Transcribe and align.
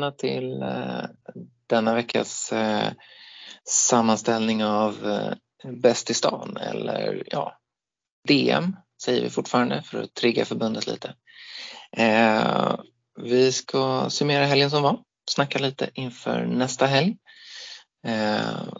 välkomna 0.00 0.12
till 0.12 0.62
eh, 0.62 1.04
denna 1.66 1.94
veckas 1.94 2.52
eh, 2.52 2.92
sammanställning 3.68 4.64
av 4.64 5.06
eh, 5.06 5.32
Bäst 5.72 6.10
i 6.10 6.14
stan 6.14 6.56
eller 6.56 7.22
ja, 7.26 7.58
DM 8.28 8.76
säger 9.02 9.22
vi 9.22 9.30
fortfarande 9.30 9.82
för 9.82 10.02
att 10.02 10.14
trigga 10.14 10.44
förbundet 10.44 10.86
lite. 10.86 11.14
Vi 13.22 13.52
ska 13.52 14.10
summera 14.10 14.46
helgen 14.46 14.70
som 14.70 14.82
var, 14.82 14.98
snacka 15.30 15.58
lite 15.58 15.90
inför 15.94 16.46
nästa 16.46 16.86
helg. 16.86 17.16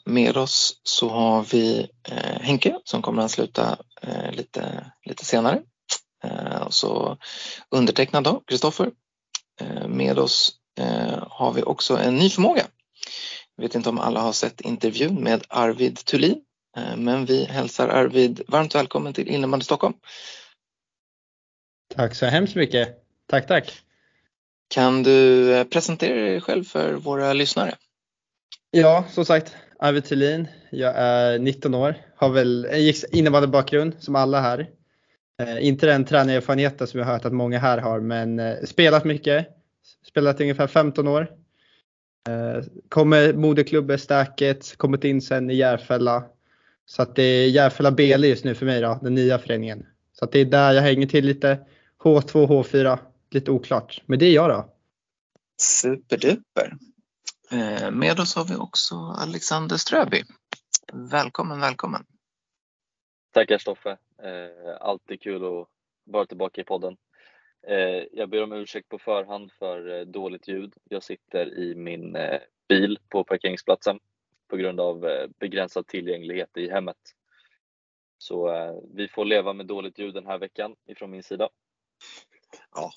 Med 0.04 0.36
oss 0.36 0.80
så 0.82 1.08
har 1.08 1.42
vi 1.42 1.88
Henke 2.40 2.78
som 2.84 3.02
kommer 3.02 3.22
att 3.22 3.30
sluta 3.30 3.78
lite, 4.32 4.92
lite 5.04 5.24
senare. 5.24 5.62
Och 6.66 6.74
så 6.74 7.18
undertecknad 7.70 8.24
då, 8.24 8.42
Kristoffer 8.46 8.90
med 9.88 10.18
oss 10.18 10.59
har 11.28 11.52
vi 11.52 11.62
också 11.62 11.96
en 11.96 12.16
ny 12.16 12.30
förmåga. 12.30 12.66
Jag 13.56 13.62
vet 13.62 13.74
inte 13.74 13.88
om 13.88 13.98
alla 13.98 14.20
har 14.20 14.32
sett 14.32 14.60
intervjun 14.60 15.14
med 15.14 15.44
Arvid 15.48 15.96
Thulin, 15.96 16.40
eh, 16.76 16.96
men 16.96 17.24
vi 17.24 17.44
hälsar 17.44 17.88
Arvid 17.88 18.40
varmt 18.48 18.74
välkommen 18.74 19.12
till 19.12 19.28
Innebandy 19.28 19.64
Stockholm. 19.64 19.94
Tack 21.94 22.14
så 22.14 22.26
hemskt 22.26 22.54
mycket. 22.54 22.88
Tack, 23.28 23.46
tack. 23.46 23.80
Kan 24.68 25.02
du 25.02 25.64
presentera 25.64 26.14
dig 26.14 26.40
själv 26.40 26.64
för 26.64 26.92
våra 26.94 27.32
lyssnare? 27.32 27.74
Ja, 28.70 29.04
som 29.10 29.24
sagt, 29.24 29.56
Arvid 29.78 30.04
Thulin. 30.04 30.48
Jag 30.70 30.94
är 30.96 31.38
19 31.38 31.74
år, 31.74 31.94
har 32.16 32.28
väl 32.28 32.64
en 32.64 32.94
innebandybakgrund 33.12 33.96
som 33.98 34.16
alla 34.16 34.40
här. 34.40 34.68
Eh, 35.42 35.66
inte 35.66 35.86
den 35.86 36.04
tränarerfarenheten 36.04 36.86
som 36.86 37.00
jag 37.00 37.06
har 37.06 37.12
hört 37.12 37.24
att 37.24 37.32
många 37.32 37.58
här 37.58 37.78
har, 37.78 38.00
men 38.00 38.38
eh, 38.38 38.56
spelat 38.64 39.04
mycket. 39.04 39.59
Spelat 40.10 40.40
i 40.40 40.42
ungefär 40.42 40.66
15 40.66 41.08
år. 41.08 41.20
Eh, 42.28 42.64
kommer 42.88 43.32
moderklubben 43.32 43.98
Stäket, 43.98 44.76
kommit 44.76 45.04
in 45.04 45.22
sen 45.22 45.50
i 45.50 45.54
Järfälla. 45.54 46.24
Så 46.84 47.02
att 47.02 47.16
det 47.16 47.22
är 47.22 47.48
Järfälla 47.48 47.90
BL 47.90 48.24
just 48.24 48.44
nu 48.44 48.54
för 48.54 48.66
mig 48.66 48.80
då, 48.80 48.98
den 49.02 49.14
nya 49.14 49.38
föreningen. 49.38 49.86
Så 50.12 50.24
att 50.24 50.32
det 50.32 50.38
är 50.38 50.44
där 50.44 50.72
jag 50.72 50.82
hänger 50.82 51.06
till 51.06 51.24
lite. 51.24 51.66
H2, 51.98 52.46
H4, 52.46 52.98
lite 53.30 53.50
oklart. 53.50 54.02
Men 54.06 54.18
det 54.18 54.26
är 54.26 54.32
jag 54.32 54.50
då. 54.50 54.72
Superduper. 55.62 56.76
Med 57.90 58.20
oss 58.20 58.36
har 58.36 58.44
vi 58.44 58.54
också 58.54 58.94
Alexander 58.94 59.76
Ströby. 59.76 60.22
Välkommen, 60.92 61.60
välkommen. 61.60 62.04
Tackar 63.32 63.58
Stoffe. 63.58 63.90
Eh, 64.22 64.76
alltid 64.80 65.22
kul 65.22 65.44
att 65.44 65.68
vara 66.04 66.26
tillbaka 66.26 66.60
i 66.60 66.64
podden. 66.64 66.96
Eh, 67.66 68.04
jag 68.12 68.30
ber 68.30 68.42
om 68.42 68.52
ursäkt 68.52 68.88
på 68.88 68.98
förhand 68.98 69.52
för 69.52 69.98
eh, 69.98 70.06
dåligt 70.06 70.48
ljud. 70.48 70.74
Jag 70.84 71.02
sitter 71.02 71.58
i 71.58 71.74
min 71.74 72.16
eh, 72.16 72.40
bil 72.68 72.98
på 73.08 73.24
parkeringsplatsen 73.24 73.98
på 74.48 74.56
grund 74.56 74.80
av 74.80 75.26
begränsad 75.40 75.86
tillgänglighet 75.86 76.56
i 76.56 76.70
hemmet. 76.70 76.96
Så 78.18 78.50
vi 78.94 79.08
får 79.08 79.24
leva 79.24 79.52
med 79.52 79.66
dåligt 79.66 79.98
ljud 79.98 80.14
den 80.14 80.26
här 80.26 80.38
veckan 80.38 80.76
ifrån 80.86 81.10
min 81.10 81.22
sida. 81.22 81.48
Ja, 82.74 82.92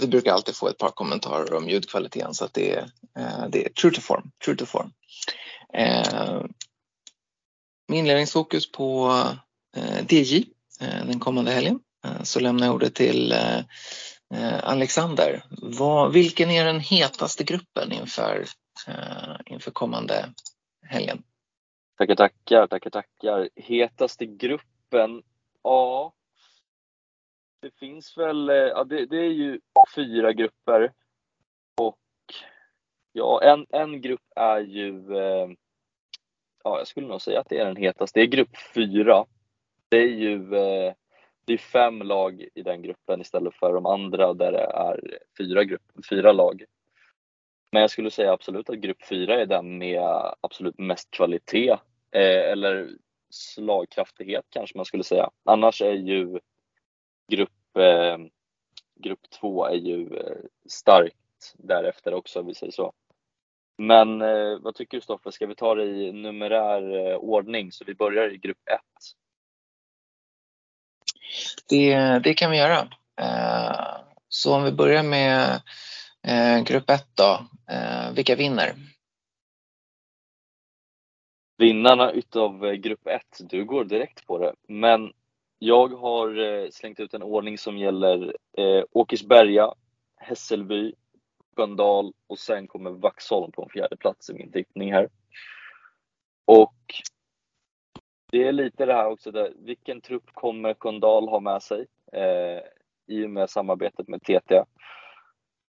vi 0.00 0.06
brukar 0.08 0.32
alltid 0.32 0.56
få 0.56 0.68
ett 0.68 0.78
par 0.78 0.90
kommentarer 0.90 1.54
om 1.54 1.68
ljudkvaliteten 1.68 2.34
så 2.34 2.44
att 2.44 2.54
det 2.54 2.74
är, 2.74 2.90
det 3.48 3.66
är 3.66 3.68
true 3.68 3.92
to 3.92 4.00
form. 4.00 4.30
True 4.44 4.56
to 4.56 4.66
form. 4.66 4.92
Med 7.88 7.98
inledningsfokus 7.98 8.72
på 8.72 9.12
eh, 9.76 10.06
DJ 10.08 10.44
den 10.80 11.20
kommande 11.20 11.50
helgen 11.50 11.80
Eh, 12.04 12.22
så 12.22 12.40
lämnar 12.40 12.66
jag 12.66 12.74
ordet 12.74 12.94
till 12.94 13.32
eh, 13.32 13.58
eh, 14.34 14.64
Alexander. 14.64 15.42
Vad, 15.62 16.12
vilken 16.12 16.50
är 16.50 16.64
den 16.64 16.80
hetaste 16.80 17.44
gruppen 17.44 17.92
inför, 17.92 18.44
inför 19.46 19.70
kommande 19.70 20.34
helgen? 20.86 21.22
Tackar, 21.98 22.14
tackar, 22.14 22.66
tackar, 22.66 22.90
tackar. 22.90 23.48
Hetaste 23.56 24.26
gruppen? 24.26 25.22
Ja, 25.62 26.12
det 27.62 27.70
finns 27.78 28.18
väl, 28.18 28.48
ja, 28.48 28.84
det, 28.84 29.06
det, 29.06 29.16
är 29.16 29.30
ju 29.30 29.60
fyra 29.94 30.32
grupper 30.32 30.92
och 31.80 31.98
ja, 33.12 33.42
en, 33.42 33.66
en 33.70 34.00
grupp 34.00 34.22
är 34.36 34.60
ju 34.60 35.04
ja, 36.64 36.78
jag 36.78 36.86
skulle 36.86 37.06
nog 37.06 37.22
säga 37.22 37.40
att 37.40 37.48
det 37.48 37.58
är 37.58 37.64
den 37.64 37.76
hetaste. 37.76 38.20
Det 38.20 38.24
är 38.24 38.26
grupp 38.26 38.56
fyra. 38.74 39.26
Det 39.88 39.96
är 39.96 40.08
ju 40.08 40.54
eh, 40.54 40.94
det 41.44 41.52
är 41.52 41.58
fem 41.58 42.02
lag 42.02 42.48
i 42.54 42.62
den 42.62 42.82
gruppen 42.82 43.20
istället 43.20 43.54
för 43.54 43.74
de 43.74 43.86
andra 43.86 44.34
där 44.34 44.52
det 44.52 44.64
är 44.64 45.18
fyra, 45.38 45.64
grupp, 45.64 45.82
fyra 46.10 46.32
lag. 46.32 46.64
Men 47.72 47.80
jag 47.80 47.90
skulle 47.90 48.10
säga 48.10 48.32
absolut 48.32 48.70
att 48.70 48.78
grupp 48.78 49.04
fyra 49.08 49.40
är 49.40 49.46
den 49.46 49.78
med 49.78 50.02
absolut 50.40 50.78
mest 50.78 51.10
kvalitet 51.10 51.70
eh, 52.10 52.50
eller 52.52 52.90
slagkraftighet 53.30 54.44
kanske 54.50 54.78
man 54.78 54.84
skulle 54.84 55.04
säga. 55.04 55.30
Annars 55.44 55.82
är 55.82 55.92
ju 55.92 56.38
grupp, 57.28 57.76
eh, 57.76 58.18
grupp 58.94 59.30
två 59.40 59.66
är 59.66 59.74
ju 59.74 60.16
eh, 60.16 60.36
starkt 60.68 61.54
därefter 61.54 62.14
också 62.14 62.40
om 62.40 62.46
vi 62.46 62.54
säger 62.54 62.72
så. 62.72 62.92
Men 63.78 64.22
eh, 64.22 64.58
vad 64.60 64.74
tycker 64.74 64.96
du 64.96 65.00
Stoffe, 65.00 65.32
ska 65.32 65.46
vi 65.46 65.54
ta 65.54 65.74
det 65.74 65.84
i 65.84 66.12
numerär 66.12 67.10
eh, 67.10 67.16
ordning 67.16 67.72
så 67.72 67.84
vi 67.84 67.94
börjar 67.94 68.34
i 68.34 68.36
grupp 68.36 68.68
ett? 68.70 69.19
Det, 71.68 72.18
det 72.24 72.34
kan 72.34 72.50
vi 72.50 72.56
göra. 72.56 72.88
Eh, 73.20 73.96
så 74.28 74.54
om 74.54 74.64
vi 74.64 74.72
börjar 74.72 75.02
med 75.02 75.62
eh, 76.22 76.62
grupp 76.62 76.90
1 76.90 77.06
då, 77.14 77.46
eh, 77.74 78.12
vilka 78.14 78.36
vinner? 78.36 78.74
Vinnarna 81.58 82.10
utav 82.10 82.74
grupp 82.74 83.06
1, 83.06 83.22
du 83.40 83.64
går 83.64 83.84
direkt 83.84 84.26
på 84.26 84.38
det. 84.38 84.54
Men 84.68 85.12
jag 85.58 85.88
har 85.88 86.70
slängt 86.70 87.00
ut 87.00 87.14
en 87.14 87.22
ordning 87.22 87.58
som 87.58 87.78
gäller 87.78 88.36
Åkersberga, 88.92 89.74
Hässelby, 90.16 90.94
Sköndal 91.56 92.12
och 92.26 92.38
sen 92.38 92.66
kommer 92.66 92.90
Vaxholm 92.90 93.52
på 93.52 93.62
en 93.62 93.68
fjärde 93.68 93.96
plats 93.96 94.30
i 94.30 94.34
min 94.34 94.52
tippning 94.52 94.92
här. 94.92 95.08
Och 96.44 96.74
det 98.32 98.48
är 98.48 98.52
lite 98.52 98.86
det 98.86 98.94
här 98.94 99.06
också, 99.06 99.30
där, 99.30 99.52
vilken 99.56 100.00
trupp 100.00 100.30
kommer 100.34 100.74
Sköndal 100.74 101.28
ha 101.28 101.40
med 101.40 101.62
sig? 101.62 101.86
Eh, 102.12 102.62
I 103.06 103.26
och 103.26 103.30
med 103.30 103.50
samarbetet 103.50 104.08
med 104.08 104.22
TT 104.22 104.64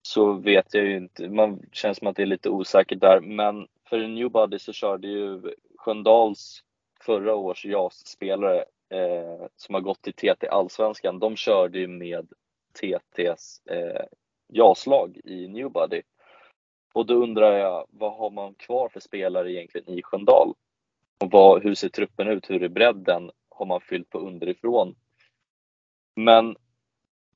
så 0.02 0.32
vet 0.32 0.74
jag 0.74 0.84
ju 0.84 0.96
inte, 0.96 1.28
man 1.28 1.62
känns 1.72 1.98
som 1.98 2.06
att 2.06 2.16
det 2.16 2.22
är 2.22 2.26
lite 2.26 2.50
osäkert 2.50 3.00
där, 3.00 3.20
men 3.20 3.68
för 3.88 3.98
en 3.98 4.14
newbody 4.14 4.58
så 4.58 4.72
körde 4.72 5.08
ju 5.08 5.42
Sköndals 5.78 6.64
förra 7.00 7.34
års 7.34 7.64
JAS-spelare 7.64 8.64
eh, 8.88 9.46
som 9.56 9.74
har 9.74 9.80
gått 9.80 10.02
till 10.02 10.12
TT 10.12 10.48
Allsvenskan, 10.48 11.18
de 11.18 11.36
körde 11.36 11.78
ju 11.78 11.88
med 11.88 12.28
TTs 12.80 13.66
eh, 13.66 14.04
JAS-lag 14.48 15.20
i 15.24 15.48
Newbody. 15.48 16.02
Och 16.92 17.06
då 17.06 17.14
undrar 17.14 17.58
jag, 17.58 17.86
vad 17.90 18.16
har 18.16 18.30
man 18.30 18.54
kvar 18.54 18.88
för 18.88 19.00
spelare 19.00 19.52
egentligen 19.52 19.98
i 19.98 20.02
Sköndal? 20.02 20.54
Och 21.24 21.30
vad, 21.30 21.62
hur 21.62 21.74
ser 21.74 21.88
truppen 21.88 22.28
ut? 22.28 22.50
Hur 22.50 22.62
är 22.62 22.68
bredden? 22.68 23.30
Har 23.48 23.66
man 23.66 23.80
fyllt 23.80 24.10
på 24.10 24.18
underifrån? 24.18 24.94
Men 26.16 26.56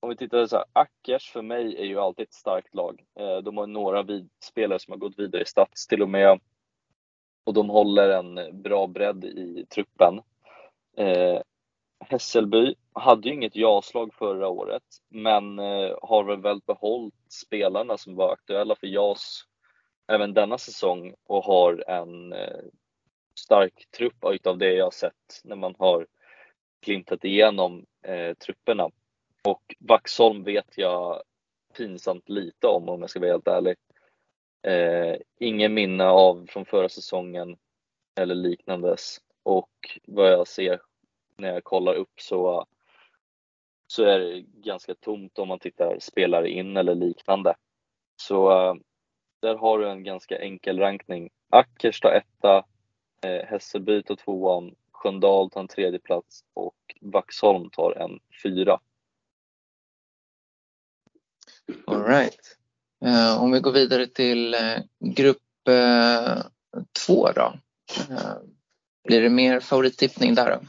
om 0.00 0.08
vi 0.08 0.16
tittar 0.16 0.46
så 0.46 0.56
här, 0.56 0.64
Ackers 0.72 1.30
för 1.30 1.42
mig 1.42 1.76
är 1.76 1.84
ju 1.84 1.98
alltid 1.98 2.22
ett 2.22 2.34
starkt 2.34 2.74
lag. 2.74 3.04
Eh, 3.20 3.36
de 3.36 3.56
har 3.56 3.66
några 3.66 4.02
vid, 4.02 4.30
spelare 4.44 4.78
som 4.78 4.92
har 4.92 4.98
gått 4.98 5.18
vidare 5.18 5.42
i 5.42 5.44
stats 5.44 5.86
till 5.86 6.02
och 6.02 6.08
med. 6.08 6.40
Och 7.44 7.54
de 7.54 7.68
håller 7.68 8.08
en 8.08 8.62
bra 8.62 8.86
bredd 8.86 9.24
i 9.24 9.66
truppen. 9.70 10.20
Eh, 10.96 11.40
Hässelby 12.00 12.74
hade 12.92 13.28
ju 13.28 13.34
inget 13.34 13.56
ja-slag 13.56 14.14
förra 14.14 14.48
året, 14.48 14.84
men 15.08 15.58
eh, 15.58 15.96
har 16.02 16.36
väl 16.36 16.60
behållit 16.66 17.32
spelarna 17.32 17.98
som 17.98 18.16
var 18.16 18.32
aktuella 18.32 18.74
för 18.74 18.86
JAS 18.86 19.44
även 20.06 20.34
denna 20.34 20.58
säsong 20.58 21.14
och 21.26 21.44
har 21.44 21.84
en 21.90 22.32
eh, 22.32 22.64
stark 23.38 23.86
trupp 23.96 24.24
utav 24.24 24.58
det 24.58 24.72
jag 24.72 24.94
sett 24.94 25.40
när 25.44 25.56
man 25.56 25.74
har 25.78 26.06
glimtat 26.86 27.24
igenom 27.24 27.86
eh, 28.02 28.34
trupperna. 28.34 28.90
Och 29.44 29.76
Vaxholm 29.78 30.44
vet 30.44 30.78
jag 30.78 31.22
pinsamt 31.76 32.28
lite 32.28 32.66
om 32.66 32.88
om 32.88 33.00
jag 33.00 33.10
ska 33.10 33.20
vara 33.20 33.30
helt 33.30 33.48
ärlig. 33.48 33.76
Eh, 34.62 35.16
ingen 35.38 35.74
minne 35.74 36.04
av 36.04 36.46
från 36.48 36.64
förra 36.64 36.88
säsongen 36.88 37.56
eller 38.20 38.34
liknandes 38.34 39.18
och 39.42 39.70
vad 40.06 40.32
jag 40.32 40.46
ser 40.46 40.80
när 41.36 41.52
jag 41.52 41.64
kollar 41.64 41.94
upp 41.94 42.20
så, 42.20 42.66
så 43.86 44.04
är 44.04 44.18
det 44.18 44.40
ganska 44.40 44.94
tomt 44.94 45.38
om 45.38 45.48
man 45.48 45.58
tittar 45.58 45.98
spelare 46.00 46.50
in 46.50 46.76
eller 46.76 46.94
liknande. 46.94 47.54
Så 48.16 48.50
eh, 48.50 48.74
där 49.42 49.54
har 49.54 49.78
du 49.78 49.88
en 49.88 50.04
ganska 50.04 50.38
enkel 50.38 50.78
rankning. 50.78 51.30
Ackersta 51.50 52.16
etta, 52.16 52.64
Hässelby 53.22 54.02
tar 54.02 54.16
tvåan, 54.16 54.74
Sköndal 54.92 55.50
tar 55.50 55.60
en 55.60 55.68
tredje 55.68 55.98
plats 55.98 56.44
och 56.54 56.76
Vaxholm 57.00 57.70
tar 57.70 57.92
en 57.92 58.20
fyra. 58.42 58.80
All 61.86 62.04
right. 62.04 62.58
Eh, 63.04 63.42
om 63.42 63.52
vi 63.52 63.60
går 63.60 63.72
vidare 63.72 64.06
till 64.06 64.54
eh, 64.54 64.78
grupp 65.14 65.68
eh, 65.68 66.42
två 67.06 67.32
då. 67.32 67.54
Blir 69.04 69.22
det 69.22 69.30
mer 69.30 69.60
favorittippning 69.60 70.34
där 70.34 70.50
då? 70.50 70.66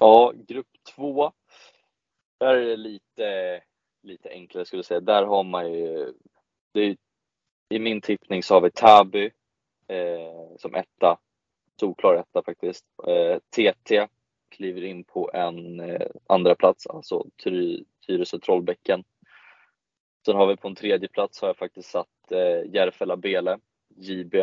Ja, 0.00 0.32
grupp 0.36 0.66
två. 0.94 1.32
Där 2.40 2.54
är 2.54 2.66
det 2.66 2.76
lite, 2.76 3.62
lite 4.02 4.30
enklare 4.30 4.64
skulle 4.64 4.78
jag 4.78 4.86
säga. 4.86 5.00
Där 5.00 5.22
har 5.22 5.44
man 5.44 5.72
ju, 5.72 6.14
är, 6.72 6.96
i 7.68 7.78
min 7.78 8.00
tippning 8.00 8.42
så 8.42 8.54
har 8.54 8.60
vi 8.60 8.70
Täby 8.70 9.24
eh, 9.24 9.32
Eh, 9.88 10.56
som 10.56 10.74
etta. 10.74 11.18
Solklar 11.80 12.14
etta 12.14 12.42
faktiskt. 12.42 12.84
Eh, 13.06 13.38
TT 13.38 14.08
kliver 14.48 14.84
in 14.84 15.04
på 15.04 15.30
en 15.34 15.80
eh, 15.80 16.06
andra 16.26 16.54
plats, 16.54 16.86
alltså 16.86 17.26
Tyresö-Trollbäcken. 18.06 19.04
Sen 20.26 20.36
har 20.36 20.46
vi 20.46 20.56
på 20.56 20.68
en 20.68 20.74
tredje 20.74 21.08
plats 21.08 21.40
har 21.40 21.48
jag 21.48 21.56
faktiskt 21.56 21.90
satt 21.90 22.32
eh, 22.32 22.74
Järfälla-Bele, 22.74 23.58
JB. 23.88 24.34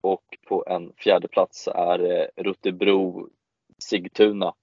Och 0.00 0.38
på 0.46 0.64
en 0.66 0.92
fjärde 0.96 1.28
plats 1.28 1.68
är 1.68 1.98
eh, 1.98 2.26
Ruttebro 2.36 3.28
Sigtuna, 3.78 4.54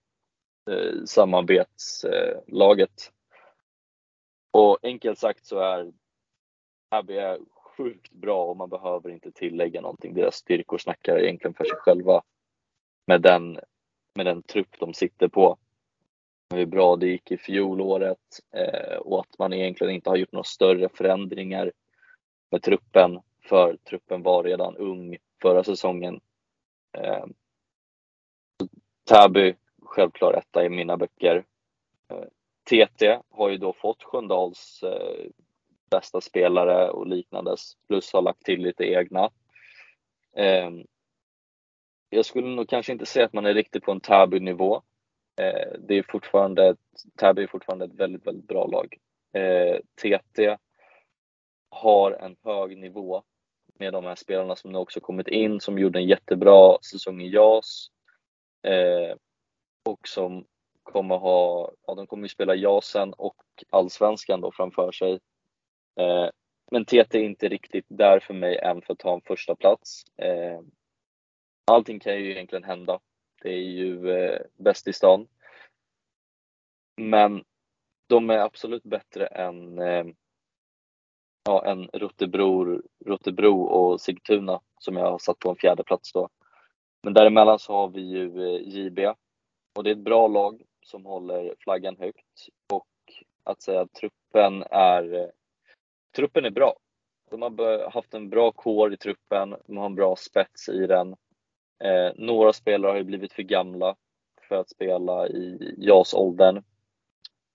eh, 0.70 1.04
samarbetslaget. 1.06 3.12
Och 4.52 4.78
enkelt 4.84 5.20
sagt 5.20 5.46
så 5.46 5.60
är 5.60 5.92
Abbey 6.90 7.18
är 7.18 7.40
sjukt 7.82 8.12
bra 8.12 8.46
och 8.46 8.58
man 8.58 8.70
behöver 8.70 9.10
inte 9.10 9.32
tillägga 9.32 9.82
någonting. 9.82 10.14
Deras 10.14 10.36
styrkor 10.36 10.78
snackar 10.78 11.20
egentligen 11.20 11.54
för 11.54 11.64
sig 11.64 11.78
själva 11.78 12.22
med 13.08 13.22
den, 13.22 13.60
med 14.16 14.26
den 14.26 14.44
trupp 14.44 14.80
de 14.80 14.94
sitter 14.94 15.28
på 15.28 15.58
hur 16.54 16.66
bra 16.66 16.96
det 16.96 17.08
gick 17.08 17.32
i 17.32 17.38
fjolåret 17.38 18.40
eh, 18.52 18.98
och 18.98 19.20
att 19.20 19.40
man 19.40 19.54
egentligen 19.54 19.94
inte 19.94 20.10
har 20.10 20.18
gjort 20.18 20.32
några 20.32 20.44
större 20.44 20.90
förändringar 20.90 21.72
med 22.52 22.62
truppen 22.64 23.20
för 23.44 23.78
truppen 23.78 24.24
var 24.24 24.44
redan 24.44 24.78
ung 24.78 25.18
förra 25.42 25.64
säsongen. 25.64 26.22
Eh, 26.98 27.26
Täby, 29.10 29.56
självklar 29.84 30.34
etta 30.34 30.66
i 30.66 30.70
mina 30.70 30.98
böcker. 30.98 31.44
Eh, 32.10 32.26
TT 32.64 33.20
har 33.30 33.50
ju 33.50 33.58
då 33.58 33.74
fått 33.74 34.04
Sköndals 34.04 34.84
eh, 34.84 35.30
bästa 35.92 36.22
spelare 36.22 36.90
och 36.90 37.08
liknandes, 37.08 37.74
plus 37.88 38.14
har 38.14 38.22
lagt 38.22 38.46
till 38.46 38.62
lite 38.62 38.84
egna. 38.84 39.30
Eh, 40.36 40.70
jag 42.10 42.26
skulle 42.26 42.48
nog 42.48 42.70
kanske 42.70 42.92
inte 42.92 43.06
säga 43.06 43.26
att 43.26 43.34
man 43.34 43.46
är 43.46 43.54
riktigt 43.54 43.84
på 43.84 43.92
en 43.92 44.02
Täby-nivå, 44.02 44.82
Eh, 45.42 45.80
det 45.80 45.98
är 45.98 46.06
fortfarande, 46.10 46.76
Täby 47.16 47.44
är 47.44 47.48
fortfarande 47.48 47.86
ett 47.86 47.94
väldigt, 47.94 48.28
väldigt 48.28 48.48
bra 48.48 48.68
lag. 48.68 48.98
Eh, 49.34 49.80
TT 50.02 50.58
har 51.70 52.12
en 52.12 52.36
hög 52.44 52.78
nivå 52.78 53.24
med 53.80 53.94
de 53.94 54.06
här 54.06 54.16
spelarna 54.16 54.56
som 54.56 54.72
nu 54.72 54.78
också 54.78 55.00
kommit 55.00 55.28
in, 55.28 55.60
som 55.60 55.80
gjorde 55.80 56.00
en 56.00 56.08
jättebra 56.08 56.78
säsong 56.82 57.22
i 57.22 57.30
JAS. 57.30 57.88
Eh, 58.64 59.16
och 59.86 60.08
som 60.08 60.46
kommer 60.84 61.18
ha, 61.18 61.72
ja 61.88 61.96
de 61.96 62.08
kommer 62.08 62.24
ju 62.24 62.30
spela 62.30 62.56
JASen 62.56 63.14
och 63.14 63.36
Allsvenskan 63.70 64.42
då 64.42 64.52
framför 64.52 64.92
sig. 64.92 65.20
Eh, 65.96 66.30
men 66.72 66.86
TT 66.86 67.18
är 67.20 67.24
inte 67.24 67.48
riktigt 67.48 67.86
där 67.88 68.20
för 68.20 68.34
mig 68.34 68.58
än 68.58 68.82
för 68.82 68.94
att 68.94 69.00
ta 69.00 69.14
en 69.14 69.22
första 69.22 69.56
plats. 69.56 70.04
Eh, 70.18 70.62
allting 71.72 72.00
kan 72.00 72.16
ju 72.16 72.32
egentligen 72.32 72.64
hända. 72.64 73.00
Det 73.42 73.50
är 73.50 73.70
ju 73.70 74.12
eh, 74.12 74.42
bäst 74.58 74.88
i 74.88 74.94
stan. 74.94 75.28
Men 76.98 77.44
de 78.08 78.30
är 78.30 78.38
absolut 78.38 78.84
bättre 78.84 79.26
än, 79.26 79.80
eh, 79.80 80.06
ja, 81.44 81.66
än 81.66 81.90
Rotebro, 81.94 82.82
Rotebro 83.06 83.62
och 83.62 84.02
Sigtuna 84.02 84.62
som 84.80 84.96
jag 84.96 85.12
har 85.12 85.20
satt 85.20 85.40
på 85.40 85.50
en 85.50 85.56
fjärde 85.56 85.84
plats 85.84 86.14
då. 86.14 86.30
Men 87.04 87.14
däremellan 87.14 87.60
så 87.60 87.74
har 87.74 87.88
vi 87.88 88.02
ju 88.02 88.56
eh, 88.56 88.62
JB 88.68 89.00
och 89.76 89.84
det 89.84 89.90
är 89.90 89.96
ett 89.96 90.04
bra 90.04 90.28
lag 90.28 90.62
som 90.86 91.06
håller 91.06 91.56
flaggan 91.60 91.98
högt 92.00 92.48
och 92.74 92.88
att 93.44 93.62
säga 93.62 93.82
att 93.82 93.94
truppen 93.94 94.64
är, 94.72 95.14
eh, 95.14 95.30
truppen 96.16 96.46
är 96.46 96.50
bra. 96.50 96.76
De 97.32 97.42
har 97.42 97.90
haft 97.90 98.14
en 98.14 98.30
bra 98.30 98.52
kår 98.52 98.94
i 98.94 98.98
truppen, 98.98 99.56
de 99.68 99.78
har 99.78 99.86
en 99.86 99.96
bra 99.96 100.16
spets 100.16 100.70
i 100.70 100.88
den 100.88 101.16
Eh, 101.84 102.12
några 102.16 102.54
spelare 102.54 102.92
har 102.92 102.98
ju 102.98 103.04
blivit 103.04 103.34
för 103.34 103.44
gamla 103.44 103.96
för 104.48 104.56
att 104.56 104.70
spela 104.70 105.28
i 105.28 105.76
JAS-åldern. 105.78 106.64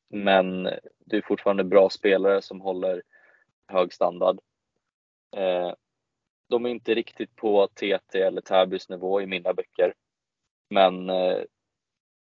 Men 0.09 0.63
det 0.99 1.17
är 1.17 1.23
fortfarande 1.23 1.65
bra 1.65 1.91
spelare 1.91 2.43
som 2.43 2.61
håller 2.61 3.03
hög 3.67 3.93
standard. 3.93 4.39
Eh, 5.37 5.73
de 6.49 6.67
är 6.67 6.71
inte 6.71 6.95
riktigt 6.95 7.37
på 7.37 7.67
TT 7.67 8.21
eller 8.21 8.41
Täbys 8.41 8.89
nivå 8.89 9.21
i 9.21 9.27
mina 9.27 9.55
böcker. 9.55 9.95
Men 10.71 11.11
eh, 11.11 11.39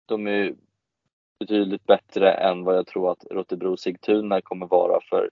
de 0.06 0.28
är 0.28 0.56
betydligt 1.40 1.86
bättre 1.86 2.32
än 2.32 2.64
vad 2.64 2.78
jag 2.78 2.88
tror 2.88 3.12
att 3.12 3.26
Rotebro 3.32 3.78
Sigtuna 3.78 4.42
kommer 4.42 4.68
vara 4.68 5.02
för 5.10 5.30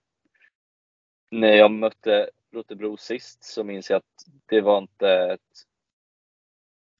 när 1.31 1.53
jag 1.53 1.71
mötte 1.71 2.29
Rotebro 2.51 2.97
sist 2.97 3.43
så 3.43 3.63
minns 3.63 3.89
jag 3.89 3.97
att 3.97 4.25
det 4.45 4.61
var 4.61 4.77
inte 4.77 5.09
ett 5.09 5.65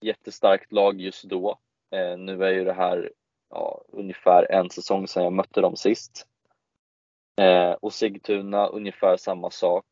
jättestarkt 0.02 0.72
lag 0.72 1.02
just 1.02 1.24
då. 1.24 1.60
Eh, 1.92 2.18
nu 2.18 2.44
är 2.44 2.52
ju 2.52 2.64
det 2.64 2.74
här 2.74 3.12
ja, 3.50 3.82
ungefär 3.88 4.52
en 4.52 4.70
säsong 4.70 5.08
sedan 5.08 5.24
jag 5.24 5.34
mötte 5.34 5.62
dem 5.62 5.76
sist. 5.76 6.28
Eh, 7.42 7.72
och 7.72 7.94
Sigtuna 7.94 8.68
ungefär 8.68 9.18
samma 9.18 9.52
sak. 9.52 9.86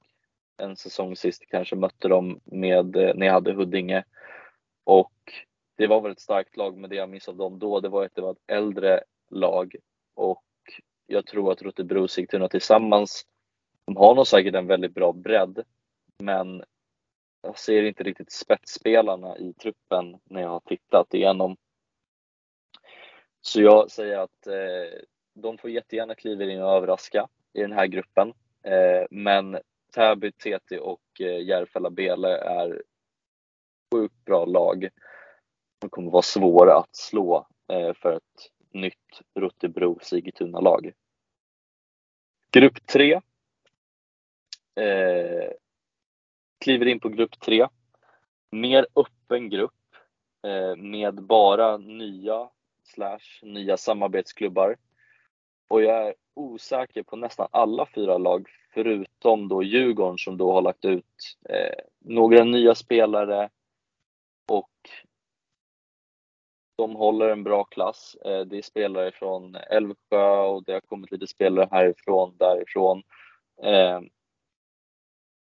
En 0.57 0.75
säsong 0.75 1.15
sist 1.15 1.43
kanske 1.49 1.75
mötte 1.75 2.07
dem 2.07 2.39
med, 2.43 2.95
eh, 2.95 3.15
när 3.15 3.25
jag 3.25 3.33
hade 3.33 3.53
Huddinge. 3.53 4.03
Och 4.83 5.13
det 5.77 5.87
var 5.87 6.01
väl 6.01 6.11
ett 6.11 6.19
starkt 6.19 6.57
lag, 6.57 6.77
men 6.77 6.89
det 6.89 6.95
jag 6.95 7.09
minns 7.09 7.27
av 7.27 7.35
dem 7.35 7.59
då, 7.59 7.79
det 7.79 7.89
var 7.89 8.05
att 8.05 8.15
det 8.15 8.21
var 8.21 8.31
ett 8.31 8.51
äldre 8.51 9.03
lag. 9.29 9.75
Och 10.13 10.43
jag 11.07 11.25
tror 11.25 11.51
att 11.51 11.61
Rotebro 11.61 12.03
och 12.03 12.11
Sigtuna 12.11 12.47
tillsammans, 12.47 13.25
de 13.85 13.97
har 13.97 14.15
nog 14.15 14.27
säkert 14.27 14.55
en 14.55 14.67
väldigt 14.67 14.93
bra 14.93 15.11
bredd. 15.13 15.63
Men 16.17 16.63
jag 17.41 17.59
ser 17.59 17.83
inte 17.83 18.03
riktigt 18.03 18.31
spetsspelarna 18.31 19.37
i 19.37 19.53
truppen 19.53 20.19
när 20.23 20.41
jag 20.41 20.49
har 20.49 20.59
tittat 20.59 21.13
igenom. 21.13 21.57
Så 23.41 23.61
jag 23.61 23.91
säger 23.91 24.17
att 24.17 24.47
eh, 24.47 24.99
de 25.33 25.57
får 25.57 25.69
jättegärna 25.69 26.15
kliva 26.15 26.43
in 26.43 26.61
och 26.61 26.71
överraska 26.71 27.27
i 27.53 27.61
den 27.61 27.71
här 27.71 27.87
gruppen. 27.87 28.33
Eh, 28.63 29.05
men 29.11 29.59
Täby, 29.95 30.31
TT 30.31 30.79
och 30.79 31.21
eh, 31.21 31.41
Järfälla-Bele 31.43 32.37
är 32.37 32.81
sjukt 33.93 34.25
bra 34.25 34.45
lag. 34.45 34.89
De 35.79 35.89
kommer 35.89 36.11
vara 36.11 36.21
svåra 36.21 36.77
att 36.77 36.95
slå 36.95 37.47
eh, 37.67 37.93
för 37.93 38.17
ett 38.17 38.49
nytt 38.71 39.21
Rottebro-Sigtuna-lag. 39.39 40.93
Grupp 42.51 42.87
3 42.87 43.21
Eh, 44.75 45.51
kliver 46.59 46.85
in 46.85 46.99
på 46.99 47.09
grupp 47.09 47.39
tre. 47.39 47.67
Mer 48.51 48.87
öppen 48.95 49.49
grupp 49.49 49.71
eh, 50.47 50.75
med 50.75 51.23
bara 51.23 51.77
nya 51.77 52.49
slash 52.83 53.39
nya 53.41 53.77
samarbetsklubbar. 53.77 54.77
Och 55.67 55.81
jag 55.81 56.07
är 56.07 56.15
osäker 56.33 57.03
på 57.03 57.15
nästan 57.15 57.47
alla 57.51 57.85
fyra 57.95 58.17
lag 58.17 58.49
förutom 58.73 59.47
då 59.47 59.63
Djurgården 59.63 60.17
som 60.17 60.37
då 60.37 60.51
har 60.51 60.61
lagt 60.61 60.85
ut 60.85 61.37
eh, 61.49 61.79
några 61.99 62.43
nya 62.43 62.75
spelare 62.75 63.49
och 64.47 64.69
de 66.75 66.95
håller 66.95 67.29
en 67.29 67.43
bra 67.43 67.63
klass. 67.63 68.17
Eh, 68.25 68.41
det 68.41 68.57
är 68.57 68.61
spelare 68.61 69.11
från 69.11 69.55
Älvsjö 69.55 70.41
och 70.41 70.63
det 70.63 70.73
har 70.73 70.81
kommit 70.81 71.11
lite 71.11 71.27
spelare 71.27 71.67
härifrån, 71.71 72.35
därifrån. 72.37 73.03
Eh, 73.63 74.01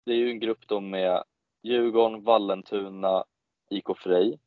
det 0.06 0.12
är 0.12 0.16
ju 0.16 0.30
en 0.30 0.40
grupp 0.40 0.68
då 0.68 0.80
med 0.80 1.25
Djurgården, 1.62 2.22
Vallentuna, 2.22 3.25
IK 3.70 3.84
Frej, 3.96 4.38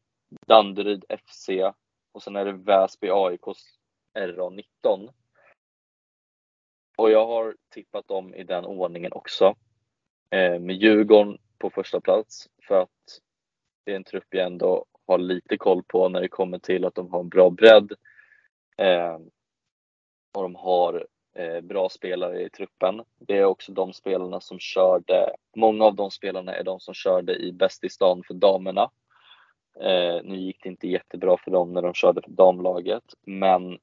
Danderyd 0.48 1.06
FC 1.10 1.50
och 2.12 2.24
sen 2.24 2.36
är 2.36 2.46
det 2.46 2.52
Väsby 2.52 3.10
AIKs 3.10 3.80
RA19. 4.18 5.14
Och 6.98 7.12
jag 7.12 7.28
har 7.28 7.56
tippat 7.70 8.08
dem 8.08 8.36
i 8.36 8.44
den 8.44 8.66
ordningen 8.66 9.14
också. 9.14 9.56
Eh, 10.30 10.60
med 10.60 10.76
Djurgården 10.76 11.38
på 11.58 11.70
första 11.70 12.02
plats 12.02 12.50
för 12.68 12.82
att 12.82 13.22
det 13.84 13.92
är 13.92 13.96
en 13.96 14.04
trupp 14.04 14.28
jag 14.30 14.46
ändå 14.46 14.86
har 15.08 15.18
lite 15.18 15.58
koll 15.58 15.84
på 15.84 16.10
när 16.10 16.22
det 16.22 16.30
kommer 16.30 16.60
till 16.60 16.86
att 16.86 16.96
de 16.96 17.12
har 17.12 17.20
en 17.20 17.30
bra 17.30 17.50
bredd. 17.50 17.94
Eh, 18.78 19.16
och 20.34 20.44
de 20.44 20.56
har 20.56 21.08
Eh, 21.34 21.62
bra 21.62 21.90
spelare 21.90 22.42
i 22.42 22.50
truppen. 22.50 23.04
Det 23.20 23.38
är 23.38 23.46
också 23.46 23.72
de 23.72 23.94
spelarna 23.94 24.40
som 24.40 24.60
körde, 24.60 25.36
många 25.56 25.86
av 25.86 25.96
de 25.96 26.12
spelarna 26.12 26.56
är 26.56 26.64
de 26.64 26.80
som 26.80 26.94
körde 26.94 27.36
i 27.36 27.52
Bäst 27.52 27.84
i 27.84 27.90
stan 27.90 28.24
för 28.28 28.34
damerna. 28.34 28.92
Eh, 29.80 30.24
nu 30.24 30.38
gick 30.38 30.64
det 30.64 30.70
inte 30.70 30.88
jättebra 30.88 31.38
för 31.38 31.52
dem 31.52 31.74
när 31.74 31.82
de 31.82 31.94
körde 31.94 32.22
för 32.22 32.32
damlaget, 32.32 33.04
men 33.22 33.74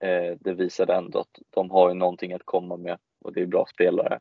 eh, 0.00 0.36
det 0.40 0.54
visade 0.54 0.94
ändå 0.94 1.18
att 1.18 1.38
de 1.50 1.70
har 1.70 1.88
ju 1.88 1.94
någonting 1.94 2.32
att 2.32 2.44
komma 2.44 2.76
med 2.76 2.98
och 3.20 3.32
det 3.32 3.40
är 3.40 3.46
bra 3.46 3.66
spelare. 3.74 4.20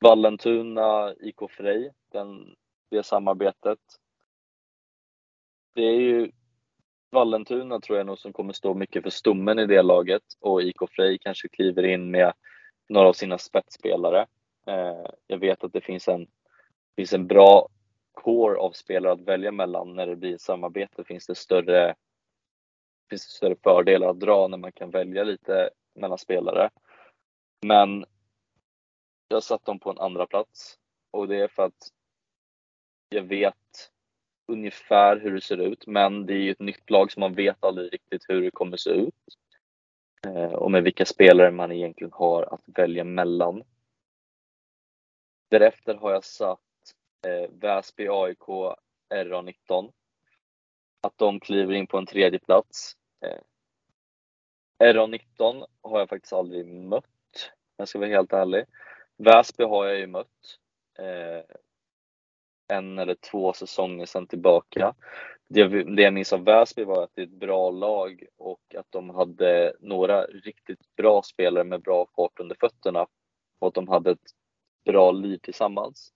Vallentuna, 0.00 1.14
IK 1.20 1.50
Frej, 1.50 1.92
den, 2.12 2.56
det 2.90 3.02
samarbetet. 3.02 3.78
Det 5.74 5.82
är 5.82 6.00
ju 6.00 6.32
Vallentuna 7.10 7.80
tror 7.80 7.98
jag 7.98 8.06
nog 8.06 8.18
som 8.18 8.32
kommer 8.32 8.52
stå 8.52 8.74
mycket 8.74 9.02
för 9.02 9.10
stommen 9.10 9.58
i 9.58 9.66
det 9.66 9.82
laget 9.82 10.22
och 10.40 10.62
IK 10.62 10.76
Frej 10.90 11.18
kanske 11.18 11.48
kliver 11.48 11.82
in 11.82 12.10
med 12.10 12.32
några 12.88 13.08
av 13.08 13.12
sina 13.12 13.38
spetsspelare. 13.38 14.26
Eh, 14.66 15.10
jag 15.26 15.38
vet 15.38 15.64
att 15.64 15.72
det 15.72 15.80
finns 15.80 16.08
en, 16.08 16.26
finns 16.96 17.12
en 17.12 17.26
bra 17.26 17.68
core 18.12 18.58
av 18.58 18.70
spelare 18.72 19.12
att 19.12 19.20
välja 19.20 19.52
mellan. 19.52 19.94
När 19.94 20.06
det 20.06 20.16
blir 20.16 20.34
ett 20.34 20.40
samarbete 20.40 21.04
finns 21.04 21.26
det 21.26 21.34
större, 21.34 21.94
finns 23.10 23.26
det 23.26 23.32
större 23.32 23.56
fördelar 23.62 24.08
att 24.08 24.20
dra 24.20 24.48
när 24.48 24.58
man 24.58 24.72
kan 24.72 24.90
välja 24.90 25.24
lite 25.24 25.70
mellan 25.94 26.18
spelare. 26.18 26.70
Men 27.66 28.04
jag 29.28 29.42
satt 29.42 29.64
dem 29.64 29.78
på 29.78 29.90
en 29.90 29.98
andra 29.98 30.26
plats 30.26 30.78
och 31.10 31.28
det 31.28 31.36
är 31.36 31.48
för 31.48 31.62
att 31.62 31.92
jag 33.08 33.22
vet 33.22 33.54
ungefär 34.50 35.16
hur 35.16 35.34
det 35.34 35.40
ser 35.40 35.56
ut, 35.56 35.86
men 35.86 36.26
det 36.26 36.32
är 36.32 36.38
ju 36.38 36.50
ett 36.50 36.60
nytt 36.60 36.90
lag 36.90 37.12
så 37.12 37.20
man 37.20 37.34
vet 37.34 37.64
aldrig 37.64 37.92
riktigt 37.92 38.24
hur 38.28 38.42
det 38.42 38.50
kommer 38.50 38.76
se 38.76 38.90
ut. 38.90 39.14
Eh, 40.26 40.52
och 40.52 40.70
med 40.70 40.82
vilka 40.82 41.04
spelare 41.04 41.50
man 41.50 41.72
egentligen 41.72 42.12
har 42.12 42.42
att 42.42 42.62
välja 42.66 43.04
mellan. 43.04 43.62
Därefter 45.50 45.94
har 45.94 46.12
jag 46.12 46.24
satt 46.24 46.60
eh, 47.26 47.50
Väsby 47.50 48.08
AIK 48.08 48.48
RA19. 49.14 49.92
Att 51.02 51.18
de 51.18 51.40
kliver 51.40 51.74
in 51.74 51.86
på 51.86 51.98
en 51.98 52.06
tredje 52.06 52.38
plats. 52.38 52.96
Eh. 53.24 53.40
RA19 54.84 55.66
har 55.82 55.98
jag 55.98 56.08
faktiskt 56.08 56.32
aldrig 56.32 56.66
mött, 56.66 57.52
jag 57.76 57.88
ska 57.88 57.98
vara 57.98 58.08
helt 58.08 58.32
ärlig. 58.32 58.64
Väsby 59.16 59.64
har 59.64 59.86
jag 59.86 59.98
ju 59.98 60.06
mött 60.06 60.58
en 62.70 62.98
eller 62.98 63.14
två 63.14 63.52
säsonger 63.52 64.06
sedan 64.06 64.26
tillbaka. 64.26 64.94
Det, 65.48 65.68
det 65.96 66.02
jag 66.02 66.14
minns 66.14 66.32
av 66.32 66.44
Väsby 66.44 66.84
var 66.84 67.02
att 67.02 67.10
det 67.14 67.22
är 67.22 67.26
ett 67.26 67.40
bra 67.40 67.70
lag 67.70 68.24
och 68.36 68.74
att 68.76 68.86
de 68.90 69.10
hade 69.10 69.76
några 69.80 70.24
riktigt 70.24 70.96
bra 70.96 71.22
spelare 71.22 71.64
med 71.64 71.82
bra 71.82 72.06
fart 72.16 72.40
under 72.40 72.56
fötterna 72.60 73.06
och 73.58 73.68
att 73.68 73.74
de 73.74 73.88
hade 73.88 74.10
ett 74.10 74.30
bra 74.84 75.10
liv 75.10 75.38
tillsammans. 75.42 76.12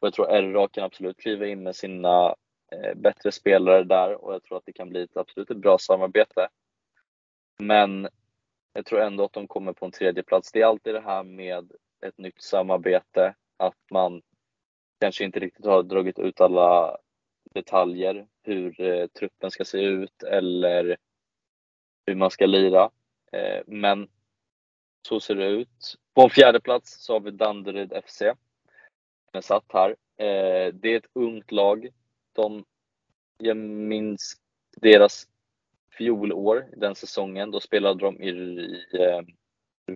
Och 0.00 0.06
jag 0.06 0.14
tror 0.14 0.52
RA 0.52 0.68
kan 0.68 0.84
absolut 0.84 1.16
kliva 1.16 1.46
in 1.46 1.62
med 1.62 1.76
sina 1.76 2.34
eh, 2.72 2.94
bättre 2.94 3.32
spelare 3.32 3.84
där 3.84 4.24
och 4.24 4.34
jag 4.34 4.42
tror 4.42 4.58
att 4.58 4.66
det 4.66 4.72
kan 4.72 4.88
bli 4.88 5.02
ett 5.02 5.16
absolut 5.16 5.50
ett 5.50 5.56
bra 5.56 5.78
samarbete. 5.78 6.48
Men 7.58 8.08
jag 8.72 8.86
tror 8.86 9.00
ändå 9.00 9.24
att 9.24 9.32
de 9.32 9.48
kommer 9.48 9.72
på 9.72 9.84
en 9.84 9.92
tredje 9.92 10.22
plats. 10.22 10.52
Det 10.52 10.62
är 10.62 10.66
alltid 10.66 10.94
det 10.94 11.00
här 11.00 11.22
med 11.22 11.72
ett 12.06 12.18
nytt 12.18 12.42
samarbete, 12.42 13.34
att 13.56 13.90
man 13.90 14.22
kanske 15.02 15.24
inte 15.24 15.40
riktigt 15.40 15.66
har 15.66 15.82
dragit 15.82 16.18
ut 16.18 16.40
alla 16.40 16.96
detaljer, 17.54 18.26
hur 18.42 18.80
eh, 18.80 19.06
truppen 19.06 19.50
ska 19.50 19.64
se 19.64 19.78
ut 19.78 20.22
eller 20.22 20.96
hur 22.06 22.14
man 22.14 22.30
ska 22.30 22.46
lira. 22.46 22.90
Eh, 23.32 23.62
men 23.66 24.08
så 25.08 25.20
ser 25.20 25.34
det 25.34 25.46
ut. 25.46 25.94
På 26.14 26.22
en 26.22 26.30
fjärde 26.30 26.60
plats 26.60 27.04
så 27.04 27.12
har 27.12 27.20
vi 27.20 27.30
Danderyd 27.30 27.92
FC. 28.06 28.22
Jag 29.32 29.44
satt 29.44 29.64
här. 29.68 29.90
Eh, 30.16 30.74
det 30.74 30.88
är 30.88 30.96
ett 30.96 31.10
ungt 31.12 31.52
lag. 31.52 31.88
De, 32.32 32.64
jag 33.38 33.56
minns 33.56 34.36
deras 34.76 35.28
fjolår, 35.98 36.68
den 36.76 36.94
säsongen. 36.94 37.50
Då 37.50 37.60
spelade 37.60 38.00
de 38.00 38.22
i, 38.22 38.30
i 38.30 38.86
eh, 38.92 39.22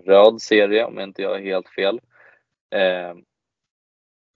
röd 0.04 0.42
serie 0.42 0.84
om 0.84 0.96
jag 0.96 1.08
inte 1.08 1.22
gör 1.22 1.38
helt 1.38 1.68
fel. 1.68 2.00
Eh, 2.70 3.14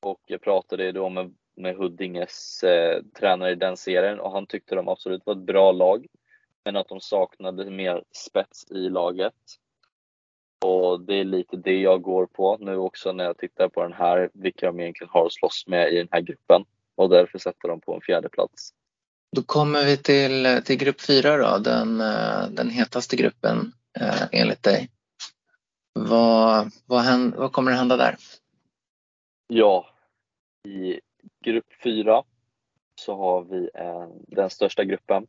och 0.01 0.21
jag 0.27 0.41
pratade 0.41 0.93
då 0.93 1.09
med, 1.09 1.35
med 1.57 1.77
Huddinges 1.77 2.63
eh, 2.63 3.03
tränare 3.19 3.51
i 3.51 3.55
den 3.55 3.77
serien 3.77 4.21
och 4.21 4.33
han 4.33 4.47
tyckte 4.47 4.75
de 4.75 4.89
absolut 4.89 5.27
var 5.27 5.33
ett 5.33 5.47
bra 5.47 5.73
lag. 5.73 6.07
Men 6.65 6.77
att 6.77 6.89
de 6.89 7.01
saknade 7.01 7.71
mer 7.71 8.05
spets 8.13 8.71
i 8.71 8.89
laget. 8.89 9.35
Och 10.65 11.01
det 11.01 11.15
är 11.15 11.25
lite 11.25 11.57
det 11.57 11.81
jag 11.81 12.03
går 12.03 12.27
på 12.27 12.57
nu 12.61 12.77
också 12.77 13.13
när 13.13 13.25
jag 13.25 13.39
tittar 13.39 13.69
på 13.69 13.83
den 13.83 13.93
här, 13.93 14.31
vilka 14.35 14.67
de 14.67 14.81
egentligen 14.81 15.11
har 15.11 15.27
att 15.27 15.33
slåss 15.33 15.65
med 15.67 15.93
i 15.93 15.97
den 15.97 16.09
här 16.11 16.21
gruppen. 16.21 16.65
Och 16.95 17.11
därför 17.11 17.39
sätter 17.39 17.69
de 17.69 17.81
på 17.81 17.95
en 17.95 18.01
fjärde 18.01 18.29
plats. 18.29 18.71
Då 19.37 19.43
kommer 19.43 19.85
vi 19.85 19.97
till, 19.97 20.63
till 20.65 20.77
grupp 20.77 21.01
fyra 21.01 21.37
då, 21.37 21.59
den, 21.59 22.01
eh, 22.01 22.49
den 22.51 22.71
hetaste 22.71 23.17
gruppen 23.17 23.73
eh, 24.01 24.23
enligt 24.33 24.63
dig. 24.63 24.91
Vad, 25.93 26.71
vad, 26.87 27.01
händer, 27.01 27.39
vad 27.39 27.53
kommer 27.53 27.71
det 27.71 27.77
hända 27.77 27.97
där? 27.97 28.17
Ja, 29.49 29.90
i 30.65 31.01
grupp 31.41 31.73
fyra 31.83 32.25
så 32.95 33.17
har 33.17 33.43
vi 33.43 33.71
en, 33.75 34.25
den 34.29 34.51
största 34.51 34.85
gruppen. 34.85 35.27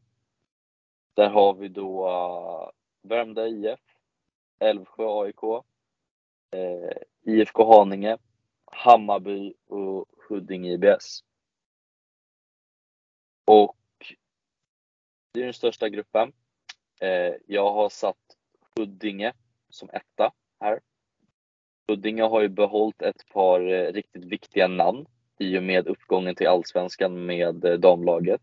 Där 1.13 1.29
har 1.29 1.53
vi 1.53 1.67
då 1.67 2.09
uh, 2.09 2.69
Värmdö 3.01 3.47
IF, 3.47 3.79
Älvsjö 4.59 5.05
AIK, 5.07 5.43
eh, 6.51 6.97
IFK 7.21 7.73
Haninge, 7.73 8.17
Hammarby 8.65 9.53
och 9.67 10.05
Huddinge 10.29 10.71
IBS. 10.71 11.23
Och 13.45 13.77
det 15.33 15.39
är 15.39 15.43
den 15.43 15.53
största 15.53 15.89
gruppen. 15.89 16.33
Eh, 17.01 17.33
jag 17.47 17.73
har 17.73 17.89
satt 17.89 18.37
Huddinge 18.75 19.33
som 19.69 19.89
etta 19.89 20.33
här. 20.59 20.79
Huddinge 21.87 22.23
har 22.23 22.41
ju 22.41 22.49
behållit 22.49 23.01
ett 23.01 23.29
par 23.33 23.61
eh, 23.61 23.93
riktigt 23.93 24.25
viktiga 24.25 24.67
namn 24.67 25.05
i 25.41 25.57
och 25.57 25.63
med 25.63 25.87
uppgången 25.87 26.35
till 26.35 26.47
Allsvenskan 26.47 27.25
med 27.25 27.65
eh, 27.65 27.73
damlaget. 27.73 28.41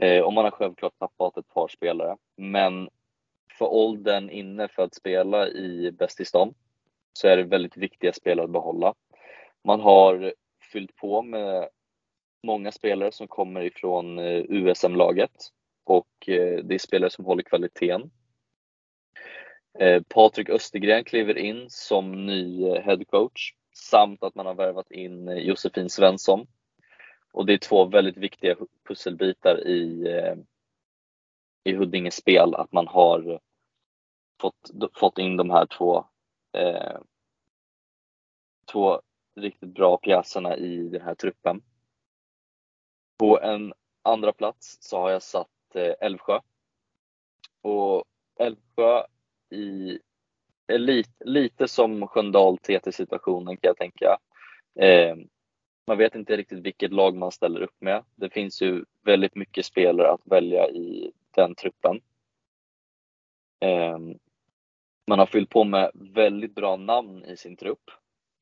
Eh, 0.00 0.22
och 0.22 0.32
man 0.32 0.44
har 0.44 0.50
självklart 0.50 0.98
tappat 0.98 1.36
ett 1.36 1.48
par 1.48 1.68
spelare. 1.68 2.16
Men 2.36 2.88
för 3.58 3.66
åldern 3.66 4.30
inne 4.30 4.68
för 4.68 4.82
att 4.82 4.94
spela 4.94 5.48
i 5.48 5.92
Bäst 5.92 6.20
i 6.20 6.24
stan 6.24 6.54
så 7.12 7.28
är 7.28 7.36
det 7.36 7.42
väldigt 7.42 7.76
viktiga 7.76 8.12
spelare 8.12 8.44
att 8.44 8.52
behålla. 8.52 8.94
Man 9.64 9.80
har 9.80 10.34
fyllt 10.72 10.96
på 10.96 11.22
med 11.22 11.68
många 12.42 12.72
spelare 12.72 13.12
som 13.12 13.28
kommer 13.28 13.60
ifrån 13.60 14.18
eh, 14.18 14.44
USM-laget 14.48 15.32
och 15.84 16.28
eh, 16.28 16.64
det 16.64 16.74
är 16.74 16.78
spelare 16.78 17.10
som 17.10 17.24
håller 17.24 17.42
kvaliteten. 17.42 18.10
Patrik 20.08 20.48
Östergren 20.48 21.04
kliver 21.04 21.38
in 21.38 21.66
som 21.68 22.26
ny 22.26 22.70
headcoach 22.78 23.52
samt 23.78 24.22
att 24.22 24.34
man 24.34 24.46
har 24.46 24.54
värvat 24.54 24.90
in 24.90 25.28
eh, 25.28 25.38
Josefin 25.38 25.90
Svensson. 25.90 26.46
Och 27.32 27.46
det 27.46 27.52
är 27.52 27.58
två 27.58 27.84
väldigt 27.84 28.16
viktiga 28.16 28.56
pusselbitar 28.88 29.66
i, 29.66 30.08
eh, 30.08 30.34
i 31.64 31.76
Huddinges 31.76 32.16
spel, 32.16 32.54
att 32.54 32.72
man 32.72 32.86
har 32.86 33.40
fått, 34.40 34.70
fått 34.94 35.18
in 35.18 35.36
de 35.36 35.50
här 35.50 35.66
två, 35.66 36.04
eh, 36.52 37.00
två 38.72 39.02
riktigt 39.36 39.74
bra 39.74 39.96
pjäserna 39.96 40.56
i 40.56 40.88
den 40.88 41.02
här 41.02 41.14
truppen. 41.14 41.62
På 43.18 43.40
en 43.40 43.72
andra 44.02 44.32
plats 44.32 44.78
så 44.80 44.98
har 44.98 45.10
jag 45.10 45.22
satt 45.22 45.74
eh, 45.74 45.94
Älvsjö. 46.00 46.40
Och 47.62 48.04
Älvsjö 48.36 49.06
i 49.50 49.98
lite, 50.68 51.24
lite 51.24 51.68
som 51.68 52.06
Sköndal 52.06 52.58
TT-situationen 52.58 53.56
kan 53.56 53.68
jag 53.68 53.76
tänka. 53.76 54.18
Eh, 54.80 55.16
man 55.86 55.98
vet 55.98 56.14
inte 56.14 56.36
riktigt 56.36 56.58
vilket 56.58 56.92
lag 56.92 57.16
man 57.16 57.32
ställer 57.32 57.60
upp 57.60 57.76
med. 57.80 58.04
Det 58.14 58.30
finns 58.30 58.62
ju 58.62 58.84
väldigt 59.04 59.34
mycket 59.34 59.66
spelare 59.66 60.10
att 60.10 60.20
välja 60.24 60.68
i 60.68 61.12
den 61.36 61.54
truppen. 61.54 62.00
Eh, 63.60 63.98
man 65.06 65.18
har 65.18 65.26
fyllt 65.26 65.50
på 65.50 65.64
med 65.64 65.90
väldigt 65.94 66.54
bra 66.54 66.76
namn 66.76 67.24
i 67.24 67.36
sin 67.36 67.56
trupp. 67.56 67.90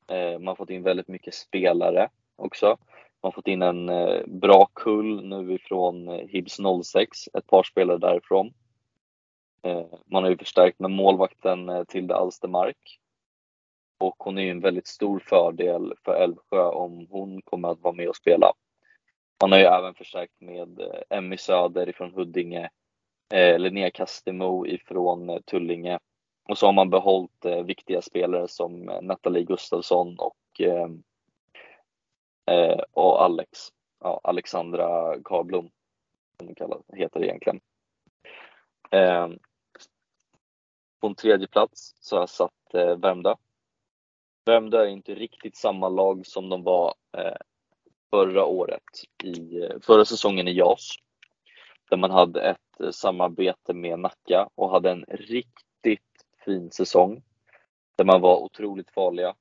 Eh, 0.07 0.39
man 0.39 0.47
har 0.47 0.55
fått 0.55 0.69
in 0.69 0.83
väldigt 0.83 1.07
mycket 1.07 1.33
spelare 1.33 2.09
också. 2.35 2.67
Man 2.67 2.77
har 3.21 3.31
fått 3.31 3.47
in 3.47 3.61
en 3.61 3.89
eh, 3.89 4.25
bra 4.27 4.69
kull 4.73 5.25
nu 5.25 5.53
ifrån 5.53 6.07
eh, 6.07 6.27
Hibs 6.27 6.57
06, 6.83 7.27
ett 7.33 7.47
par 7.47 7.63
spelare 7.63 7.97
därifrån. 7.97 8.53
Eh, 9.61 9.85
man 10.05 10.23
har 10.23 10.29
ju 10.29 10.37
förstärkt 10.37 10.79
med 10.79 10.91
målvakten 10.91 11.69
eh, 11.69 11.83
Tilde 11.83 12.15
Alstermark. 12.15 12.99
Och 13.99 14.15
hon 14.17 14.37
är 14.37 14.41
ju 14.41 14.51
en 14.51 14.59
väldigt 14.59 14.87
stor 14.87 15.19
fördel 15.19 15.93
för 16.05 16.13
Älvsjö 16.13 16.63
om 16.63 17.07
hon 17.09 17.41
kommer 17.41 17.69
att 17.69 17.81
vara 17.81 17.93
med 17.93 18.09
och 18.09 18.15
spela. 18.15 18.53
Man 19.41 19.51
har 19.51 19.59
ju 19.59 19.65
även 19.65 19.93
förstärkt 19.93 20.41
med 20.41 20.79
eh, 20.79 21.17
Emmy 21.17 21.37
Söder 21.37 21.89
ifrån 21.89 22.13
Huddinge, 22.13 22.69
Linnea 23.57 23.91
Kastemo 23.91 24.65
ifrån 24.65 25.41
Tullinge 25.45 25.99
och 26.49 26.57
så 26.57 26.65
har 26.65 26.73
man 26.73 26.89
behållit 26.89 27.45
viktiga 27.65 28.01
spelare 28.01 28.47
som 28.47 28.91
Nathalie 29.01 29.43
Gustafsson 29.43 30.19
och, 30.19 30.61
ehm, 30.61 31.03
och 32.91 33.23
Alex, 33.23 33.49
ja, 33.99 34.19
Alexandra 34.23 35.15
Karlblom, 35.23 35.69
som 36.37 36.55
hon 36.59 36.97
heter 36.97 37.23
egentligen. 37.23 37.59
Ehm, 38.91 39.39
på 40.99 41.07
en 41.07 41.15
tredje 41.15 41.47
plats 41.47 41.95
så 41.99 42.15
har 42.15 42.21
jag 42.21 42.29
satt 42.29 42.73
eh, 42.73 42.97
Värmdö. 42.97 43.35
Värmdö 44.45 44.81
är 44.81 44.87
inte 44.87 45.15
riktigt 45.15 45.57
samma 45.57 45.89
lag 45.89 46.25
som 46.25 46.49
de 46.49 46.63
var 46.63 46.93
eh, 47.17 47.37
förra 48.09 48.45
året, 48.45 48.83
i, 49.23 49.61
eh, 49.63 49.79
förra 49.81 50.05
säsongen 50.05 50.47
i 50.47 50.51
JAS. 50.51 50.95
Där 51.89 51.97
man 51.97 52.11
hade 52.11 52.41
ett 52.41 52.95
samarbete 52.95 53.73
med 53.73 53.99
Nacka 53.99 54.49
och 54.55 54.69
hade 54.69 54.91
en 54.91 55.05
riktigt 55.07 56.25
fin 56.45 56.71
säsong. 56.71 57.23
Där 57.95 58.05
man 58.05 58.21
var 58.21 58.37
otroligt 58.37 58.91
farliga, 58.91 59.35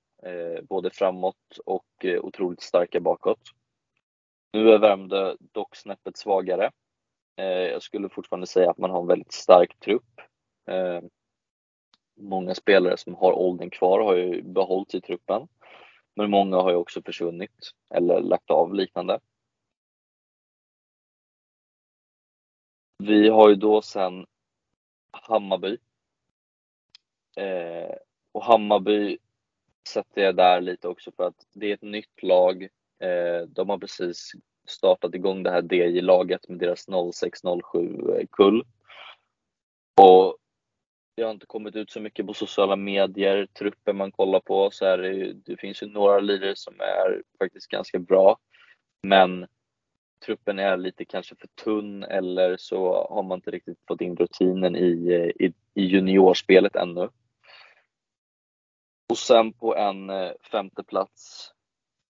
både 0.62 0.90
framåt 0.90 1.58
och 1.66 2.04
otroligt 2.22 2.62
starka 2.62 3.00
bakåt. 3.00 3.40
Nu 4.52 4.70
är 4.70 4.78
Värmdö 4.78 5.36
dock 5.40 5.76
snäppet 5.76 6.16
svagare. 6.16 6.70
Jag 7.72 7.82
skulle 7.82 8.08
fortfarande 8.08 8.46
säga 8.46 8.70
att 8.70 8.78
man 8.78 8.90
har 8.90 9.00
en 9.00 9.06
väldigt 9.06 9.32
stark 9.32 9.80
trupp. 9.80 10.20
Många 12.16 12.54
spelare 12.54 12.96
som 12.96 13.14
har 13.14 13.32
åldern 13.32 13.70
kvar 13.70 14.00
har 14.00 14.14
ju 14.14 14.42
behållit 14.42 14.94
i 14.94 15.00
truppen. 15.00 15.48
Men 16.14 16.30
många 16.30 16.56
har 16.56 16.70
ju 16.70 16.76
också 16.76 17.02
försvunnit 17.02 17.72
eller 17.94 18.20
lagt 18.20 18.50
av 18.50 18.74
liknande. 18.74 19.20
Vi 22.98 23.28
har 23.28 23.48
ju 23.48 23.54
då 23.54 23.82
sen 23.82 24.26
Hammarby. 25.10 25.78
Eh, 27.36 27.96
och 28.32 28.44
Hammarby 28.44 29.18
sätter 29.88 30.22
jag 30.22 30.36
där 30.36 30.60
lite 30.60 30.88
också 30.88 31.12
för 31.12 31.24
att 31.24 31.46
det 31.52 31.70
är 31.70 31.74
ett 31.74 31.82
nytt 31.82 32.22
lag. 32.22 32.62
Eh, 32.98 33.42
de 33.48 33.68
har 33.68 33.78
precis 33.78 34.32
startat 34.68 35.14
igång 35.14 35.42
det 35.42 35.50
här 35.50 35.74
DJ-laget 35.74 36.48
med 36.48 36.58
deras 36.58 36.88
06-07 36.88 38.26
kull. 38.32 38.64
Och 40.00 40.38
det 41.16 41.22
har 41.22 41.30
inte 41.30 41.46
kommit 41.46 41.76
ut 41.76 41.90
så 41.90 42.00
mycket 42.00 42.26
på 42.26 42.34
sociala 42.34 42.76
medier, 42.76 43.46
truppen 43.46 43.96
man 43.96 44.12
kollar 44.12 44.40
på 44.40 44.70
så 44.70 44.84
är 44.84 44.98
det, 44.98 45.32
det 45.32 45.56
finns 45.56 45.82
ju 45.82 45.86
några 45.86 46.20
lirare 46.20 46.56
som 46.56 46.80
är 46.80 47.22
faktiskt 47.38 47.68
ganska 47.68 47.98
bra. 47.98 48.38
Men 49.02 49.46
truppen 50.26 50.58
är 50.58 50.76
lite 50.76 51.04
kanske 51.04 51.36
för 51.36 51.48
tunn 51.64 52.02
eller 52.02 52.56
så 52.56 53.06
har 53.10 53.22
man 53.22 53.38
inte 53.38 53.50
riktigt 53.50 53.78
fått 53.88 54.00
in 54.00 54.16
rutinen 54.16 54.76
i, 54.76 55.08
eh, 55.12 55.46
i, 55.46 55.52
i 55.74 55.84
juniorspelet 55.86 56.76
ännu. 56.76 57.08
Och 59.08 59.18
sen 59.18 59.52
på 59.52 59.76
en 59.76 60.10
eh, 60.10 60.32
femte 60.50 60.84
plats 60.84 61.52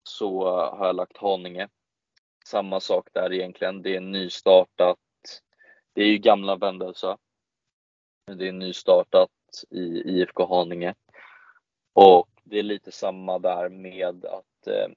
så 0.02 0.44
har 0.50 0.86
jag 0.86 0.96
lagt 0.96 1.16
Haninge. 1.16 1.68
Samma 2.46 2.80
sak 2.80 3.08
där 3.12 3.32
egentligen. 3.32 3.82
Det 3.82 3.96
är 3.96 4.00
nystartat. 4.00 4.98
Det 5.92 6.02
är 6.02 6.06
ju 6.06 6.18
gamla 6.18 6.56
Vendelsö. 6.56 7.16
Det 8.34 8.48
är 8.48 8.52
nystartat 8.52 9.30
i 9.70 9.80
IFK 9.80 10.46
Haninge. 10.46 10.94
Och 11.92 12.28
det 12.44 12.58
är 12.58 12.62
lite 12.62 12.92
samma 12.92 13.38
där 13.38 13.68
med 13.68 14.24
att 14.24 14.66
eh, 14.66 14.88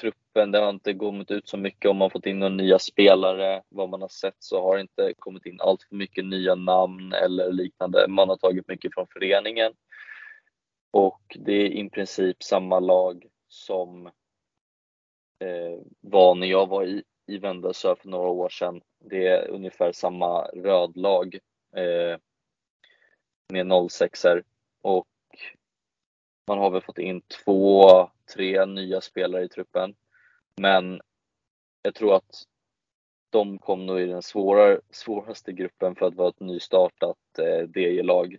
truppen, 0.00 0.50
det 0.50 0.58
har 0.58 0.70
inte 0.70 0.94
kommit 0.94 1.30
ut 1.30 1.48
så 1.48 1.56
mycket 1.56 1.90
om 1.90 1.96
man 1.96 2.10
fått 2.10 2.26
in 2.26 2.38
några 2.38 2.54
nya 2.54 2.78
spelare. 2.78 3.62
Vad 3.68 3.88
man 3.88 4.00
har 4.00 4.08
sett 4.08 4.36
så 4.38 4.62
har 4.62 4.74
det 4.74 4.80
inte 4.80 5.14
kommit 5.18 5.46
in 5.46 5.60
allt 5.60 5.82
för 5.82 5.96
mycket 5.96 6.24
nya 6.24 6.54
namn 6.54 7.12
eller 7.12 7.52
liknande. 7.52 8.08
Man 8.08 8.28
har 8.28 8.36
tagit 8.36 8.68
mycket 8.68 8.94
från 8.94 9.06
föreningen. 9.12 9.72
Och 10.90 11.36
det 11.38 11.52
är 11.52 11.66
i 11.66 11.90
princip 11.90 12.42
samma 12.42 12.80
lag 12.80 13.26
som 13.48 14.06
eh, 15.38 15.80
var 16.00 16.34
när 16.34 16.46
jag 16.46 16.68
var 16.68 16.84
i, 16.84 17.02
i 17.26 17.38
Vendelsö 17.38 17.96
för 17.96 18.08
några 18.08 18.28
år 18.28 18.48
sedan. 18.48 18.80
Det 18.98 19.26
är 19.26 19.48
ungefär 19.48 19.92
samma 19.92 20.42
rödlag 20.42 21.38
eh, 21.76 22.18
med 23.52 23.90
06 23.90 24.24
och 24.82 25.08
man 26.46 26.58
har 26.58 26.70
väl 26.70 26.82
fått 26.82 26.98
in 26.98 27.20
två, 27.20 28.10
tre 28.34 28.66
nya 28.66 29.00
spelare 29.00 29.44
i 29.44 29.48
truppen. 29.48 29.94
Men 30.56 31.00
jag 31.82 31.94
tror 31.94 32.16
att 32.16 32.44
de 33.30 33.58
kom 33.58 33.86
nog 33.86 34.00
i 34.00 34.06
den 34.06 34.22
svåra, 34.22 34.80
svåraste 34.90 35.52
gruppen 35.52 35.94
för 35.94 36.06
att 36.06 36.14
vara 36.14 36.28
ett 36.28 36.40
nystartat 36.40 37.38
eh, 37.38 37.70
DJ-lag. 37.74 38.36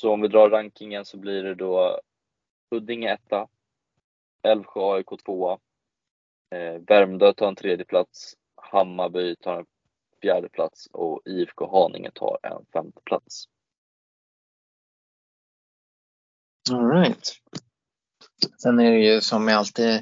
Så 0.00 0.12
om 0.12 0.20
vi 0.20 0.28
drar 0.28 0.50
rankingen 0.50 1.04
så 1.04 1.16
blir 1.16 1.42
det 1.42 1.54
då 1.54 2.00
Huddinge 2.70 3.12
etta, 3.12 3.48
Älvsjö 4.42 4.80
AIK 4.80 5.06
tvåa, 5.24 5.58
eh, 6.50 6.80
Värmdö 6.86 7.32
tar 7.32 7.48
en 7.48 7.56
tredje 7.56 7.84
plats, 7.84 8.36
Hammarby 8.54 9.36
tar 9.36 9.58
en 9.58 9.66
fjärde 10.22 10.48
plats 10.48 10.88
och 10.92 11.22
IFK 11.24 11.70
Haninge 11.70 12.10
tar 12.14 12.38
en 12.42 12.66
femte 12.72 13.00
plats. 13.04 13.44
All 16.72 16.90
right. 16.90 17.32
Sen 18.62 18.80
är 18.80 18.90
det 18.90 18.98
ju 18.98 19.20
som 19.20 19.44
med 19.44 19.56
alltid 19.56 19.94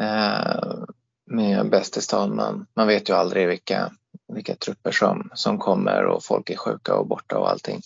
eh, 0.00 0.84
med 1.30 1.70
Bäst 1.70 1.96
i 1.96 2.00
stan, 2.00 2.36
man, 2.36 2.66
man 2.74 2.86
vet 2.86 3.08
ju 3.08 3.14
aldrig 3.14 3.48
vilka, 3.48 3.92
vilka 4.28 4.54
trupper 4.54 4.90
som, 4.90 5.30
som 5.34 5.58
kommer 5.58 6.04
och 6.06 6.24
folk 6.24 6.50
är 6.50 6.56
sjuka 6.56 6.96
och 6.96 7.06
borta 7.06 7.38
och 7.38 7.50
allting. 7.50 7.80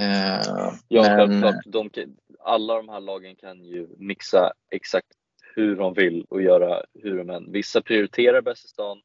Eh, 0.00 0.40
ja, 0.88 1.02
men... 1.02 1.16
självklart. 1.16 1.64
De, 1.66 1.90
alla 2.38 2.74
de 2.74 2.88
här 2.88 3.00
lagen 3.00 3.36
kan 3.36 3.64
ju 3.64 3.88
mixa 3.98 4.52
exakt 4.70 5.08
hur 5.56 5.76
de 5.76 5.94
vill 5.94 6.26
och 6.28 6.42
göra 6.42 6.82
hur 6.94 7.18
de 7.18 7.30
än. 7.30 7.52
Vissa 7.52 7.82
prioriterar 7.82 8.42
bäst 8.42 8.64
i 8.64 8.68
stan, 8.68 9.00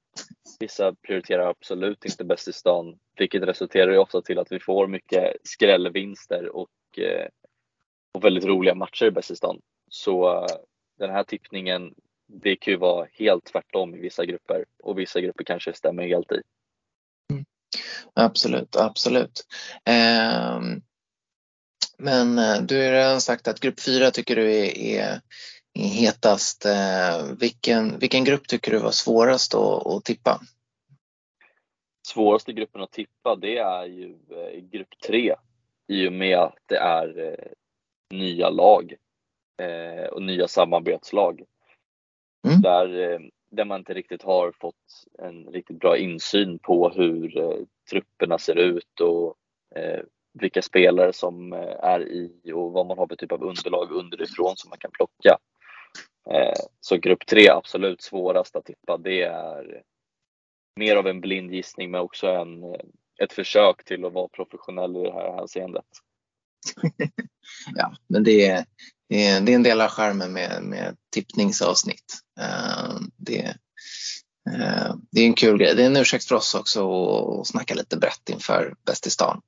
vissa 0.59 0.95
prioriterar 1.07 1.49
absolut 1.49 2.05
inte 2.05 2.23
bäst 2.23 2.47
i 2.47 2.53
stan, 2.53 2.99
vilket 3.17 3.43
resulterar 3.43 3.91
ju 3.91 3.97
ofta 3.97 4.21
till 4.21 4.39
att 4.39 4.51
vi 4.51 4.59
får 4.59 4.88
mycket 4.88 5.33
skrällvinster 5.43 6.55
och, 6.55 6.69
eh, 6.97 7.27
och 8.13 8.23
väldigt 8.23 8.45
roliga 8.45 8.75
matcher 8.75 9.05
i 9.05 9.12
bäst 9.12 9.31
i 9.31 9.35
stan. 9.35 9.62
Så 9.91 10.38
eh, 10.38 10.45
den 10.99 11.09
här 11.09 11.23
tippningen, 11.23 11.93
det 12.27 12.55
kan 12.55 12.71
ju 12.71 12.77
vara 12.77 13.07
helt 13.13 13.45
tvärtom 13.45 13.95
i 13.95 13.99
vissa 13.99 14.25
grupper 14.25 14.65
och 14.83 14.99
vissa 14.99 15.21
grupper 15.21 15.43
kanske 15.43 15.73
stämmer 15.73 16.03
helt 16.07 16.31
i. 16.31 16.41
Mm. 17.33 17.45
Absolut, 18.13 18.75
absolut. 18.75 19.45
Um... 20.59 20.81
men 21.97 22.38
eh, 22.38 22.62
du 22.62 22.83
har 22.83 22.91
redan 22.91 23.21
sagt 23.21 23.47
att 23.47 23.59
grupp 23.59 23.79
4 23.79 24.12
tycker 24.12 24.35
du 24.35 24.55
är, 24.55 24.77
är 24.77 25.21
hetast. 25.79 26.65
Eh, 26.65 27.25
vilken, 27.39 27.99
vilken 27.99 28.23
grupp 28.23 28.47
tycker 28.47 28.71
du 28.71 28.79
var 28.79 28.91
svårast 28.91 29.55
att, 29.55 29.87
att 29.87 30.05
tippa? 30.05 30.39
Svåraste 32.07 32.53
gruppen 32.53 32.81
att 32.81 32.91
tippa 32.91 33.35
det 33.35 33.57
är 33.57 33.85
ju 33.85 34.15
eh, 34.29 34.59
grupp 34.59 34.99
3 35.07 35.35
i 35.87 36.07
och 36.07 36.13
med 36.13 36.37
att 36.37 36.57
det 36.65 36.77
är 36.77 37.19
eh, 37.19 37.51
nya 38.17 38.49
lag 38.49 38.95
och 40.11 40.21
nya 40.21 40.47
samarbetslag. 40.47 41.43
Mm. 42.47 42.61
Där, 42.61 43.19
där 43.51 43.65
man 43.65 43.79
inte 43.79 43.93
riktigt 43.93 44.23
har 44.23 44.51
fått 44.51 44.75
en 45.19 45.45
riktigt 45.45 45.79
bra 45.79 45.97
insyn 45.97 46.59
på 46.59 46.89
hur 46.89 47.33
trupperna 47.89 48.37
ser 48.37 48.55
ut 48.55 48.99
och 49.01 49.35
vilka 50.33 50.61
spelare 50.61 51.13
som 51.13 51.53
är 51.83 51.99
i 51.99 52.51
och 52.53 52.71
vad 52.71 52.85
man 52.85 52.97
har 52.97 53.07
för 53.07 53.15
typ 53.15 53.31
av 53.31 53.43
underlag 53.43 53.91
underifrån 53.91 54.57
som 54.57 54.69
man 54.69 54.79
kan 54.79 54.91
plocka. 54.91 55.37
Eh, 56.32 56.65
så 56.80 56.97
grupp 56.97 57.25
tre 57.25 57.49
absolut 57.49 58.02
svårast 58.02 58.56
att 58.56 58.65
tippa. 58.65 58.97
Det 58.97 59.21
är 59.21 59.82
mer 60.75 60.95
av 60.95 61.08
en 61.08 61.21
blind 61.21 61.54
gissning 61.54 61.91
men 61.91 62.02
också 62.02 62.28
en, 62.28 62.63
eh, 62.63 62.80
ett 63.23 63.34
försök 63.34 63.86
till 63.86 64.06
att 64.06 64.13
vara 64.13 64.28
professionell 64.28 64.97
i 64.97 65.04
det 65.04 65.13
här 65.13 65.36
hänseendet. 65.36 65.86
ja, 67.75 67.95
men 68.08 68.23
det 68.23 68.45
är, 68.45 68.65
det 69.10 69.25
är, 69.25 69.41
det 69.41 69.52
är 69.52 69.56
en 69.56 69.63
del 69.63 69.82
av 69.82 69.89
skärmen 69.89 70.34
med, 70.34 70.63
med 70.63 70.97
tippningsavsnitt. 71.13 72.13
Eh, 72.39 72.95
det, 73.17 73.56
det 75.12 75.21
är 75.21 75.25
en 75.25 75.34
kul 75.34 75.58
grej. 75.58 75.75
Det 75.75 75.82
är 75.82 75.88
en 75.88 75.97
ursäkt 75.97 76.25
för 76.25 76.36
oss 76.36 76.56
också 76.56 76.82
att 77.41 77.47
snacka 77.47 77.73
lite 77.73 77.97
brett 77.97 78.30
inför 78.30 78.75
Bäst 78.86 79.08
i 79.08 79.10
stan. 79.10 79.41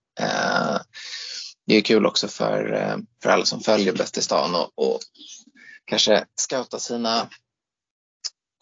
Det 1.67 1.75
är 1.75 1.81
kul 1.81 2.05
också 2.05 2.27
för, 2.27 2.95
för 3.23 3.29
alla 3.29 3.45
som 3.45 3.59
följer 3.59 3.93
Bäst 3.93 4.17
i 4.17 4.21
stan 4.21 4.55
och, 4.55 4.71
och 4.75 4.99
kanske 5.91 6.25
scouta 6.35 6.79
sina 6.79 7.29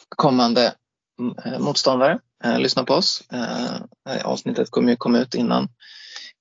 kommande 0.09 0.75
mm, 1.19 1.37
eh, 1.45 1.59
motståndare. 1.59 2.19
Eh, 2.43 2.59
lyssna 2.59 2.83
på 2.83 2.93
oss. 2.93 3.23
Eh, 3.31 3.75
eh, 4.09 4.25
avsnittet 4.25 4.71
kommer 4.71 4.89
ju 4.89 4.95
komma 4.95 5.19
ut 5.19 5.35
innan, 5.35 5.69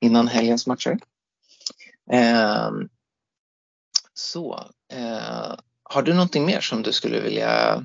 innan 0.00 0.28
helgens 0.28 0.66
matcher. 0.66 0.98
Ehm, 2.12 2.88
så, 4.14 4.70
eh, 4.92 5.54
har 5.82 6.02
du 6.02 6.12
någonting 6.12 6.46
mer 6.46 6.60
som 6.60 6.82
du 6.82 6.92
skulle 6.92 7.20
vilja 7.20 7.84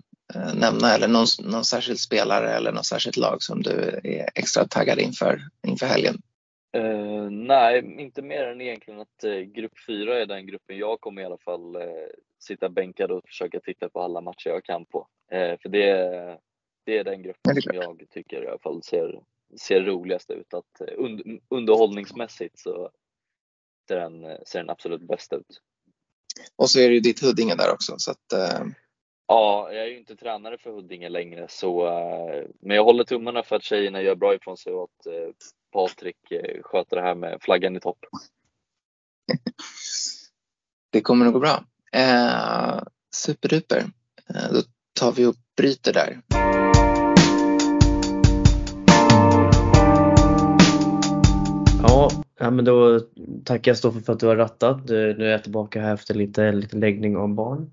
nämna 0.53 0.93
eller 0.93 1.07
någon, 1.07 1.27
någon 1.39 1.65
särskild 1.65 1.99
spelare 1.99 2.53
eller 2.53 2.71
något 2.71 2.85
särskilt 2.85 3.17
lag 3.17 3.43
som 3.43 3.61
du 3.61 4.01
är 4.03 4.29
extra 4.35 4.67
taggad 4.67 4.99
inför, 4.99 5.47
inför 5.67 5.85
helgen? 5.85 6.21
Uh, 6.77 7.29
nej, 7.29 8.01
inte 8.01 8.21
mer 8.21 8.43
än 8.43 8.61
egentligen 8.61 8.99
att 8.99 9.23
uh, 9.23 9.39
grupp 9.39 9.73
4 9.87 10.21
är 10.21 10.25
den 10.25 10.47
gruppen 10.47 10.77
jag 10.77 11.01
kommer 11.01 11.21
i 11.21 11.25
alla 11.25 11.37
fall 11.37 11.75
uh, 11.75 11.83
sitta 12.39 12.69
bänkad 12.69 13.11
och 13.11 13.23
försöka 13.27 13.59
titta 13.59 13.89
på 13.89 14.01
alla 14.01 14.21
matcher 14.21 14.49
jag 14.49 14.63
kan 14.63 14.85
på. 14.85 15.07
för 15.31 15.69
det, 15.69 16.39
det 16.85 16.97
är 16.97 17.03
den 17.03 17.23
gruppen 17.23 17.61
som 17.61 17.75
jag 17.75 18.05
tycker 18.09 18.43
i 18.43 18.47
alla 18.47 18.59
fall 18.59 18.83
ser 18.83 19.21
ser 19.57 19.81
roligast 19.81 20.31
ut. 20.31 20.53
Att 20.53 20.81
und, 20.97 21.21
underhållningsmässigt 21.49 22.59
så 22.59 22.89
ser 23.87 23.95
den, 23.95 24.37
ser 24.45 24.59
den 24.59 24.69
absolut 24.69 25.01
bäst 25.01 25.33
ut. 25.33 25.61
Och 26.55 26.69
så 26.69 26.79
är 26.79 26.87
det 26.87 26.93
ju 26.93 26.99
ditt 26.99 27.21
Huddinge 27.21 27.55
där 27.55 27.73
också. 27.73 27.93
Så 27.97 28.11
att. 28.11 28.25
Ja, 29.27 29.71
jag 29.71 29.83
är 29.83 29.87
ju 29.87 29.97
inte 29.97 30.15
tränare 30.15 30.57
för 30.57 30.71
Huddinge 30.71 31.09
längre 31.09 31.45
så, 31.49 31.83
men 32.59 32.77
jag 32.77 32.83
håller 32.83 33.03
tummarna 33.03 33.43
för 33.43 33.55
att 33.55 33.63
tjejerna 33.63 34.01
gör 34.01 34.15
bra 34.15 34.35
ifrån 34.35 34.57
sig 34.57 34.73
och 34.73 34.83
att 34.83 35.07
Patrik 35.73 36.31
eh, 36.31 36.61
sköter 36.61 36.95
det 36.95 37.01
här 37.01 37.15
med 37.15 37.37
flaggan 37.41 37.75
i 37.75 37.79
topp. 37.79 37.97
det 40.91 41.01
kommer 41.01 41.25
nog 41.25 41.33
gå 41.33 41.39
bra. 41.39 41.63
Eh, 41.91 42.83
superduper. 43.15 43.83
Eh, 44.29 44.53
då 44.53 44.61
tar 44.99 45.11
vi 45.11 45.25
och 45.25 45.35
bryter 45.57 45.93
där. 45.93 46.21
Ja, 52.39 52.49
men 52.51 52.65
då 52.65 52.99
tackar 53.45 53.71
jag 53.71 53.77
Stoffe 53.77 54.01
för 54.01 54.13
att 54.13 54.19
du 54.19 54.27
har 54.27 54.35
rattat. 54.35 54.89
Nu 54.89 55.27
är 55.27 55.31
jag 55.31 55.43
tillbaka 55.43 55.81
här 55.81 55.93
efter 55.93 56.13
lite, 56.13 56.51
lite 56.51 56.75
läggning 56.75 57.17
av 57.17 57.29
barn. 57.29 57.71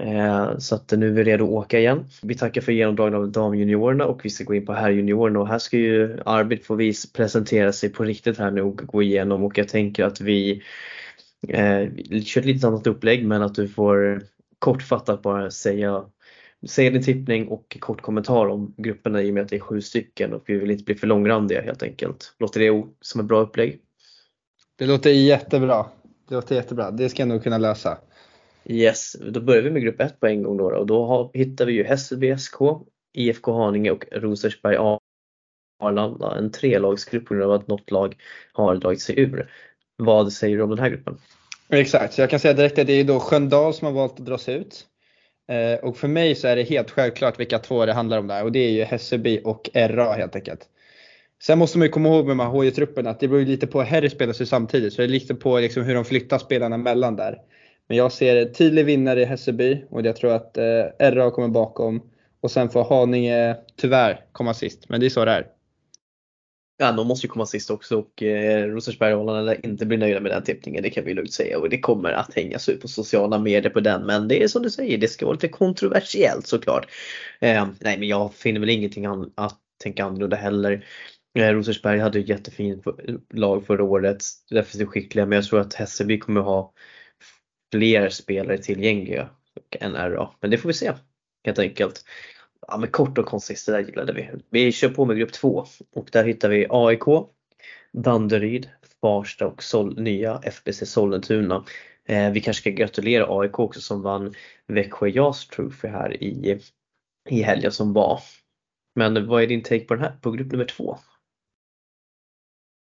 Eh, 0.00 0.58
så 0.58 0.74
att 0.74 0.92
nu 0.96 1.08
är 1.08 1.12
vi 1.12 1.24
redo 1.24 1.44
att 1.44 1.50
åka 1.50 1.78
igen. 1.78 2.04
Vi 2.22 2.34
tackar 2.34 2.60
för 2.60 2.72
genomdragningen 2.72 3.24
av 3.24 3.32
damjuniorerna 3.32 4.06
och 4.06 4.24
vi 4.24 4.30
ska 4.30 4.44
gå 4.44 4.54
in 4.54 4.66
på 4.66 4.72
herrjuniorerna 4.72 5.40
och 5.40 5.48
här 5.48 5.58
ska 5.58 5.76
ju 5.76 6.18
Arvid 6.24 6.64
få 6.64 6.74
vis 6.74 7.12
presentera 7.12 7.72
sig 7.72 7.90
på 7.90 8.04
riktigt 8.04 8.38
här 8.38 8.50
nu 8.50 8.62
och 8.62 8.76
gå 8.76 9.02
igenom 9.02 9.44
och 9.44 9.58
jag 9.58 9.68
tänker 9.68 10.04
att 10.04 10.20
vi 10.20 10.62
eh, 11.48 11.88
kör 12.24 12.40
ett 12.40 12.46
lite 12.46 12.66
annat 12.66 12.86
upplägg 12.86 13.26
men 13.26 13.42
att 13.42 13.54
du 13.54 13.68
får 13.68 14.22
kortfattat 14.58 15.22
bara 15.22 15.50
säga 15.50 16.04
säga 16.68 16.90
din 16.90 17.02
tippning 17.02 17.48
och 17.48 17.76
kort 17.80 18.00
kommentar 18.00 18.46
om 18.46 18.74
grupperna 18.76 19.22
i 19.22 19.30
och 19.30 19.34
med 19.34 19.42
att 19.42 19.48
det 19.48 19.56
är 19.56 19.60
sju 19.60 19.80
stycken 19.80 20.32
och 20.32 20.42
vi 20.46 20.58
vill 20.58 20.70
inte 20.70 20.84
bli 20.84 20.94
för 20.94 21.06
långrandiga 21.06 21.62
helt 21.62 21.82
enkelt. 21.82 22.34
Låter 22.38 22.60
det 22.60 22.84
som 23.00 23.20
ett 23.20 23.26
bra 23.26 23.40
upplägg? 23.40 23.80
Det 24.78 24.86
låter 24.86 25.10
jättebra. 25.10 25.86
Det 26.28 26.34
låter 26.34 26.54
jättebra. 26.54 26.90
Det 26.90 27.08
ska 27.08 27.22
jag 27.22 27.28
nog 27.28 27.42
kunna 27.42 27.58
lösa. 27.58 27.98
Yes, 28.70 29.16
då 29.20 29.40
börjar 29.40 29.62
vi 29.62 29.70
med 29.70 29.82
grupp 29.82 30.00
1 30.00 30.20
på 30.20 30.26
en 30.26 30.42
gång 30.42 30.56
då, 30.56 30.64
och 30.64 30.86
då 30.86 31.06
har, 31.06 31.30
hittar 31.34 31.66
vi 31.66 31.72
ju 31.72 31.84
Hässelby 31.84 32.36
SK, 32.38 32.54
IFK 33.12 33.52
Haninge 33.52 33.90
och 33.90 34.04
Rosersberg 34.12 34.76
Arlanda. 35.82 36.34
En 36.38 36.52
trelagsgrupp 36.52 37.26
på 37.26 37.34
grund 37.34 37.50
av 37.50 37.60
att 37.60 37.68
något 37.68 37.90
lag 37.90 38.16
har 38.52 38.76
dragit 38.76 39.00
sig 39.00 39.20
ur. 39.20 39.50
Vad 39.96 40.32
säger 40.32 40.56
du 40.56 40.62
om 40.62 40.70
den 40.70 40.78
här 40.78 40.90
gruppen? 40.90 41.18
Exakt, 41.68 42.14
så 42.14 42.20
jag 42.20 42.30
kan 42.30 42.40
säga 42.40 42.54
direkt 42.54 42.78
att 42.78 42.86
det 42.86 42.92
är 42.92 43.04
då 43.04 43.20
Sköndal 43.20 43.74
som 43.74 43.86
har 43.86 43.92
valt 43.92 44.20
att 44.20 44.26
dra 44.26 44.38
sig 44.38 44.54
ut. 44.54 44.86
Eh, 45.48 45.84
och 45.84 45.96
för 45.96 46.08
mig 46.08 46.34
så 46.34 46.48
är 46.48 46.56
det 46.56 46.62
helt 46.62 46.90
självklart 46.90 47.40
vilka 47.40 47.58
två 47.58 47.86
det 47.86 47.92
handlar 47.92 48.18
om 48.18 48.26
där 48.26 48.44
och 48.44 48.52
det 48.52 48.58
är 48.58 48.70
ju 48.70 48.82
Hässelby 48.82 49.40
och 49.44 49.70
RA 49.74 50.12
helt 50.12 50.36
enkelt. 50.36 50.68
Sen 51.42 51.58
måste 51.58 51.78
man 51.78 51.86
ju 51.86 51.92
komma 51.92 52.08
ihåg 52.08 52.26
med 52.26 52.30
de 52.30 52.40
här 52.40 52.50
HJ-trupperna 52.50 53.10
att 53.10 53.20
det 53.20 53.28
beror 53.28 53.44
lite 53.44 53.66
på, 53.66 53.82
Harry 53.82 54.10
spelar 54.10 54.32
sig 54.32 54.46
samtidigt 54.46 54.92
så 54.92 55.02
det 55.02 55.06
är 55.06 55.08
lite 55.08 55.34
på 55.34 55.58
liksom 55.58 55.82
hur 55.82 55.94
de 55.94 56.04
flyttar 56.04 56.38
spelarna 56.38 56.76
mellan 56.76 57.16
där. 57.16 57.38
Men 57.90 57.96
jag 57.96 58.12
ser 58.12 58.44
tydlig 58.44 58.84
vinnare 58.84 59.20
i 59.20 59.24
Hässelby 59.24 59.84
och 59.90 60.06
jag 60.06 60.16
tror 60.16 60.32
att 60.32 60.56
eh, 60.56 60.84
RA 60.98 61.30
kommer 61.30 61.48
bakom 61.48 62.02
och 62.40 62.50
sen 62.50 62.68
får 62.68 62.84
Haninge 62.84 63.56
tyvärr 63.76 64.24
komma 64.32 64.54
sist. 64.54 64.88
Men 64.88 65.00
det 65.00 65.06
är 65.06 65.10
så 65.10 65.24
det 65.24 65.30
är. 65.30 65.46
Ja, 66.78 66.92
de 66.92 67.06
måste 67.06 67.26
ju 67.26 67.30
komma 67.30 67.46
sist 67.46 67.70
också 67.70 67.98
och 67.98 68.22
eh, 68.22 68.66
Rosersberghållarna 68.66 69.42
lär 69.42 69.66
inte 69.66 69.86
bli 69.86 69.96
nöjda 69.96 70.20
med 70.20 70.32
den 70.32 70.42
tippningen, 70.42 70.82
det 70.82 70.90
kan 70.90 71.04
vi 71.04 71.14
lugnt 71.14 71.32
säga. 71.32 71.58
Och 71.58 71.68
det 71.70 71.80
kommer 71.80 72.12
att 72.12 72.34
hängas 72.34 72.68
ut 72.68 72.80
på 72.80 72.88
sociala 72.88 73.38
medier 73.38 73.72
på 73.72 73.80
den. 73.80 74.06
Men 74.06 74.28
det 74.28 74.42
är 74.42 74.48
som 74.48 74.62
du 74.62 74.70
säger, 74.70 74.98
det 74.98 75.08
ska 75.08 75.26
vara 75.26 75.34
lite 75.34 75.48
kontroversiellt 75.48 76.46
såklart. 76.46 76.86
Eh, 77.40 77.68
nej, 77.80 77.98
men 77.98 78.08
jag 78.08 78.34
finner 78.34 78.60
väl 78.60 78.70
ingenting 78.70 79.06
an 79.06 79.32
att 79.34 79.58
tänka 79.82 80.04
annorlunda 80.04 80.36
heller. 80.36 80.84
Eh, 81.38 81.48
Rosersberg 81.48 81.98
hade 81.98 82.18
ett 82.18 82.28
jättefint 82.28 82.84
lag 83.34 83.66
förra 83.66 83.84
året, 83.84 84.24
därför 84.50 84.54
defensivt 84.54 84.88
skickliga, 84.88 85.26
men 85.26 85.36
jag 85.36 85.44
tror 85.44 85.60
att 85.60 85.74
Hässelby 85.74 86.18
kommer 86.18 86.40
ha 86.40 86.72
fler 87.72 88.08
spelare 88.08 88.58
tillgängliga 88.58 89.28
än 89.70 89.94
RA. 89.94 90.30
Men 90.40 90.50
det 90.50 90.58
får 90.58 90.68
vi 90.68 90.74
se 90.74 90.92
helt 91.44 91.58
enkelt. 91.58 92.04
Ja, 92.68 92.76
men 92.76 92.90
kort 92.90 93.18
och 93.18 93.26
koncist, 93.26 93.66
det 93.66 93.72
där 93.72 93.80
gillade 93.80 94.12
vi. 94.12 94.30
Vi 94.50 94.72
kör 94.72 94.88
på 94.88 95.04
med 95.04 95.16
grupp 95.16 95.32
2 95.32 95.66
och 95.94 96.08
där 96.12 96.24
hittar 96.24 96.48
vi 96.48 96.66
AIK, 96.70 97.04
Danderyd, 97.92 98.68
Farsta 99.00 99.46
och 99.46 99.62
Sol 99.62 100.00
nya 100.00 100.40
FBC 100.42 100.86
Sollentuna. 100.86 101.64
Eh, 102.06 102.30
vi 102.30 102.40
kanske 102.40 102.60
ska 102.60 102.70
gratulera 102.70 103.40
AIK 103.40 103.58
också 103.58 103.80
som 103.80 104.02
vann 104.02 104.34
Växjö 104.66 105.08
Jas 105.08 105.48
Trophy 105.48 105.88
här 105.88 106.22
i, 106.22 106.60
i 107.28 107.42
helgen 107.42 107.72
som 107.72 107.92
var. 107.92 108.20
Men 108.94 109.26
vad 109.26 109.42
är 109.42 109.46
din 109.46 109.62
take 109.62 109.84
på 109.84 109.94
den 109.94 110.04
här, 110.04 110.12
på 110.20 110.30
grupp 110.30 110.52
nummer 110.52 110.64
två? 110.64 110.98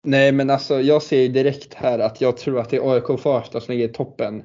Nej 0.03 0.31
men 0.31 0.49
alltså 0.49 0.81
jag 0.81 1.03
ser 1.03 1.29
direkt 1.29 1.73
här 1.73 1.99
att 1.99 2.21
jag 2.21 2.37
tror 2.37 2.59
att 2.59 2.69
det 2.69 2.77
är 2.77 2.93
AIK 2.93 3.09
och 3.09 3.19
Farsta 3.19 3.61
som 3.61 3.73
ligger 3.73 3.89
i 3.89 3.93
toppen. 3.93 4.43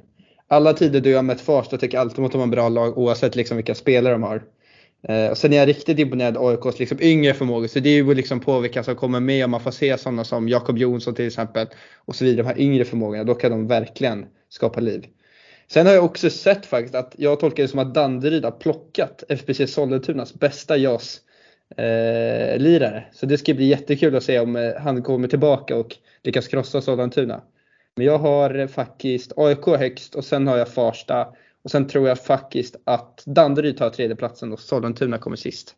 Alla 0.53 0.73
tider 0.73 1.01
då 1.01 1.11
jag 1.11 1.19
har 1.19 1.23
mött 1.23 1.41
Farsta 1.41 1.79
tycker 1.79 1.97
jag 1.97 2.01
alltid 2.03 2.25
att 2.25 2.33
de 2.33 2.39
har 2.39 2.43
en 2.43 2.51
bra 2.51 2.69
lag 2.69 2.99
oavsett 2.99 3.37
liksom 3.37 3.57
vilka 3.57 3.75
spelare 3.75 4.13
de 4.13 4.23
har. 4.23 4.43
Eh, 5.09 5.31
och 5.31 5.39
sen 5.39 5.53
är 5.53 5.57
jag 5.57 5.69
riktigt 5.69 5.99
imponerad 5.99 6.37
av 6.37 6.47
AIKs 6.47 6.79
liksom 6.79 6.99
yngre 7.01 7.35
förmågor. 7.35 7.67
Så 7.67 7.81
det 7.81 7.99
är 7.99 8.15
liksom 8.15 8.41
på 8.41 8.61
vilka 8.61 8.83
som 8.83 8.97
kommer 8.97 9.21
med 9.21 9.45
om 9.45 9.51
man 9.51 9.61
får 9.61 9.71
se 9.71 9.99
sådana 9.99 10.25
som 10.25 10.49
Jakob 10.49 10.79
Jonsson 10.79 11.15
till 11.15 11.27
exempel. 11.27 11.67
Och 12.05 12.17
så 12.17 12.25
vidare, 12.25 12.43
de 12.43 12.49
här 12.49 12.61
yngre 12.61 12.85
förmågorna. 12.85 13.25
Då 13.25 13.35
kan 13.35 13.51
de 13.51 13.67
verkligen 13.67 14.27
skapa 14.49 14.81
liv. 14.81 15.07
Sen 15.69 15.87
har 15.87 15.95
jag 15.95 16.05
också 16.05 16.31
sett 16.31 16.67
faktiskt 16.67 16.95
att 16.95 17.15
jag 17.19 17.41
tolkar 17.41 17.63
det 17.63 17.69
som 17.69 17.79
att 17.79 17.95
Danderyd 17.95 18.45
har 18.45 18.51
plockat 18.51 19.25
FBC 19.29 19.67
Sollentunas 19.67 20.35
bästa 20.35 20.77
JAS 20.77 21.21
eh, 21.77 22.59
lirare. 22.59 23.05
Så 23.13 23.27
det 23.27 23.39
ska 23.39 23.55
bli 23.55 23.67
jättekul 23.67 24.17
att 24.17 24.25
se 24.25 24.41
om 24.41 24.57
eh, 24.57 24.73
han 24.79 25.03
kommer 25.03 25.29
tillbaka 25.29 25.77
och 25.77 25.97
lyckas 26.23 26.49
krossa 26.49 26.81
Sollentuna. 26.81 27.43
Men 27.97 28.07
jag 28.07 28.19
har 28.19 28.67
faktiskt 28.67 29.33
AIK 29.37 29.67
högst 29.67 30.15
och 30.15 30.25
sen 30.25 30.47
har 30.47 30.59
jag 30.59 30.69
Farsta 30.69 31.29
och 31.63 31.71
sen 31.71 31.89
tror 31.89 32.09
jag 32.09 32.25
faktiskt 32.25 32.77
att 32.85 33.23
Danderyd 33.27 33.77
tar 33.77 33.91
tredjeplatsen 33.91 34.53
och 34.53 34.61
Sollentuna 34.61 35.19
kommer 35.19 35.37
sist. 35.37 35.77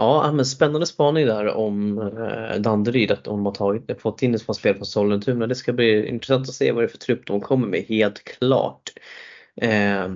Ja, 0.00 0.32
men 0.32 0.44
spännande 0.44 0.86
spaning 0.86 1.26
där 1.26 1.46
om 1.46 1.98
eh, 1.98 2.60
Danderyd, 2.60 3.10
att 3.10 3.24
de 3.24 3.46
har 3.46 3.52
tagit, 3.52 4.00
fått 4.00 4.22
in 4.22 4.34
ett 4.34 4.46
par 4.46 4.54
spel 4.54 4.74
från 4.74 4.86
Sollentuna. 4.86 5.46
Det 5.46 5.54
ska 5.54 5.72
bli 5.72 6.08
intressant 6.08 6.48
att 6.48 6.54
se 6.54 6.72
vad 6.72 6.82
det 6.82 6.86
är 6.86 6.88
för 6.88 6.98
trupp 6.98 7.26
de 7.26 7.40
kommer 7.40 7.66
med, 7.66 7.80
helt 7.80 8.24
klart. 8.24 8.90
Eh, 9.56 10.08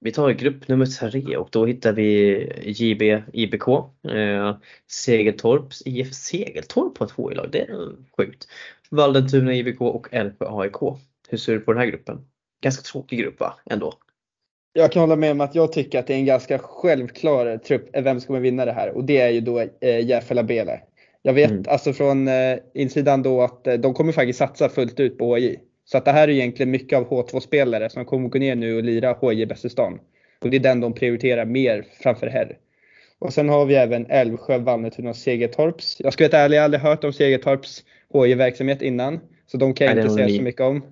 Eh, 0.00 0.04
vi 0.04 0.12
tar 0.12 0.30
grupp 0.30 0.68
nummer 0.68 0.86
tre 0.86 1.36
och 1.36 1.48
då 1.52 1.66
hittar 1.66 1.92
vi 1.92 2.38
JB 2.64 3.22
IBK, 3.32 3.68
eh, 4.08 4.56
Segeltorps 4.90 5.82
IF 5.86 6.14
Segeltorp 6.14 6.94
på 6.94 7.04
ett 7.04 7.12
HI-lag, 7.16 7.48
det 7.52 7.60
är 7.60 7.96
sjukt. 8.16 8.48
Vallentuna 8.90 9.54
IBK 9.54 9.80
och 9.80 10.08
Älvsjö 10.10 10.46
AIK. 10.48 10.98
Hur 11.28 11.38
ser 11.38 11.52
du 11.52 11.60
på 11.60 11.72
den 11.72 11.80
här 11.80 11.88
gruppen? 11.88 12.26
Ganska 12.62 12.82
tråkig 12.82 13.18
grupp 13.18 13.40
va, 13.40 13.54
ändå? 13.70 13.92
Jag 14.72 14.92
kan 14.92 15.00
hålla 15.00 15.16
med 15.16 15.30
om 15.30 15.40
att 15.40 15.54
jag 15.54 15.72
tycker 15.72 15.98
att 15.98 16.06
det 16.06 16.14
är 16.14 16.18
en 16.18 16.26
ganska 16.26 16.58
självklar 16.58 17.58
trupp, 17.58 17.88
vem 17.92 18.20
som 18.20 18.26
kommer 18.26 18.40
vinna 18.40 18.64
det 18.64 18.72
här 18.72 18.90
och 18.96 19.04
det 19.04 19.20
är 19.20 19.30
ju 19.30 19.40
då 19.40 19.60
eh, 19.60 20.06
Järfälla 20.06 20.42
Bele. 20.42 20.80
Jag 21.22 21.32
vet 21.32 21.50
mm. 21.50 21.64
alltså 21.68 21.92
från 21.92 22.28
eh, 22.28 22.58
insidan 22.74 23.22
då 23.22 23.42
att 23.42 23.66
eh, 23.66 23.74
de 23.74 23.94
kommer 23.94 24.12
faktiskt 24.12 24.38
satsa 24.38 24.68
fullt 24.68 25.00
ut 25.00 25.18
på 25.18 25.36
HJ. 25.36 25.56
Så 25.92 25.98
att 25.98 26.04
det 26.04 26.12
här 26.12 26.28
är 26.28 26.32
egentligen 26.32 26.70
mycket 26.70 26.98
av 26.98 27.08
H2-spelare 27.08 27.90
som 27.90 28.04
kommer 28.04 28.28
gå 28.28 28.38
ner 28.38 28.54
nu 28.54 28.76
och 28.76 28.82
lira 28.82 29.12
HJ 29.12 29.46
bäst 29.46 29.64
i 29.64 29.68
stan. 29.68 30.00
Och 30.40 30.50
det 30.50 30.56
är 30.56 30.60
den 30.60 30.80
de 30.80 30.92
prioriterar 30.92 31.44
mer 31.44 31.84
framför 32.02 32.26
herr. 32.26 32.58
Och 33.18 33.32
sen 33.32 33.48
har 33.48 33.66
vi 33.66 33.74
även 33.74 34.06
Älvsjö, 34.06 34.58
Vallentuna 34.58 35.10
och 35.10 35.16
Segertorps. 35.16 35.96
Jag 36.00 36.12
ska 36.12 36.28
vara 36.28 36.42
ärlig, 36.42 36.56
jag 36.56 36.60
har 36.60 36.64
aldrig 36.64 36.80
hört 36.80 37.04
om 37.04 37.12
Segertorps 37.12 37.84
HJ-verksamhet 38.12 38.82
innan. 38.82 39.20
Så 39.46 39.56
de 39.56 39.74
kan 39.74 39.86
jag 39.86 39.96
inte 39.96 40.10
säga 40.10 40.28
så 40.28 40.42
mycket 40.42 40.60
om. 40.60 40.82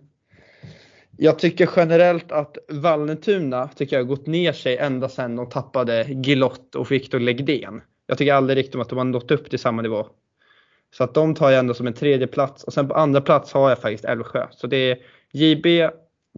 Jag 1.16 1.38
tycker 1.38 1.70
generellt 1.76 2.32
att 2.32 2.58
Vallentuna 2.68 3.68
tycker 3.76 3.96
jag 3.96 4.04
har 4.04 4.08
gått 4.08 4.26
ner 4.26 4.52
sig 4.52 4.76
ända 4.76 5.08
sedan 5.08 5.36
de 5.36 5.48
tappade 5.48 6.06
Gilott 6.08 6.74
och 6.74 6.92
Victor 6.92 7.20
Legdén. 7.20 7.80
Jag 8.06 8.18
tycker 8.18 8.32
aldrig 8.32 8.58
riktigt 8.58 8.80
att 8.80 8.88
de 8.88 8.98
har 8.98 9.04
nått 9.04 9.30
upp 9.30 9.50
till 9.50 9.58
samma 9.58 9.82
nivå. 9.82 10.06
Så 10.96 11.04
att 11.04 11.14
de 11.14 11.34
tar 11.34 11.50
jag 11.50 11.58
ändå 11.58 11.74
som 11.74 11.86
en 11.86 11.94
tredje 11.94 12.26
plats 12.26 12.64
och 12.64 12.72
sen 12.72 12.88
på 12.88 12.94
andra 12.94 13.20
plats 13.20 13.52
har 13.52 13.68
jag 13.68 13.78
faktiskt 13.78 14.04
Älvsjö. 14.04 14.46
Så 14.50 14.66
det 14.66 14.76
är 14.76 14.98
JB 15.32 15.90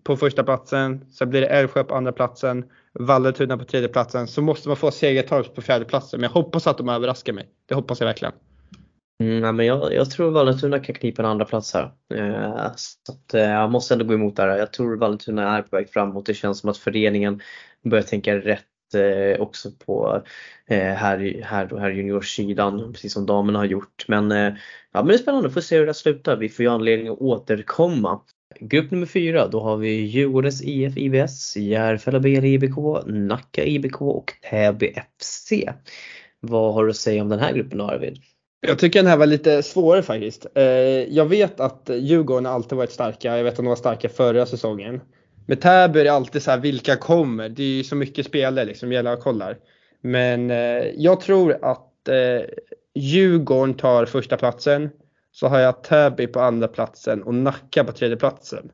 på 0.04 0.16
första 0.16 0.44
platsen, 0.44 1.06
sen 1.12 1.30
blir 1.30 1.40
det 1.40 1.46
Älvsjö 1.46 1.84
på 1.84 1.94
andra 1.94 2.12
platsen, 2.12 2.64
Vallentuna 2.92 3.58
på 3.58 3.64
tredje 3.64 3.88
platsen. 3.88 4.26
Så 4.26 4.42
måste 4.42 4.68
man 4.68 4.76
få 4.76 4.90
Segertorp 4.90 5.54
på 5.54 5.62
fjärde 5.62 5.84
platsen. 5.84 6.20
Men 6.20 6.28
jag 6.28 6.34
hoppas 6.34 6.66
att 6.66 6.78
de 6.78 6.88
överraskar 6.88 7.32
mig. 7.32 7.48
Det 7.66 7.74
hoppas 7.74 8.00
jag 8.00 8.06
verkligen. 8.06 8.32
Mm, 9.20 9.56
men 9.56 9.66
jag, 9.66 9.94
jag 9.94 10.10
tror 10.10 10.30
Vallentuna 10.30 10.78
kan 10.78 10.94
knipa 10.94 11.22
en 11.22 11.28
andra 11.28 11.44
plats 11.44 11.74
här. 11.74 11.92
Eh, 12.14 12.72
så 12.76 13.12
att, 13.12 13.34
eh, 13.34 13.40
jag 13.40 13.70
måste 13.70 13.94
ändå 13.94 14.04
gå 14.04 14.14
emot 14.14 14.36
där. 14.36 14.58
Jag 14.58 14.72
tror 14.72 14.96
Vallentuna 14.96 15.56
är 15.56 15.62
på 15.62 15.76
väg 15.76 15.90
framåt. 15.90 16.26
Det 16.26 16.34
känns 16.34 16.60
som 16.60 16.70
att 16.70 16.78
föreningen 16.78 17.40
börjar 17.84 18.02
tänka 18.02 18.36
rätt 18.36 18.64
också 19.38 19.70
på 19.86 20.22
eh, 20.66 20.78
här, 20.78 21.42
här, 21.44 21.78
här 21.78 21.90
juniorsidan, 21.90 22.92
precis 22.92 23.12
som 23.12 23.26
damerna 23.26 23.58
har 23.58 23.66
gjort. 23.66 24.04
Men, 24.08 24.32
eh, 24.32 24.52
ja, 24.92 25.02
men 25.02 25.06
det 25.06 25.14
är 25.14 25.18
spännande, 25.18 25.48
vi 25.48 25.54
får 25.54 25.60
se 25.60 25.78
hur 25.78 25.86
det 25.86 25.94
slutar. 25.94 26.36
Vi 26.36 26.48
får 26.48 26.62
ju 26.62 26.70
anledning 26.70 27.08
att 27.08 27.18
återkomma. 27.18 28.20
Grupp 28.60 28.90
nummer 28.90 29.06
fyra, 29.06 29.48
då 29.48 29.60
har 29.60 29.76
vi 29.76 29.90
Djurgårdens 29.90 30.62
IF 30.62 30.96
IBS, 30.96 31.56
Järfälla 31.56 32.20
BL 32.20 32.44
IBK, 32.44 32.76
Nacka 33.06 33.64
IBK 33.64 34.02
och 34.02 34.32
Täby 34.50 34.94
FC. 35.18 35.52
Vad 36.40 36.74
har 36.74 36.84
du 36.84 36.90
att 36.90 36.96
säga 36.96 37.22
om 37.22 37.28
den 37.28 37.38
här 37.38 37.52
gruppen 37.52 37.80
Arvid? 37.80 38.18
Jag 38.66 38.78
tycker 38.78 38.98
den 38.98 39.10
här 39.10 39.16
var 39.16 39.26
lite 39.26 39.62
svårare 39.62 40.02
faktiskt. 40.02 40.46
Eh, 40.54 40.64
jag 41.14 41.26
vet 41.26 41.60
att 41.60 41.90
Djurgården 41.94 42.46
alltid 42.46 42.78
varit 42.78 42.92
starka. 42.92 43.36
Jag 43.36 43.44
vet 43.44 43.52
att 43.52 43.56
de 43.56 43.66
var 43.66 43.76
starka 43.76 44.08
förra 44.08 44.46
säsongen. 44.46 45.00
Med 45.50 45.60
Täby 45.60 46.00
är 46.00 46.04
det 46.04 46.12
alltid 46.12 46.42
så 46.42 46.50
här, 46.50 46.58
vilka 46.58 46.96
kommer? 46.96 47.48
Det 47.48 47.62
är 47.62 47.76
ju 47.76 47.84
så 47.84 47.96
mycket 47.96 48.26
spelare 48.26 48.64
liksom, 48.64 48.92
gäller 48.92 49.12
att 49.12 49.22
kolla. 49.22 49.54
Men 50.00 50.50
eh, 50.50 50.84
jag 50.96 51.20
tror 51.20 51.58
att 51.64 52.08
eh, 52.08 52.48
Djurgården 52.94 53.74
tar 53.74 54.06
första 54.06 54.36
platsen. 54.36 54.90
Så 55.32 55.46
har 55.46 55.58
jag 55.58 55.82
Täby 55.82 56.26
på 56.26 56.40
andra 56.40 56.68
platsen 56.68 57.22
och 57.22 57.34
Nacka 57.34 57.84
på 57.84 57.92
tredje 57.92 58.16
platsen. 58.16 58.70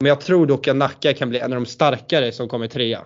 Men 0.00 0.08
jag 0.08 0.20
tror 0.20 0.46
dock 0.46 0.68
att 0.68 0.76
Nacka 0.76 1.14
kan 1.14 1.28
bli 1.28 1.38
en 1.38 1.52
av 1.52 1.60
de 1.60 1.66
starkare 1.66 2.32
som 2.32 2.48
kommer 2.48 2.66
trea. 2.66 3.04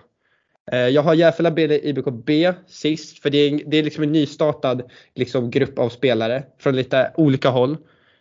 Eh, 0.71 0.87
jag 0.87 1.01
har 1.01 1.13
Järfälla 1.13 1.51
B, 1.51 1.79
IBK 1.83 2.05
B 2.25 2.53
sist 2.67 3.19
för 3.19 3.29
det 3.29 3.37
är, 3.37 3.61
det 3.67 3.77
är 3.77 3.83
liksom 3.83 4.03
en 4.03 4.11
nystartad 4.11 4.83
liksom, 5.15 5.51
grupp 5.51 5.79
av 5.79 5.89
spelare 5.89 6.43
från 6.59 6.75
lite 6.75 7.11
olika 7.15 7.49
håll 7.49 7.77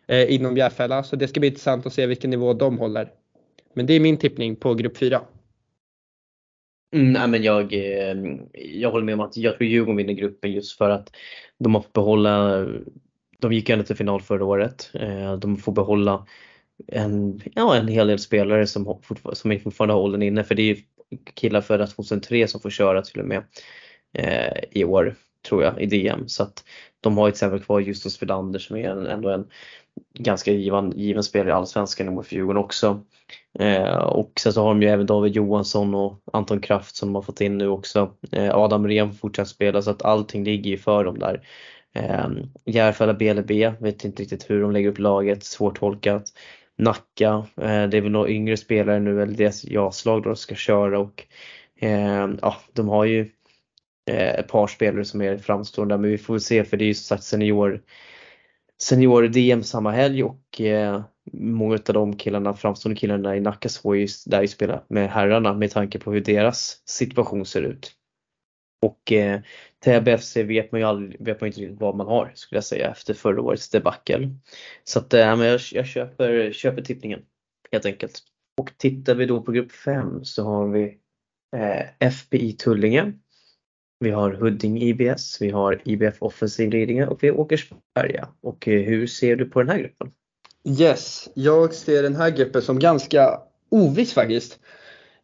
eh, 0.06 0.34
inom 0.34 0.56
Järfälla. 0.56 1.02
Så 1.02 1.16
det 1.16 1.28
ska 1.28 1.40
bli 1.40 1.48
intressant 1.48 1.86
att 1.86 1.92
se 1.92 2.06
vilken 2.06 2.30
nivå 2.30 2.52
de 2.52 2.78
håller. 2.78 3.08
Men 3.74 3.86
det 3.86 3.94
är 3.94 4.00
min 4.00 4.16
tippning 4.16 4.56
på 4.56 4.74
grupp 4.74 4.96
4. 4.96 5.20
Mm, 6.94 7.12
nej, 7.12 7.28
men 7.28 7.42
jag, 7.42 7.72
eh, 7.72 8.16
jag 8.52 8.90
håller 8.90 9.04
med 9.04 9.14
om 9.14 9.20
att 9.20 9.36
jag 9.36 9.56
tror 9.56 9.68
Djurgården 9.68 9.96
vinner 9.96 10.12
gruppen 10.12 10.52
just 10.52 10.78
för 10.78 10.90
att 10.90 11.16
de 11.58 11.74
har 11.74 11.82
fått 11.82 11.92
behålla, 11.92 12.66
de 13.38 13.52
gick 13.52 13.68
ändå 13.68 13.84
till 13.84 13.96
final 13.96 14.22
förra 14.22 14.44
året. 14.44 14.90
Eh, 14.94 15.36
de 15.36 15.56
får 15.56 15.72
behålla 15.72 16.26
en, 16.86 17.40
ja, 17.54 17.76
en 17.76 17.88
hel 17.88 18.06
del 18.06 18.18
spelare 18.18 18.66
som, 18.66 19.00
som 19.32 19.60
fortfarande 19.60 19.94
har 19.94 20.00
åldern 20.00 20.22
inne 20.22 20.44
för 20.44 20.54
det 20.54 20.70
är 20.70 20.78
killar 21.34 21.60
födda 21.60 21.86
2003 21.86 22.48
som 22.48 22.60
får 22.60 22.70
köra 22.70 23.02
till 23.02 23.20
och 23.20 23.26
med 23.26 23.42
eh, 24.12 24.64
i 24.70 24.84
år 24.84 25.14
tror 25.48 25.62
jag 25.62 25.82
i 25.82 25.86
DM. 25.86 26.28
Så 26.28 26.42
att 26.42 26.64
de 27.00 27.18
har 27.18 27.28
ett 27.28 27.34
exempel 27.34 27.60
kvar 27.60 27.80
Justus 27.80 28.22
Wilander 28.22 28.58
som 28.58 28.76
är 28.76 28.90
en, 28.90 29.06
ändå 29.06 29.28
en 29.28 29.46
ganska 30.18 30.52
given, 30.52 30.90
given 30.90 31.22
spelare 31.22 31.50
i 31.50 31.52
Allsvenskan 31.52 32.06
nummer 32.06 32.22
14 32.22 32.56
också. 32.56 33.00
Eh, 33.58 33.96
och 33.96 34.32
sen 34.40 34.52
så 34.52 34.62
har 34.62 34.68
de 34.68 34.82
ju 34.82 34.88
även 34.88 35.06
David 35.06 35.32
Johansson 35.32 35.94
och 35.94 36.22
Anton 36.32 36.60
Kraft 36.60 36.96
som 36.96 37.08
de 37.08 37.14
har 37.14 37.22
fått 37.22 37.40
in 37.40 37.58
nu 37.58 37.68
också. 37.68 38.14
Eh, 38.32 38.54
Adam 38.54 38.88
Rehn 38.88 39.12
fortsätter 39.12 39.48
spela 39.48 39.82
så 39.82 39.90
att 39.90 40.02
allting 40.02 40.44
ligger 40.44 40.70
ju 40.70 40.78
för 40.78 41.04
dem 41.04 41.18
där. 41.18 41.42
Eh, 41.94 42.28
Järfälla 42.64 43.14
BLB, 43.14 43.50
vet 43.80 44.04
inte 44.04 44.22
riktigt 44.22 44.50
hur 44.50 44.62
de 44.62 44.72
lägger 44.72 44.88
upp 44.88 44.98
laget, 44.98 45.44
svårtolkat. 45.44 46.24
Nacka, 46.78 47.46
eh, 47.56 47.86
det 47.88 47.96
är 47.96 48.00
väl 48.00 48.12
några 48.12 48.28
yngre 48.28 48.56
spelare 48.56 49.00
nu, 49.00 49.22
eller 49.22 49.34
deras 49.34 49.64
jaslag 49.64 50.22
då 50.22 50.34
ska 50.34 50.54
köra 50.54 50.98
och 50.98 51.24
eh, 51.80 52.28
ja, 52.42 52.56
de 52.72 52.88
har 52.88 53.04
ju 53.04 53.30
Eh, 54.10 54.34
ett 54.34 54.48
par 54.48 54.66
spelare 54.66 55.04
som 55.04 55.22
är 55.22 55.38
framstående 55.38 55.98
men 55.98 56.10
vi 56.10 56.18
får 56.18 56.34
väl 56.34 56.40
se 56.40 56.64
för 56.64 56.76
det 56.76 56.84
är 56.84 56.86
ju 56.86 56.94
som 56.94 57.16
sagt 57.16 57.24
senior 57.24 57.82
senior 58.82 59.28
DM 59.28 59.62
samma 59.62 59.90
helg 59.90 60.24
och 60.24 60.60
eh, 60.60 61.02
många 61.32 61.74
av 61.74 61.94
de 61.94 62.16
killarna, 62.16 62.54
framstående 62.54 63.00
killarna 63.00 63.36
i 63.36 63.40
Nacka 63.40 63.68
får 63.68 63.96
ju 63.96 64.08
där 64.26 64.42
ju 64.42 64.48
spela 64.48 64.84
med 64.88 65.10
herrarna 65.10 65.54
med 65.54 65.70
tanke 65.70 65.98
på 65.98 66.12
hur 66.12 66.20
deras 66.20 66.82
situation 66.84 67.46
ser 67.46 67.62
ut. 67.62 67.92
Och 68.82 69.12
eh, 69.12 69.40
Täby 69.84 70.18
FC 70.18 70.36
vet 70.36 70.72
man 70.72 70.80
ju 70.80 70.86
aldrig, 70.86 71.24
vet 71.24 71.40
man 71.40 71.48
inte 71.48 71.60
riktigt 71.60 71.80
vad 71.80 71.96
man 71.96 72.06
har 72.06 72.32
skulle 72.34 72.56
jag 72.56 72.64
säga 72.64 72.90
efter 72.90 73.14
förra 73.14 73.42
årets 73.42 73.70
debacle. 73.70 74.30
Så 74.84 74.98
att 74.98 75.14
eh, 75.14 75.20
jag, 75.20 75.60
jag 75.72 75.86
köper, 75.86 76.52
köper 76.52 76.82
tippningen 76.82 77.20
helt 77.72 77.86
enkelt. 77.86 78.22
Och 78.60 78.70
tittar 78.78 79.14
vi 79.14 79.26
då 79.26 79.42
på 79.42 79.52
grupp 79.52 79.72
5 79.72 80.24
så 80.24 80.44
har 80.44 80.68
vi 80.68 80.98
eh, 81.56 81.86
FBI 81.98 82.52
Tullinge. 82.52 83.12
Vi 84.00 84.10
har 84.10 84.32
Huddinge 84.32 84.80
IBS, 84.80 85.36
vi 85.40 85.50
har 85.50 85.82
IBF 85.84 86.16
Offensiv 86.18 86.70
Lidingö 86.70 87.06
och 87.06 87.22
vi 87.22 87.28
har 87.28 87.40
Åkersberga. 87.40 88.28
Och 88.40 88.68
eh, 88.68 88.82
hur 88.82 89.06
ser 89.06 89.36
du 89.36 89.44
på 89.44 89.60
den 89.60 89.68
här 89.68 89.78
gruppen? 89.78 90.10
Yes, 90.64 91.28
jag 91.34 91.74
ser 91.74 92.02
den 92.02 92.16
här 92.16 92.30
gruppen 92.30 92.62
som 92.62 92.78
ganska 92.78 93.40
oviss 93.70 94.12
faktiskt. 94.12 94.58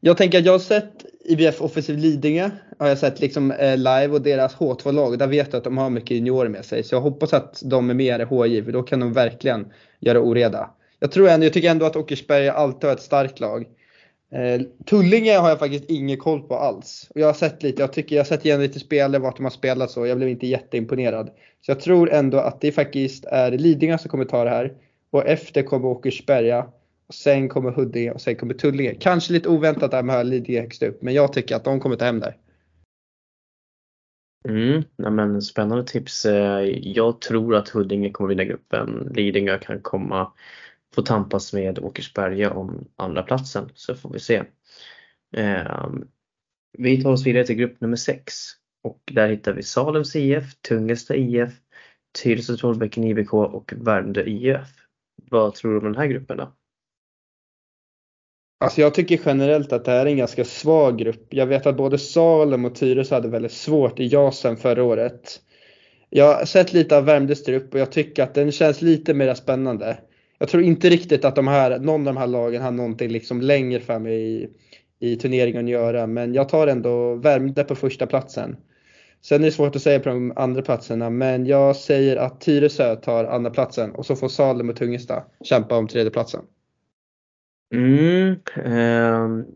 Jag 0.00 0.16
tänker 0.16 0.38
att 0.38 0.44
jag 0.44 0.52
har 0.52 0.58
sett 0.58 1.04
IBF 1.24 1.60
Offensiv 1.60 1.98
Lidingö 1.98 2.50
har 2.78 2.88
jag 2.88 2.98
sett 2.98 3.20
liksom 3.20 3.50
eh, 3.50 3.76
live 3.76 4.08
och 4.08 4.22
deras 4.22 4.56
H2-lag. 4.56 5.18
Där 5.18 5.26
vet 5.26 5.52
jag 5.52 5.58
att 5.58 5.64
de 5.64 5.78
har 5.78 5.90
mycket 5.90 6.10
juniorer 6.10 6.48
med 6.48 6.64
sig. 6.64 6.82
Så 6.82 6.94
jag 6.94 7.00
hoppas 7.00 7.32
att 7.32 7.62
de 7.64 7.90
är 7.90 7.94
med 7.94 8.20
i 8.20 8.24
HJ 8.24 8.62
för 8.62 8.72
då 8.72 8.82
kan 8.82 9.00
de 9.00 9.12
verkligen 9.12 9.72
göra 10.00 10.20
oreda. 10.20 10.70
Jag, 10.98 11.12
tror 11.12 11.28
ändå, 11.28 11.46
jag 11.46 11.52
tycker 11.52 11.70
ändå 11.70 11.86
att 11.86 11.96
Åkersberga 11.96 12.52
alltid 12.52 12.84
har 12.84 12.96
ett 12.96 13.02
starkt 13.02 13.40
lag. 13.40 13.66
Eh, 14.36 14.60
Tullinge 14.84 15.36
har 15.36 15.48
jag 15.48 15.58
faktiskt 15.58 15.84
ingen 15.90 16.18
koll 16.18 16.42
på 16.42 16.56
alls. 16.56 17.10
Och 17.14 17.20
jag 17.20 17.26
har 17.26 17.34
sett 17.34 17.62
lite, 17.62 17.82
jag 17.82 17.92
tycker 17.92 18.16
jag 18.16 18.20
har 18.20 18.26
sett 18.26 18.44
igen 18.44 18.60
lite 18.60 18.80
spelare, 18.80 19.22
vart 19.22 19.36
de 19.36 19.42
har 19.42 19.50
spelat 19.50 19.90
så. 19.90 20.06
Jag 20.06 20.16
blev 20.16 20.28
inte 20.28 20.46
jätteimponerad. 20.46 21.30
Så 21.60 21.70
jag 21.70 21.80
tror 21.80 22.12
ändå 22.12 22.38
att 22.38 22.60
det 22.60 22.72
faktiskt 22.72 23.24
är 23.24 23.50
Lidingö 23.50 23.98
som 23.98 24.10
kommer 24.10 24.24
ta 24.24 24.44
det 24.44 24.50
här. 24.50 24.72
Och 25.10 25.26
efter 25.26 25.62
kommer 25.62 25.88
Åkersberga. 25.88 26.66
Och 27.08 27.14
sen 27.14 27.48
kommer 27.48 27.70
Huddinge 27.70 28.10
och 28.10 28.20
sen 28.20 28.36
kommer 28.36 28.54
Tullinge. 28.54 28.94
Kanske 28.94 29.32
lite 29.32 29.48
oväntat 29.48 29.90
där 29.90 30.02
med 30.02 30.26
Lidingö 30.26 30.60
högst 30.60 30.82
upp, 30.82 31.02
men 31.02 31.14
jag 31.14 31.32
tycker 31.32 31.56
att 31.56 31.64
de 31.64 31.80
kommer 31.80 31.96
ta 31.96 32.04
hem 32.04 32.20
där. 32.20 32.36
Mm, 34.48 34.82
nej 34.96 35.10
men 35.10 35.42
spännande 35.42 35.84
tips. 35.84 36.26
Eh, 36.26 36.60
jag 36.82 37.20
tror 37.20 37.54
att 37.54 37.68
Huddinge 37.68 38.10
kommer 38.10 38.28
vinna 38.28 38.44
gruppen. 38.44 39.12
Lidingö 39.14 39.58
kan 39.58 39.80
komma 39.80 40.32
få 40.96 41.02
tampas 41.02 41.52
med 41.52 41.78
Åkersberga 41.78 42.50
om 42.50 42.88
andra 42.96 43.22
platsen 43.22 43.70
så 43.74 43.94
får 43.94 44.12
vi 44.12 44.18
se. 44.18 44.42
Eh, 45.36 45.88
vi 46.78 47.02
tar 47.02 47.12
oss 47.12 47.26
vidare 47.26 47.46
till 47.46 47.56
grupp 47.56 47.80
nummer 47.80 47.96
6 47.96 48.34
och 48.82 49.02
där 49.12 49.28
hittar 49.28 49.52
vi 49.52 49.62
Salems 49.62 50.16
IF, 50.16 50.60
Tungelsta 50.68 51.16
IF, 51.16 51.52
Tyresö 52.22 52.56
Trollbäcken 52.56 53.04
IBK 53.04 53.34
och 53.34 53.72
Värmdö 53.76 54.22
IF. 54.24 54.68
Vad 55.30 55.54
tror 55.54 55.72
du 55.72 55.78
om 55.78 55.84
den 55.84 55.96
här 55.96 56.06
gruppen 56.06 56.36
då? 56.36 56.52
Alltså 58.60 58.80
jag 58.80 58.94
tycker 58.94 59.20
generellt 59.24 59.72
att 59.72 59.84
det 59.84 59.90
här 59.90 60.06
är 60.06 60.10
en 60.10 60.16
ganska 60.16 60.44
svag 60.44 60.98
grupp. 60.98 61.26
Jag 61.30 61.46
vet 61.46 61.66
att 61.66 61.76
både 61.76 61.98
Salem 61.98 62.64
och 62.64 62.74
Tyresö 62.74 63.14
hade 63.14 63.28
väldigt 63.28 63.52
svårt 63.52 64.00
i 64.00 64.06
JASen 64.06 64.56
förra 64.56 64.84
året. 64.84 65.40
Jag 66.10 66.34
har 66.34 66.44
sett 66.44 66.72
lite 66.72 66.96
av 66.96 67.04
Värmdös 67.04 67.46
grupp 67.46 67.74
och 67.74 67.80
jag 67.80 67.92
tycker 67.92 68.22
att 68.22 68.34
den 68.34 68.52
känns 68.52 68.82
lite 68.82 69.14
mer 69.14 69.34
spännande. 69.34 69.98
Jag 70.38 70.48
tror 70.48 70.62
inte 70.62 70.90
riktigt 70.90 71.24
att 71.24 71.36
de 71.36 71.48
här, 71.48 71.78
någon 71.78 72.00
av 72.00 72.14
de 72.14 72.16
här 72.16 72.26
lagen 72.26 72.62
har 72.62 72.70
någonting 72.70 73.08
liksom 73.10 73.40
längre 73.40 73.80
fram 73.80 74.06
i, 74.06 74.48
i 74.98 75.16
turneringen 75.16 75.64
att 75.64 75.70
göra. 75.70 76.06
Men 76.06 76.34
jag 76.34 76.48
tar 76.48 76.66
ändå 76.66 77.14
Värmdö 77.14 77.64
på 77.64 77.74
första 77.74 78.06
platsen. 78.06 78.56
Sen 79.22 79.40
är 79.40 79.44
det 79.44 79.52
svårt 79.52 79.76
att 79.76 79.82
säga 79.82 80.00
på 80.00 80.08
de 80.08 80.32
andra 80.36 80.62
platserna 80.62 81.10
men 81.10 81.46
jag 81.46 81.76
säger 81.76 82.16
att 82.16 82.40
Tyresö 82.40 82.96
tar 82.96 83.24
andra 83.24 83.50
platsen 83.50 83.90
och 83.90 84.06
så 84.06 84.16
får 84.16 84.28
Salem 84.28 84.68
och 84.70 84.76
Tungesta 84.76 85.24
kämpa 85.44 85.76
om 85.76 85.88
tredje 85.88 86.10
platsen. 86.10 86.44
Mm, 87.74 88.36
ehm, 88.64 89.40
eh, 89.40 89.46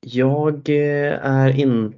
jag 0.00 0.68
är 0.68 1.60
in, 1.60 1.94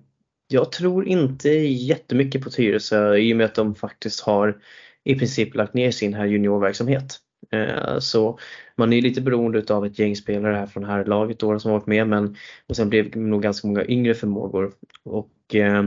jag 0.48 0.72
tror 0.72 1.06
inte 1.08 1.48
jättemycket 1.48 2.42
på 2.42 2.50
Tyresö 2.50 3.16
i 3.16 3.32
och 3.32 3.36
med 3.36 3.46
att 3.46 3.54
de 3.54 3.74
faktiskt 3.74 4.20
har 4.20 4.62
i 5.04 5.14
princip 5.14 5.54
lagt 5.54 5.74
ner 5.74 5.90
sin 5.90 6.14
här 6.14 6.26
juniorverksamhet. 6.26 7.18
Eh, 7.52 7.98
så 7.98 8.38
man 8.76 8.92
är 8.92 9.02
lite 9.02 9.20
beroende 9.20 9.74
av 9.74 9.86
ett 9.86 9.98
gäng 9.98 10.16
spelare 10.16 10.54
här 10.54 10.66
från 10.66 10.84
här 10.84 11.04
laget 11.04 11.38
då 11.38 11.58
som 11.58 11.72
varit 11.72 11.86
med 11.86 12.08
men 12.08 12.36
och 12.68 12.76
sen 12.76 12.88
blev 12.88 13.10
det 13.10 13.18
nog 13.18 13.42
ganska 13.42 13.68
många 13.68 13.86
yngre 13.86 14.14
förmågor. 14.14 14.72
Och 15.04 15.54
eh, 15.54 15.84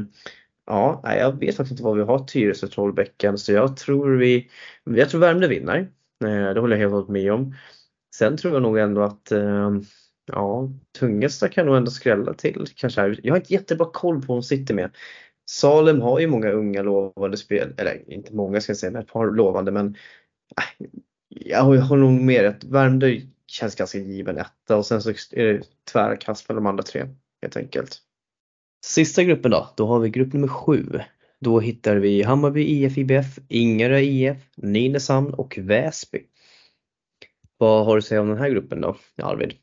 ja, 0.66 1.02
jag 1.18 1.40
vet 1.40 1.56
faktiskt 1.56 1.72
inte 1.72 1.84
vad 1.84 1.98
vi 1.98 2.04
har 2.04 2.20
Tyresö 2.20 2.68
Trollbäcken 2.68 3.38
så 3.38 3.52
jag 3.52 3.78
tror 3.78 4.16
vi, 4.16 4.50
jag 4.84 5.10
tror 5.10 5.22
Värmdö 5.22 5.48
vinner. 5.48 5.92
Eh, 6.24 6.54
det 6.54 6.60
håller 6.60 6.78
jag 6.78 6.90
helt 6.90 7.10
med 7.10 7.34
om. 7.34 7.56
Sen 8.16 8.38
tror 8.38 8.54
jag 8.54 8.62
nog 8.62 8.78
ändå 8.78 9.02
att 9.02 9.32
eh, 9.32 9.72
ja, 10.26 10.70
Tungesta 11.00 11.50
kan 11.50 11.66
nog 11.66 11.78
ändå 11.78 11.92
skrälla 11.92 12.34
till 12.34 12.66
kanske. 12.76 13.16
Jag 13.24 13.34
har 13.34 13.40
inte 13.40 13.54
jättebra 13.54 13.90
koll 13.94 14.22
på 14.22 14.28
vad 14.28 14.38
de 14.38 14.44
sitter 14.44 14.74
med. 14.74 14.92
Salem 15.50 16.02
har 16.02 16.20
ju 16.20 16.28
många 16.28 16.52
unga 16.52 16.82
lovande 16.82 17.38
spel, 17.38 17.74
eller 17.78 18.12
inte 18.12 18.36
många 18.36 18.62
ska 18.62 18.70
jag 18.70 18.78
säga, 18.78 18.92
men 18.92 19.02
ett 19.02 19.08
par 19.08 19.32
lovande 19.32 19.72
men 19.72 19.96
äh, 20.58 20.88
jag 21.36 21.64
håller 21.64 22.04
nog 22.04 22.22
med 22.22 22.46
att 22.46 22.64
Värmdö 22.64 23.22
känns 23.48 23.76
ganska 23.76 23.98
given 23.98 24.38
etta 24.38 24.78
och 24.78 24.86
sen 24.86 25.02
så 25.02 25.10
är 25.10 25.44
det 25.44 25.62
tvära 25.92 26.16
kast 26.16 26.50
mellan 26.50 26.64
de 26.64 26.70
andra 26.70 26.84
tre 26.84 27.08
helt 27.42 27.58
enkelt. 27.58 28.02
Sista 28.86 29.24
gruppen 29.24 29.52
då, 29.52 29.70
då 29.78 29.88
har 29.88 30.00
vi 30.00 30.10
grupp 30.10 30.34
nummer 30.34 30.48
sju. 30.48 31.00
Då 31.40 31.60
hittar 31.60 31.96
vi 31.96 32.24
Hammarby 32.24 32.64
IF 32.64 32.98
IBF, 32.98 33.40
Ingarö 33.48 34.00
IF, 34.00 34.38
Nynäshamn 34.56 35.34
och 35.34 35.58
Väsby. 35.62 36.20
Vad 37.58 37.86
har 37.86 37.96
du 37.96 38.00
att 38.00 38.06
säga 38.06 38.22
om 38.22 38.28
den 38.28 38.38
här 38.38 38.50
gruppen 38.50 38.82
då, 38.82 38.98
Arvid? 39.22 39.54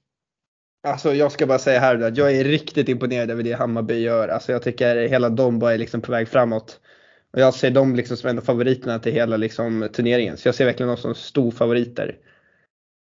Alltså 0.89 1.15
jag 1.15 1.33
ska 1.33 1.47
bara 1.47 1.59
säga 1.59 1.81
här 1.81 2.03
att 2.03 2.17
jag 2.17 2.37
är 2.37 2.45
riktigt 2.45 2.89
imponerad 2.89 3.31
över 3.31 3.43
det 3.43 3.53
Hammarby 3.53 3.95
gör. 3.95 4.29
Alltså 4.29 4.53
jag 4.53 4.63
tycker 4.63 4.97
hela 4.97 5.29
de 5.29 5.59
bara 5.59 5.75
är 5.75 5.79
liksom 5.79 6.01
på 6.01 6.13
väg 6.13 6.29
framåt. 6.29 6.81
Och 7.33 7.41
jag 7.41 7.55
ser 7.55 7.71
dem 7.71 7.97
liksom 7.97 8.17
som 8.17 8.31
en 8.31 8.39
av 8.39 8.43
favoriterna 8.43 8.99
till 8.99 9.13
hela 9.13 9.37
liksom 9.37 9.89
turneringen. 9.93 10.37
Så 10.37 10.49
jag 10.49 10.55
ser 10.55 10.65
verkligen 10.65 10.89
dem 10.89 10.97
som 10.97 11.15
storfavoriter. 11.15 12.19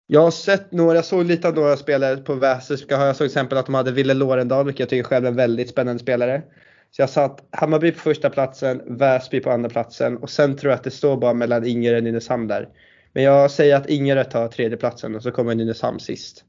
Jag 0.06 0.20
har 0.20 0.30
sett 0.30 0.72
några, 0.72 0.94
jag 0.94 1.04
såg 1.04 1.26
lite 1.26 1.48
av 1.48 1.54
några 1.54 1.76
spelare 1.76 2.16
på 2.16 2.34
Västerska. 2.34 2.94
Jag 2.94 3.16
såg 3.16 3.16
till 3.16 3.26
exempel 3.26 3.58
att 3.58 3.66
de 3.66 3.74
hade 3.74 3.92
Ville 3.92 4.14
Lorendal, 4.14 4.66
vilket 4.66 4.80
jag 4.80 4.88
tycker 4.88 5.08
själv 5.08 5.24
är 5.24 5.30
en 5.30 5.36
väldigt 5.36 5.70
spännande 5.70 6.02
spelare. 6.02 6.42
Så 6.90 7.02
jag 7.02 7.10
satt 7.10 7.48
Hammarby 7.50 7.92
på 7.92 7.98
första 7.98 8.30
platsen, 8.30 8.82
Väsby 8.86 9.40
på 9.40 9.50
andra 9.50 9.70
platsen 9.70 10.16
och 10.16 10.30
sen 10.30 10.56
tror 10.56 10.70
jag 10.70 10.78
att 10.78 10.84
det 10.84 10.90
står 10.90 11.16
bara 11.16 11.34
mellan 11.34 11.66
Ingerö 11.66 11.96
och 11.96 12.02
Nynäshamn 12.02 12.48
där. 12.48 12.68
Men 13.12 13.22
jag 13.22 13.50
säger 13.50 13.76
att 13.76 13.88
Ingerö 13.88 14.24
tar 14.24 14.48
tredje 14.48 14.76
platsen 14.76 15.14
och 15.14 15.22
så 15.22 15.30
kommer 15.30 15.54
Nynäshamn 15.54 16.00
sist. 16.00 16.44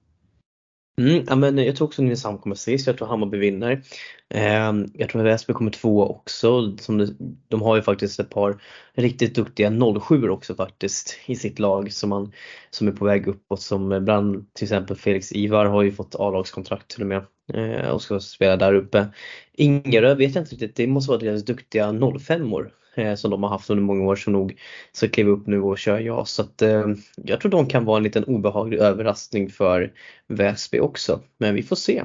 Mm, 1.01 1.23
ja, 1.27 1.35
men 1.35 1.57
jag 1.57 1.75
tror 1.75 1.87
också 1.87 2.01
Nynäshamn 2.01 2.37
kommer 2.37 2.55
sist. 2.55 2.87
Jag 2.87 2.97
tror 2.97 3.07
Hammarby 3.07 3.37
vinner. 3.37 3.81
Eh, 4.29 4.73
jag 4.93 5.09
tror 5.09 5.23
Väsby 5.23 5.53
kommer 5.53 5.71
två 5.71 6.09
också. 6.09 6.77
Som 6.77 6.97
det, 6.97 7.07
de 7.47 7.61
har 7.61 7.75
ju 7.75 7.81
faktiskt 7.81 8.19
ett 8.19 8.29
par 8.29 8.61
riktigt 8.93 9.35
duktiga 9.35 9.71
07 10.01 10.29
också 10.29 10.55
faktiskt 10.55 11.17
i 11.25 11.35
sitt 11.35 11.59
lag 11.59 11.93
som, 11.93 12.09
man, 12.09 12.31
som 12.69 12.87
är 12.87 12.91
på 12.91 13.05
väg 13.05 13.27
uppåt. 13.27 13.61
Som 13.61 14.05
bland 14.05 14.53
till 14.53 14.65
exempel 14.65 14.97
Felix 14.97 15.31
Ivar 15.31 15.65
har 15.65 15.83
ju 15.83 15.91
fått 15.91 16.15
A-lagskontrakt 16.15 16.87
till 16.87 17.01
och 17.01 17.07
med 17.07 17.25
eh, 17.53 17.89
och 17.89 18.01
ska 18.01 18.19
spela 18.19 18.57
där 18.57 18.73
uppe. 18.73 19.07
Ingerö 19.53 20.15
vet 20.15 20.35
jag 20.35 20.41
inte 20.41 20.55
riktigt. 20.55 20.75
Det 20.75 20.87
måste 20.87 21.11
vara 21.11 21.21
deras 21.21 21.45
duktiga 21.45 21.91
05-or 21.91 22.71
eh, 22.97 23.15
som 23.15 23.31
de 23.31 23.43
har 23.43 23.49
haft 23.49 23.69
under 23.69 23.83
många 23.83 24.03
år 24.05 24.15
som 24.15 24.33
nog 24.33 24.59
ska 24.91 25.07
kliva 25.07 25.31
upp 25.31 25.47
nu 25.47 25.61
och 25.61 25.77
köra 25.77 26.01
JAS. 26.01 26.31
Så 26.31 26.41
att, 26.41 26.61
eh, 26.61 26.85
jag 27.15 27.41
tror 27.41 27.51
de 27.51 27.67
kan 27.67 27.85
vara 27.85 27.97
en 27.97 28.03
liten 28.03 28.23
obehaglig 28.23 28.77
överraskning 28.77 29.49
för 29.49 29.93
Väsby 30.27 30.79
också. 30.79 31.21
Men 31.37 31.55
vi 31.55 31.63
får 31.63 31.75
se. 31.75 32.03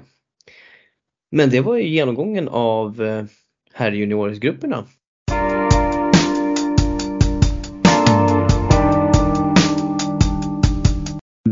Men 1.30 1.50
det 1.50 1.60
var 1.60 1.76
ju 1.76 1.88
genomgången 1.88 2.48
av 2.48 3.02
eh, 3.02 3.24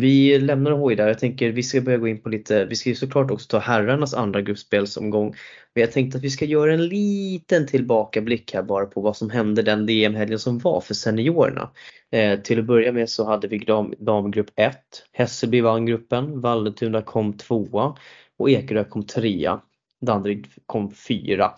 Vi 0.00 0.38
lämnar 0.38 0.88
HI 0.88 0.94
där. 0.94 1.08
Jag 1.08 1.18
tänker 1.18 1.52
vi 1.52 1.62
ska 1.62 1.80
börja 1.80 1.98
gå 1.98 2.08
in 2.08 2.20
på 2.20 2.28
lite, 2.28 2.64
vi 2.64 2.76
ska 2.76 2.88
ju 2.88 2.94
såklart 2.94 3.30
också 3.30 3.48
ta 3.48 3.58
herrarnas 3.58 4.14
andra 4.14 4.40
gruppspelsomgång. 4.40 5.34
Men 5.74 5.80
jag 5.80 5.92
tänkte 5.92 6.18
att 6.18 6.24
vi 6.24 6.30
ska 6.30 6.44
göra 6.44 6.74
en 6.74 6.86
liten 6.86 7.66
tillbakablick 7.66 8.54
här 8.54 8.62
bara 8.62 8.86
på 8.86 9.00
vad 9.00 9.16
som 9.16 9.30
hände 9.30 9.62
den 9.62 9.86
DM-helgen 9.86 10.38
som 10.38 10.58
var 10.58 10.80
för 10.80 10.94
seniorerna. 10.94 11.70
Eh, 12.10 12.40
till 12.40 12.58
att 12.58 12.64
börja 12.64 12.92
med 12.92 13.08
så 13.08 13.24
hade 13.24 13.48
vi 13.48 13.58
dam, 13.58 13.94
damgrupp 13.98 14.50
1. 14.56 14.76
Hässelby 15.12 15.60
vann 15.60 15.86
gruppen, 15.86 16.40
Vallentuna 16.40 17.02
kom 17.02 17.32
tvåa 17.32 17.96
och 18.36 18.50
Ekerö 18.50 18.84
kom 18.84 19.06
trea. 19.06 19.60
Danderyd 20.00 20.46
kom 20.66 20.90
fyra. 20.90 21.52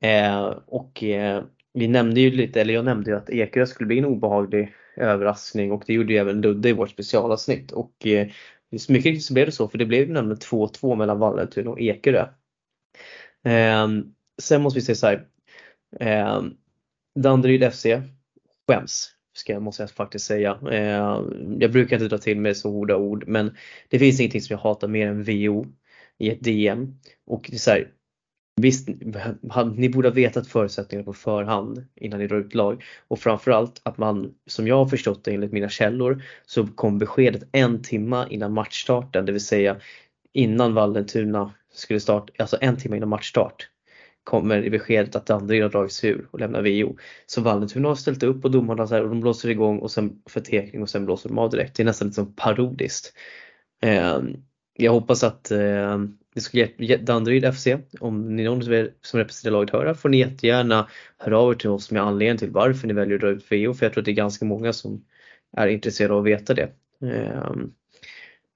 Eh, 0.00 0.44
och 0.66 1.02
eh, 1.04 1.44
vi 1.74 1.88
nämnde 1.88 2.20
ju 2.20 2.30
lite, 2.30 2.60
eller 2.60 2.74
jag 2.74 2.84
nämnde 2.84 3.10
ju 3.10 3.16
att 3.16 3.30
Ekerö 3.30 3.66
skulle 3.66 3.86
bli 3.86 3.98
en 3.98 4.04
obehaglig 4.04 4.72
överraskning 4.96 5.72
och 5.72 5.82
det 5.86 5.92
gjorde 5.92 6.12
ju 6.12 6.18
även 6.18 6.40
Ludde 6.40 6.68
i 6.68 6.72
vårt 6.72 6.90
specialavsnitt. 6.90 7.72
Och 7.72 8.06
eh, 8.06 8.28
mycket 8.70 8.90
riktigt 8.90 9.24
så 9.24 9.34
blev 9.34 9.46
det 9.46 9.52
så 9.52 9.68
för 9.68 9.78
det 9.78 9.86
blev 9.86 10.10
nämligen 10.10 10.38
2-2 10.38 10.96
mellan 10.96 11.18
Vallentuna 11.18 11.70
och 11.70 11.80
Ekerö. 11.80 12.26
Eh, 13.44 13.88
sen 14.42 14.62
måste 14.62 14.78
vi 14.78 14.84
säga 14.84 14.96
så 14.96 15.06
här. 15.06 15.26
Eh, 16.00 16.42
Danderyd 17.14 17.72
FC 17.72 17.86
skäms 18.68 19.10
ska 19.36 19.52
jag, 19.52 19.62
måste 19.62 19.82
jag 19.82 19.90
faktiskt 19.90 20.24
säga. 20.24 20.58
Eh, 20.70 21.22
jag 21.58 21.72
brukar 21.72 21.96
inte 21.96 22.08
dra 22.08 22.18
till 22.18 22.40
med 22.40 22.56
så 22.56 22.70
hårda 22.70 22.96
ord 22.96 23.24
men 23.26 23.56
det 23.88 23.98
finns 23.98 24.20
ingenting 24.20 24.40
som 24.40 24.54
jag 24.54 24.60
hatar 24.60 24.88
mer 24.88 25.06
än 25.06 25.22
VO 25.22 25.66
i 26.18 26.30
ett 26.30 26.44
DM. 26.44 26.98
Och 27.26 27.46
det 27.48 27.56
är 27.56 27.58
så 27.58 27.70
här, 27.70 27.90
Visst, 28.56 28.88
ni 29.76 29.88
borde 29.88 30.08
ha 30.08 30.14
vetat 30.14 30.46
förutsättningarna 30.46 31.04
på 31.04 31.12
förhand 31.12 31.86
innan 31.94 32.20
ni 32.20 32.26
drar 32.26 32.36
ut 32.36 32.54
lag 32.54 32.84
och 33.08 33.18
framförallt 33.18 33.80
att 33.82 33.98
man, 33.98 34.34
som 34.46 34.66
jag 34.66 34.76
har 34.76 34.86
förstått 34.86 35.24
det 35.24 35.34
enligt 35.34 35.52
mina 35.52 35.68
källor, 35.68 36.22
så 36.46 36.66
kom 36.66 36.98
beskedet 36.98 37.42
en 37.52 37.82
timma 37.82 38.28
innan 38.28 38.52
matchstarten, 38.52 39.26
det 39.26 39.32
vill 39.32 39.44
säga 39.44 39.76
innan 40.32 40.74
Vallentuna 40.74 41.54
skulle 41.72 42.00
starta, 42.00 42.32
alltså 42.38 42.58
en 42.60 42.76
timme 42.76 42.96
innan 42.96 43.08
matchstart 43.08 43.68
kommer 44.24 44.70
beskedet 44.70 45.16
att 45.16 45.26
Danderyd 45.26 45.62
har 45.62 45.70
dragits 45.70 46.04
ur 46.04 46.28
och 46.30 46.40
lämnar 46.40 46.62
VO. 46.62 46.96
Så 47.26 47.40
Vallentuna 47.40 47.88
har 47.88 47.94
ställt 47.94 48.22
upp 48.22 48.44
och 48.44 48.50
domarna 48.50 48.86
så 48.86 48.94
här, 48.94 49.02
och 49.02 49.08
de 49.08 49.20
blåser 49.20 49.48
igång 49.48 49.78
och 49.78 49.90
sen 49.90 50.22
förtekning 50.26 50.82
och 50.82 50.90
sen 50.90 51.04
blåser 51.04 51.28
de 51.28 51.38
av 51.38 51.50
direkt. 51.50 51.76
Det 51.76 51.82
är 51.82 51.84
nästan 51.84 52.08
lite 52.08 52.14
som 52.14 52.34
parodiskt. 52.34 53.12
Eh, 53.82 54.22
jag 54.76 54.92
hoppas 54.92 55.24
att 55.24 55.50
eh, 55.50 55.98
det 56.34 56.40
skulle 56.40 56.96
Danderyd 56.96 57.54
FC, 57.54 57.66
om 58.00 58.36
ni 58.36 58.42
är 58.42 58.46
någon 58.46 58.62
som 59.02 59.18
representerar 59.20 59.52
laget 59.52 59.70
hör 59.70 59.94
får 59.94 60.08
ni 60.08 60.18
jättegärna 60.18 60.88
höra 61.18 61.38
av 61.38 61.52
er 61.52 61.56
till 61.56 61.70
oss 61.70 61.90
med 61.90 62.02
anledning 62.02 62.38
till 62.38 62.50
varför 62.50 62.86
ni 62.86 62.94
väljer 62.94 63.14
att 63.14 63.20
dra 63.20 63.28
ut 63.28 63.44
VO 63.50 63.74
för 63.74 63.86
jag 63.86 63.92
tror 63.92 64.00
att 64.00 64.04
det 64.04 64.10
är 64.10 64.12
ganska 64.12 64.44
många 64.44 64.72
som 64.72 65.04
är 65.56 65.66
intresserade 65.66 66.14
av 66.14 66.20
att 66.20 66.26
veta 66.26 66.54
det. 66.54 66.68
Ehm, 67.02 67.72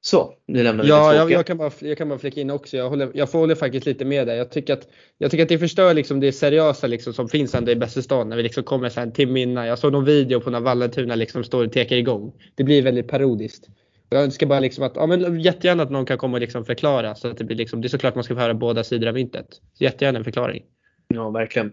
så, 0.01 0.35
nu 0.47 0.63
lämnar 0.63 0.85
vi 0.85 0.91
ja, 0.91 1.15
jag, 1.15 1.31
jag, 1.31 1.47
kan 1.47 1.59
bara, 1.59 1.71
jag 1.81 1.99
kan 1.99 2.09
bara 2.09 2.19
flika 2.19 2.41
in 2.41 2.51
också. 2.51 2.77
Jag, 2.77 2.91
håller, 2.91 3.11
jag 3.15 3.27
håller 3.27 3.55
faktiskt 3.55 3.87
lite 3.87 4.05
med 4.05 4.27
dig. 4.27 4.37
Jag 4.37 4.51
tycker 4.51 4.73
att, 4.73 4.89
jag 5.19 5.31
tycker 5.31 5.43
att 5.43 5.49
det 5.49 5.59
förstör 5.59 5.95
liksom 5.95 6.21
det 6.21 6.33
seriösa 6.33 6.87
liksom 6.87 7.13
som 7.13 7.29
finns 7.29 7.55
ändå 7.55 7.73
i 7.73 7.77
Bästestan 7.77 8.29
när 8.29 8.37
vi 8.37 8.43
liksom 8.43 8.65
kommer 8.65 8.89
så 8.89 9.01
en 9.01 9.13
timme 9.13 9.41
innan. 9.41 9.67
Jag 9.67 9.79
såg 9.79 9.93
någon 9.93 10.05
video 10.05 10.41
på 10.41 10.51
när 10.51 10.61
Vallentuna 10.61 11.15
liksom 11.15 11.45
står 11.45 11.67
och 11.67 11.73
tekar 11.73 11.97
igång. 11.97 12.33
Det 12.55 12.65
blir 12.65 12.83
väldigt 12.83 13.09
parodiskt. 13.09 13.69
Jag 14.09 14.23
önskar 14.23 14.47
bara 14.47 14.61
liksom 14.61 14.85
att, 14.85 14.93
ja 14.97 15.07
men 15.07 15.41
jättegärna 15.41 15.83
att 15.83 15.91
någon 15.91 16.07
kan 16.07 16.19
komma 16.19 16.37
och 16.37 16.41
liksom 16.41 16.65
förklara 16.65 17.15
så 17.15 17.29
att 17.29 17.39
det 17.39 17.45
blir 17.45 17.57
liksom, 17.57 17.81
det 17.81 17.87
är 17.87 17.91
såklart 17.91 18.15
man 18.15 18.25
ska 18.25 18.35
få 18.35 18.41
höra 18.41 18.55
båda 18.55 18.85
sidor 18.85 19.09
av 19.09 19.15
myntet. 19.15 19.61
Jättegärna 19.79 20.19
en 20.19 20.25
förklaring. 20.25 20.65
Ja, 21.09 21.31
verkligen. 21.31 21.73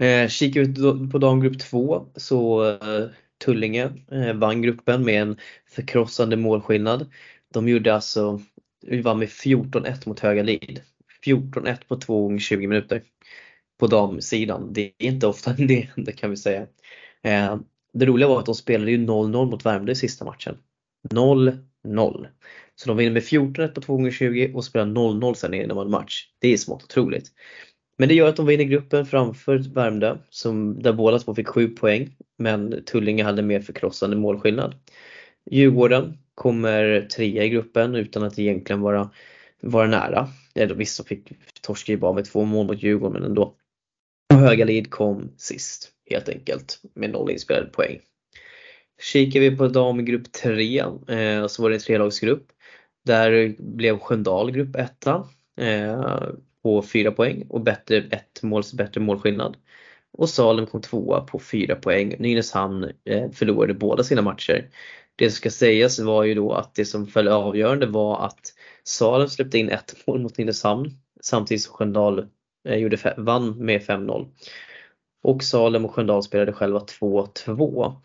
Eh, 0.00 0.28
kikar 0.28 0.60
vi 0.60 1.10
på 1.10 1.18
damgrupp 1.18 1.58
2 1.58 2.06
så 2.16 2.70
eh, 2.70 3.06
Tullinge 3.44 3.92
eh, 4.12 4.32
vann 4.32 4.62
gruppen 4.62 5.04
med 5.04 5.22
en 5.22 5.36
förkrossande 5.66 6.36
målskillnad. 6.36 7.10
De 7.52 7.68
gjorde 7.68 7.94
alltså, 7.94 8.40
vi 8.86 9.00
vann 9.00 9.18
med 9.18 9.28
14-1 9.28 10.08
mot 10.08 10.20
Höga 10.20 10.42
Lid. 10.42 10.80
14-1 11.26 11.76
på 11.88 11.96
2 11.96 12.22
gånger 12.22 12.38
20 12.38 12.66
minuter 12.66 13.02
på 13.78 13.86
damsidan. 13.86 14.72
Det 14.72 14.80
är 14.98 15.06
inte 15.06 15.26
ofta 15.26 15.52
det 15.58 15.88
händer 15.94 16.12
kan 16.12 16.30
vi 16.30 16.36
säga. 16.36 16.66
Eh, 17.22 17.56
det 17.92 18.06
roliga 18.06 18.28
var 18.28 18.38
att 18.38 18.46
de 18.46 18.54
spelade 18.54 18.90
ju 18.90 19.06
0-0 19.06 19.50
mot 19.50 19.66
Värmdö 19.66 19.92
i 19.92 19.94
sista 19.94 20.24
matchen. 20.24 20.58
0-0. 21.10 22.26
Så 22.74 22.88
de 22.88 22.96
vinner 22.96 23.12
med 23.12 23.22
14-1 23.22 23.68
på 23.68 23.80
2 23.80 23.96
gånger 23.96 24.10
20 24.10 24.52
och 24.54 24.64
spelar 24.64 24.86
0-0 24.86 25.34
sen 25.34 25.54
i 25.54 25.58
en 25.58 25.90
match. 25.90 26.24
Det 26.38 26.48
är 26.48 26.56
smått 26.56 26.84
otroligt. 26.84 27.32
Men 27.98 28.08
det 28.08 28.14
gör 28.14 28.28
att 28.28 28.36
de 28.36 28.46
vinner 28.46 28.64
gruppen 28.64 29.06
framför 29.06 29.58
Värmdö 29.58 30.16
som, 30.30 30.82
där 30.82 30.92
båda 30.92 31.18
två 31.18 31.34
fick 31.34 31.48
7 31.48 31.68
poäng. 31.68 32.16
Men 32.38 32.84
Tullinge 32.84 33.24
hade 33.24 33.42
mer 33.42 33.60
förkrossande 33.60 34.16
målskillnad. 34.16 34.74
Djurgården 35.50 36.18
kommer 36.34 37.00
trea 37.00 37.44
i 37.44 37.48
gruppen 37.48 37.94
utan 37.94 38.22
att 38.22 38.38
egentligen 38.38 38.80
vara, 38.80 39.10
vara 39.62 39.86
nära. 39.86 40.28
Eller 40.54 40.74
visst, 40.74 40.98
de 40.98 41.04
fick 41.04 41.32
torska 41.62 41.92
ju 41.92 41.98
bara 41.98 42.12
med 42.12 42.24
två 42.24 42.44
mål 42.44 42.66
mot 42.66 42.82
Djurgården 42.82 43.12
men 43.12 43.30
ändå. 43.30 43.54
Och 44.34 44.40
Högalid 44.40 44.90
kom 44.90 45.32
sist 45.36 45.92
helt 46.10 46.28
enkelt 46.28 46.80
med 46.94 47.10
noll 47.10 47.30
inspelade 47.30 47.66
poäng. 47.66 48.00
Kikar 49.00 49.40
vi 49.40 49.56
på 49.56 49.68
damgrupp 49.68 50.32
3 50.32 50.78
eh, 51.08 51.46
så 51.46 51.62
var 51.62 51.70
det 51.70 51.76
en 51.76 51.80
trelagsgrupp. 51.80 52.46
Där 53.04 53.56
blev 53.58 53.98
Sköndal 53.98 54.50
grupp 54.50 54.76
1 54.76 55.06
eh, 55.06 56.22
på 56.62 56.82
4 56.82 57.10
poäng 57.10 57.46
och 57.48 57.60
bättre, 57.60 57.96
ett 57.96 58.42
måls 58.42 58.74
bättre 58.74 59.00
målskillnad. 59.00 59.56
Och 60.12 60.28
Salem 60.28 60.66
kom 60.66 60.82
tvåa 60.82 61.20
på 61.20 61.38
4 61.38 61.74
poäng. 61.74 62.16
Nynäshamn 62.18 62.92
eh, 63.04 63.30
förlorade 63.30 63.74
båda 63.74 64.04
sina 64.04 64.22
matcher. 64.22 64.68
Det 65.16 65.30
som 65.30 65.36
ska 65.36 65.50
sägas 65.50 65.98
var 65.98 66.24
ju 66.24 66.34
då 66.34 66.52
att 66.52 66.74
det 66.74 66.84
som 66.84 67.06
föll 67.06 67.28
avgörande 67.28 67.86
var 67.86 68.26
att 68.26 68.54
Salem 68.84 69.28
släppte 69.28 69.58
in 69.58 69.68
ett 69.68 69.94
mål 70.06 70.20
mot 70.20 70.38
Nynäshamn 70.38 70.90
samtidigt 71.20 71.62
som 71.62 71.74
Sköndal 71.74 72.26
eh, 72.68 72.76
gjorde, 72.76 73.14
vann 73.16 73.64
med 73.64 73.80
5-0. 73.80 74.28
Och 75.22 75.42
Salem 75.42 75.84
och 75.84 75.94
Sköndal 75.94 76.22
spelade 76.22 76.52
själva 76.52 76.78
2-2. 76.78 77.96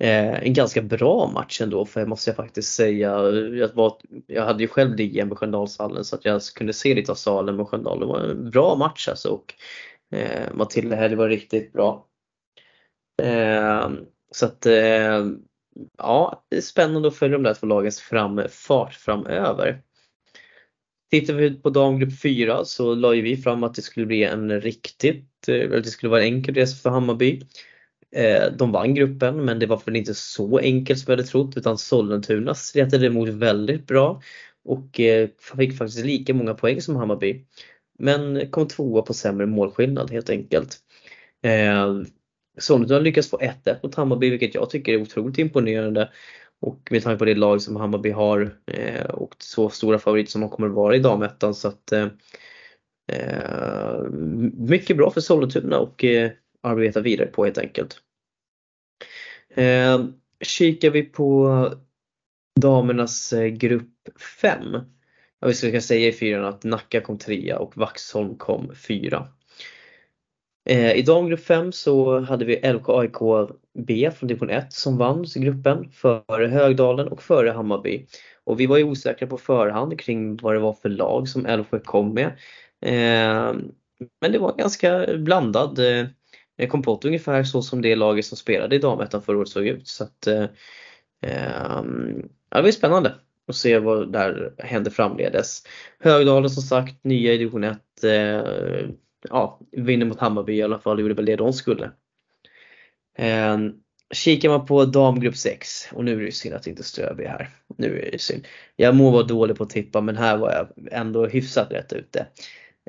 Eh, 0.00 0.42
en 0.42 0.52
ganska 0.52 0.82
bra 0.82 1.30
match 1.34 1.60
ändå 1.60 1.86
för 1.86 2.06
måste 2.06 2.30
jag 2.30 2.36
faktiskt 2.36 2.74
säga. 2.74 3.22
Jag, 3.32 3.74
var, 3.74 3.96
jag 4.26 4.44
hade 4.44 4.62
ju 4.62 4.68
själv 4.68 4.96
DM 4.96 5.28
med 5.28 5.38
Sköndalshallen 5.38 6.04
så 6.04 6.16
att 6.16 6.24
jag 6.24 6.42
kunde 6.54 6.72
se 6.72 6.94
lite 6.94 7.12
av 7.12 7.16
Salem 7.16 7.60
och 7.60 7.70
Sköndal. 7.70 8.00
Det 8.00 8.06
var 8.06 8.20
en 8.20 8.50
bra 8.50 8.76
match 8.76 9.08
alltså 9.08 9.28
och 9.28 9.54
eh, 10.18 10.54
Matilda 10.54 10.96
Hell 10.96 11.16
var 11.16 11.28
riktigt 11.28 11.72
bra. 11.72 12.06
Eh, 13.22 13.90
så 14.30 14.46
att 14.46 14.66
eh, 14.66 15.26
ja, 15.98 16.44
det 16.48 16.56
är 16.56 16.60
spännande 16.60 17.08
att 17.08 17.16
följa 17.16 17.36
de 17.36 17.42
där 17.42 17.54
två 17.54 17.66
lagens 17.66 18.00
framfart 18.00 18.94
framöver. 18.94 19.82
Tittar 21.10 21.34
vi 21.34 21.54
på 21.54 21.70
damgrupp 21.70 22.20
4 22.20 22.64
så 22.64 22.94
la 22.94 23.14
ju 23.14 23.22
vi 23.22 23.36
fram 23.36 23.64
att 23.64 23.74
det 23.74 23.82
skulle 23.82 24.06
bli 24.06 24.24
en 24.24 24.60
riktigt, 24.60 25.48
eh, 25.48 25.54
eller 25.54 25.78
att 25.78 25.84
det 25.84 25.90
skulle 25.90 26.10
vara 26.10 26.22
en 26.22 26.34
enkel 26.34 26.54
resa 26.54 26.82
för 26.82 26.90
Hammarby. 26.90 27.42
Eh, 28.12 28.52
de 28.52 28.72
vann 28.72 28.94
gruppen 28.94 29.44
men 29.44 29.58
det 29.58 29.66
var 29.66 29.82
väl 29.84 29.96
inte 29.96 30.14
så 30.14 30.58
enkelt 30.58 30.98
som 30.98 31.10
jag 31.10 31.16
hade 31.16 31.28
trott 31.28 31.56
utan 31.56 31.78
Sollentuna 31.78 32.54
stretade 32.54 33.06
emot 33.06 33.28
väldigt 33.28 33.86
bra 33.86 34.22
och 34.64 35.00
eh, 35.00 35.28
fick 35.56 35.78
faktiskt 35.78 36.04
lika 36.04 36.34
många 36.34 36.54
poäng 36.54 36.80
som 36.80 36.96
Hammarby. 36.96 37.44
Men 37.98 38.50
kom 38.50 38.68
tvåa 38.68 39.02
på 39.02 39.14
sämre 39.14 39.46
målskillnad 39.46 40.10
helt 40.10 40.30
enkelt. 40.30 40.76
Eh, 41.42 42.00
Sollentuna 42.58 43.00
lyckas 43.00 43.30
få 43.30 43.38
1-1 43.38 43.76
mot 43.82 43.94
Hammarby 43.94 44.30
vilket 44.30 44.54
jag 44.54 44.70
tycker 44.70 44.92
är 44.92 45.02
otroligt 45.02 45.38
imponerande. 45.38 46.10
Och 46.60 46.88
med 46.90 47.02
tanke 47.02 47.18
på 47.18 47.24
det 47.24 47.34
lag 47.34 47.62
som 47.62 47.76
Hammarby 47.76 48.10
har 48.10 48.54
och 49.08 49.34
så 49.38 49.70
stora 49.70 49.98
favoriter 49.98 50.30
som 50.30 50.40
de 50.40 50.50
kommer 50.50 50.68
vara 50.68 50.96
i 50.96 50.98
damettan 50.98 51.54
så 51.54 51.68
att 51.68 51.92
Eh, 53.12 54.00
mycket 54.54 54.96
bra 54.96 55.10
för 55.10 55.20
Sollentuna 55.20 55.78
och 55.78 56.04
eh, 56.04 56.30
arbeta 56.68 57.00
vidare 57.00 57.26
på 57.26 57.44
helt 57.44 57.58
enkelt. 57.58 58.00
Eh, 59.54 60.04
kikar 60.40 60.90
vi 60.90 61.02
på 61.02 61.50
damernas 62.60 63.32
eh, 63.32 63.46
grupp 63.46 63.92
5. 64.40 64.60
Ja, 65.40 65.48
vi 65.48 65.54
ska 65.54 65.80
säga 65.80 66.08
i 66.08 66.12
fyran 66.12 66.44
att 66.44 66.64
Nacka 66.64 67.00
kom 67.00 67.18
trea 67.18 67.58
och 67.58 67.76
Vaxholm 67.76 68.36
kom 68.36 68.74
fyra. 68.74 69.28
Eh, 70.68 70.92
I 70.92 71.02
damgrupp 71.02 71.44
5 71.44 71.72
så 71.72 72.20
hade 72.20 72.44
vi 72.44 72.72
LK 72.72 72.88
AIK 72.88 73.48
B 73.78 74.10
från 74.16 74.28
division 74.28 74.50
1 74.50 74.72
som 74.72 74.96
vann 74.96 75.24
gruppen 75.34 75.90
före 75.90 76.46
Högdalen 76.46 77.08
och 77.08 77.22
före 77.22 77.50
Hammarby. 77.50 78.06
Och 78.44 78.60
vi 78.60 78.66
var 78.66 78.76
ju 78.76 78.84
osäkra 78.84 79.28
på 79.28 79.38
förhand 79.38 80.00
kring 80.00 80.36
vad 80.36 80.54
det 80.54 80.58
var 80.58 80.72
för 80.72 80.88
lag 80.88 81.28
som 81.28 81.46
Älvsjö 81.46 81.78
kom 81.78 82.14
med. 82.14 82.26
Eh, 82.80 83.54
men 84.20 84.32
det 84.32 84.38
var 84.38 84.56
ganska 84.56 85.06
blandad 85.16 85.78
eh, 85.78 86.06
kompott 86.66 87.04
ungefär 87.04 87.44
så 87.44 87.62
som 87.62 87.82
det 87.82 87.96
laget 87.96 88.26
som 88.26 88.36
spelade 88.36 88.76
i 88.76 88.78
damettan 88.78 89.22
förra 89.22 89.38
året 89.38 89.48
såg 89.48 89.66
ut. 89.66 89.88
Så 89.88 90.04
att, 90.04 90.26
eh, 90.26 90.44
ehm, 91.22 92.28
ja, 92.50 92.56
det 92.56 92.62
blir 92.62 92.72
spännande 92.72 93.14
att 93.48 93.56
se 93.56 93.78
vad 93.78 94.12
där 94.12 94.54
händer 94.58 94.90
framledes. 94.90 95.62
Högdalen 95.98 96.50
som 96.50 96.62
sagt, 96.62 97.04
nya 97.04 97.32
i 97.32 97.38
division 97.38 97.64
1. 97.64 98.04
Eh, 98.04 98.90
ja, 99.28 99.60
vinner 99.72 100.06
mot 100.06 100.20
Hammarby 100.20 100.54
i 100.54 100.62
alla 100.62 100.78
fall, 100.78 101.00
gjorde 101.00 101.14
väl 101.14 101.24
det 101.24 101.36
de 101.36 101.52
skulle. 101.52 101.90
Ehm, 103.18 103.72
kikar 104.14 104.48
man 104.48 104.66
på 104.66 104.84
damgrupp 104.84 105.36
6 105.36 105.88
och 105.92 106.04
nu 106.04 106.12
är 106.12 106.16
det 106.16 106.24
ju 106.24 106.32
synd 106.32 106.54
att 106.54 106.66
inte 106.66 106.82
Ströby 106.82 107.24
är 107.24 107.28
här. 107.28 107.48
Nu 107.76 108.00
är 108.00 108.10
det 108.10 108.20
synd. 108.20 108.46
Jag 108.76 108.94
må 108.94 109.10
vara 109.10 109.22
dålig 109.22 109.56
på 109.56 109.64
att 109.64 109.70
tippa 109.70 110.00
men 110.00 110.16
här 110.16 110.36
var 110.36 110.52
jag 110.52 110.92
ändå 110.92 111.26
hyfsat 111.26 111.72
rätt 111.72 111.92
ute. 111.92 112.26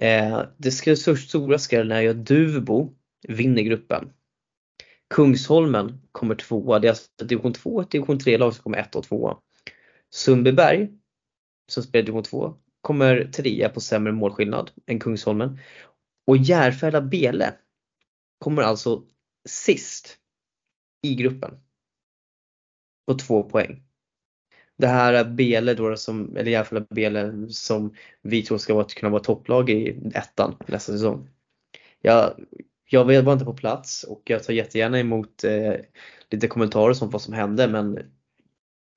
Eh, 0.02 0.42
det 0.58 0.72
stora 0.72 1.60
skrällen 1.60 1.98
är 1.98 2.02
ju 2.02 2.10
att 2.10 2.26
Duvbo 2.26 2.94
vinner 3.28 3.62
gruppen. 3.62 4.14
Kungsholmen 5.10 6.02
kommer 6.12 6.36
tvåa. 6.36 6.80
Det 6.80 6.88
är 6.88 6.90
alltså 6.90 7.26
division 7.26 7.54
2 7.54 7.76
och 7.76 7.90
division 7.90 8.20
3 8.20 8.38
lag 8.38 8.54
som 8.54 8.64
kommer 8.64 8.78
1 8.78 8.96
och 8.96 9.04
2. 9.04 9.38
Sundbyberg 10.10 10.90
som 11.68 11.84
spelar 11.84 12.06
division 12.06 12.24
2 12.24 12.54
kommer 12.82 13.24
trea 13.24 13.70
på 13.70 13.82
sämre 13.82 14.12
målskillnad 14.12 14.72
än 14.86 15.00
Kungsholmen. 15.00 15.60
Och 16.28 16.38
Järfälla 16.38 17.02
Bele 17.02 17.54
kommer 18.40 18.62
alltså 18.62 19.04
sist 19.50 20.18
i 21.02 21.16
gruppen. 21.16 21.60
På 23.08 23.14
två 23.14 23.44
poäng. 23.44 23.84
Det 24.78 24.88
här 24.88 25.26
Bele 25.26 25.74
då 25.74 25.98
som, 25.98 26.38
eller 26.38 26.52
Järfälla 26.52 26.86
Bele 26.90 27.50
som 27.50 27.94
vi 28.22 28.44
tror 28.44 28.58
ska 28.58 28.74
vara, 28.74 28.86
kunna 28.86 29.10
vara 29.10 29.24
topplag 29.24 29.70
i 29.70 30.02
ettan 30.14 30.56
nästa 30.68 30.92
säsong. 30.92 31.30
Jag, 32.02 32.34
jag 32.90 33.24
var 33.24 33.34
inte 33.34 33.46
på 33.46 33.54
plats 33.54 34.04
och 34.04 34.22
jag 34.26 34.44
tar 34.44 34.54
jättegärna 34.54 35.00
emot 35.00 35.44
eh, 35.44 35.74
lite 36.32 36.48
kommentarer 36.48 37.04
om 37.04 37.10
vad 37.10 37.22
som 37.22 37.34
hände 37.34 37.68
men 37.68 38.00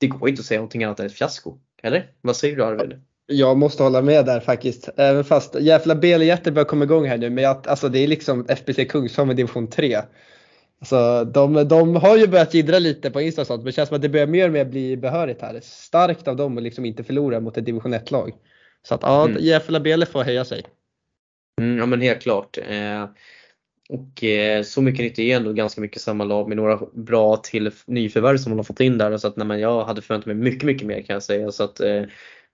det 0.01 0.07
går 0.07 0.29
inte 0.29 0.41
att 0.41 0.47
säga 0.47 0.61
någonting 0.61 0.85
annat 0.85 1.01
än 1.01 1.07
ett 1.07 1.13
fiasko. 1.13 1.59
Eller? 1.83 2.11
Vad 2.21 2.37
säger 2.37 2.57
du 2.57 2.65
Arvid? 2.65 3.01
Jag 3.27 3.57
måste 3.57 3.83
hålla 3.83 4.03
med 4.03 4.27
där 4.27 4.41
faktiskt. 4.41 4.89
Även 4.97 5.25
fast 5.25 5.61
Järfälla 5.61 5.95
Bele 5.95 6.25
jättebra 6.25 6.65
kommer 6.65 6.87
igång 6.87 7.07
här 7.07 7.19
nu 7.19 7.31
men 7.31 7.45
jag, 7.45 7.69
alltså 7.69 7.89
det 7.89 7.99
är 7.99 8.07
liksom 8.07 8.47
FBC 8.49 8.85
Kungsholmen 8.89 9.37
division 9.37 9.71
3. 9.71 10.03
Alltså, 10.81 11.25
de, 11.25 11.69
de 11.69 11.97
har 11.97 12.17
ju 12.17 12.27
börjat 12.27 12.55
jiddra 12.55 12.79
lite 12.79 13.11
på 13.11 13.21
Insta 13.21 13.41
och 13.41 13.47
sånt, 13.47 13.59
men 13.59 13.67
det 13.67 13.73
känns 13.73 13.89
som 13.89 13.97
att 13.97 14.03
det 14.03 14.09
börjar 14.09 14.27
mer 14.27 14.47
och 14.47 14.53
mer 14.53 14.65
bli 14.65 14.97
behörigt 14.97 15.43
här. 15.43 15.61
Starkt 15.63 16.29
av 16.29 16.37
dem 16.37 16.57
att 16.57 16.63
liksom 16.63 16.85
inte 16.85 17.05
förlora 17.05 17.41
mot 17.41 17.57
ett 17.57 17.65
division 17.65 17.95
1-lag. 17.95 18.33
Så 18.83 18.95
att 18.95 19.03
ja, 19.03 19.29
mm. 19.29 19.83
Bele 19.83 20.07
får 20.07 20.25
höja 20.25 20.45
sig. 20.45 20.63
Mm, 21.61 21.79
ja 21.79 21.87
men 21.87 22.01
helt 22.01 22.23
klart. 22.23 22.59
Eh, 22.69 23.07
och 23.93 24.25
eh, 24.25 24.63
så 24.63 24.83
mycket 24.83 25.05
nytt 25.05 25.19
är 25.19 25.37
ändå 25.37 25.53
ganska 25.53 25.81
mycket 25.81 26.03
samma 26.03 26.25
lag 26.25 26.49
med 26.49 26.57
några 26.57 26.77
bra 26.93 27.37
till 27.37 27.73
nyförvärv 27.87 28.37
som 28.37 28.51
man 28.51 28.59
har 28.59 28.65
fått 28.65 28.81
in 28.81 28.99
där. 28.99 29.17
Så 29.17 29.29
att 29.29 29.37
nej, 29.37 29.47
men 29.47 29.61
jag 29.61 29.85
hade 29.85 30.03
förväntat 30.03 30.27
mig 30.27 30.35
mycket, 30.35 30.63
mycket 30.63 30.87
mer 30.87 31.03
kan 31.03 31.15
jag 31.15 31.23
säga. 31.23 31.53
Så 31.53 31.65
att 31.65 31.81
eh, 31.81 32.05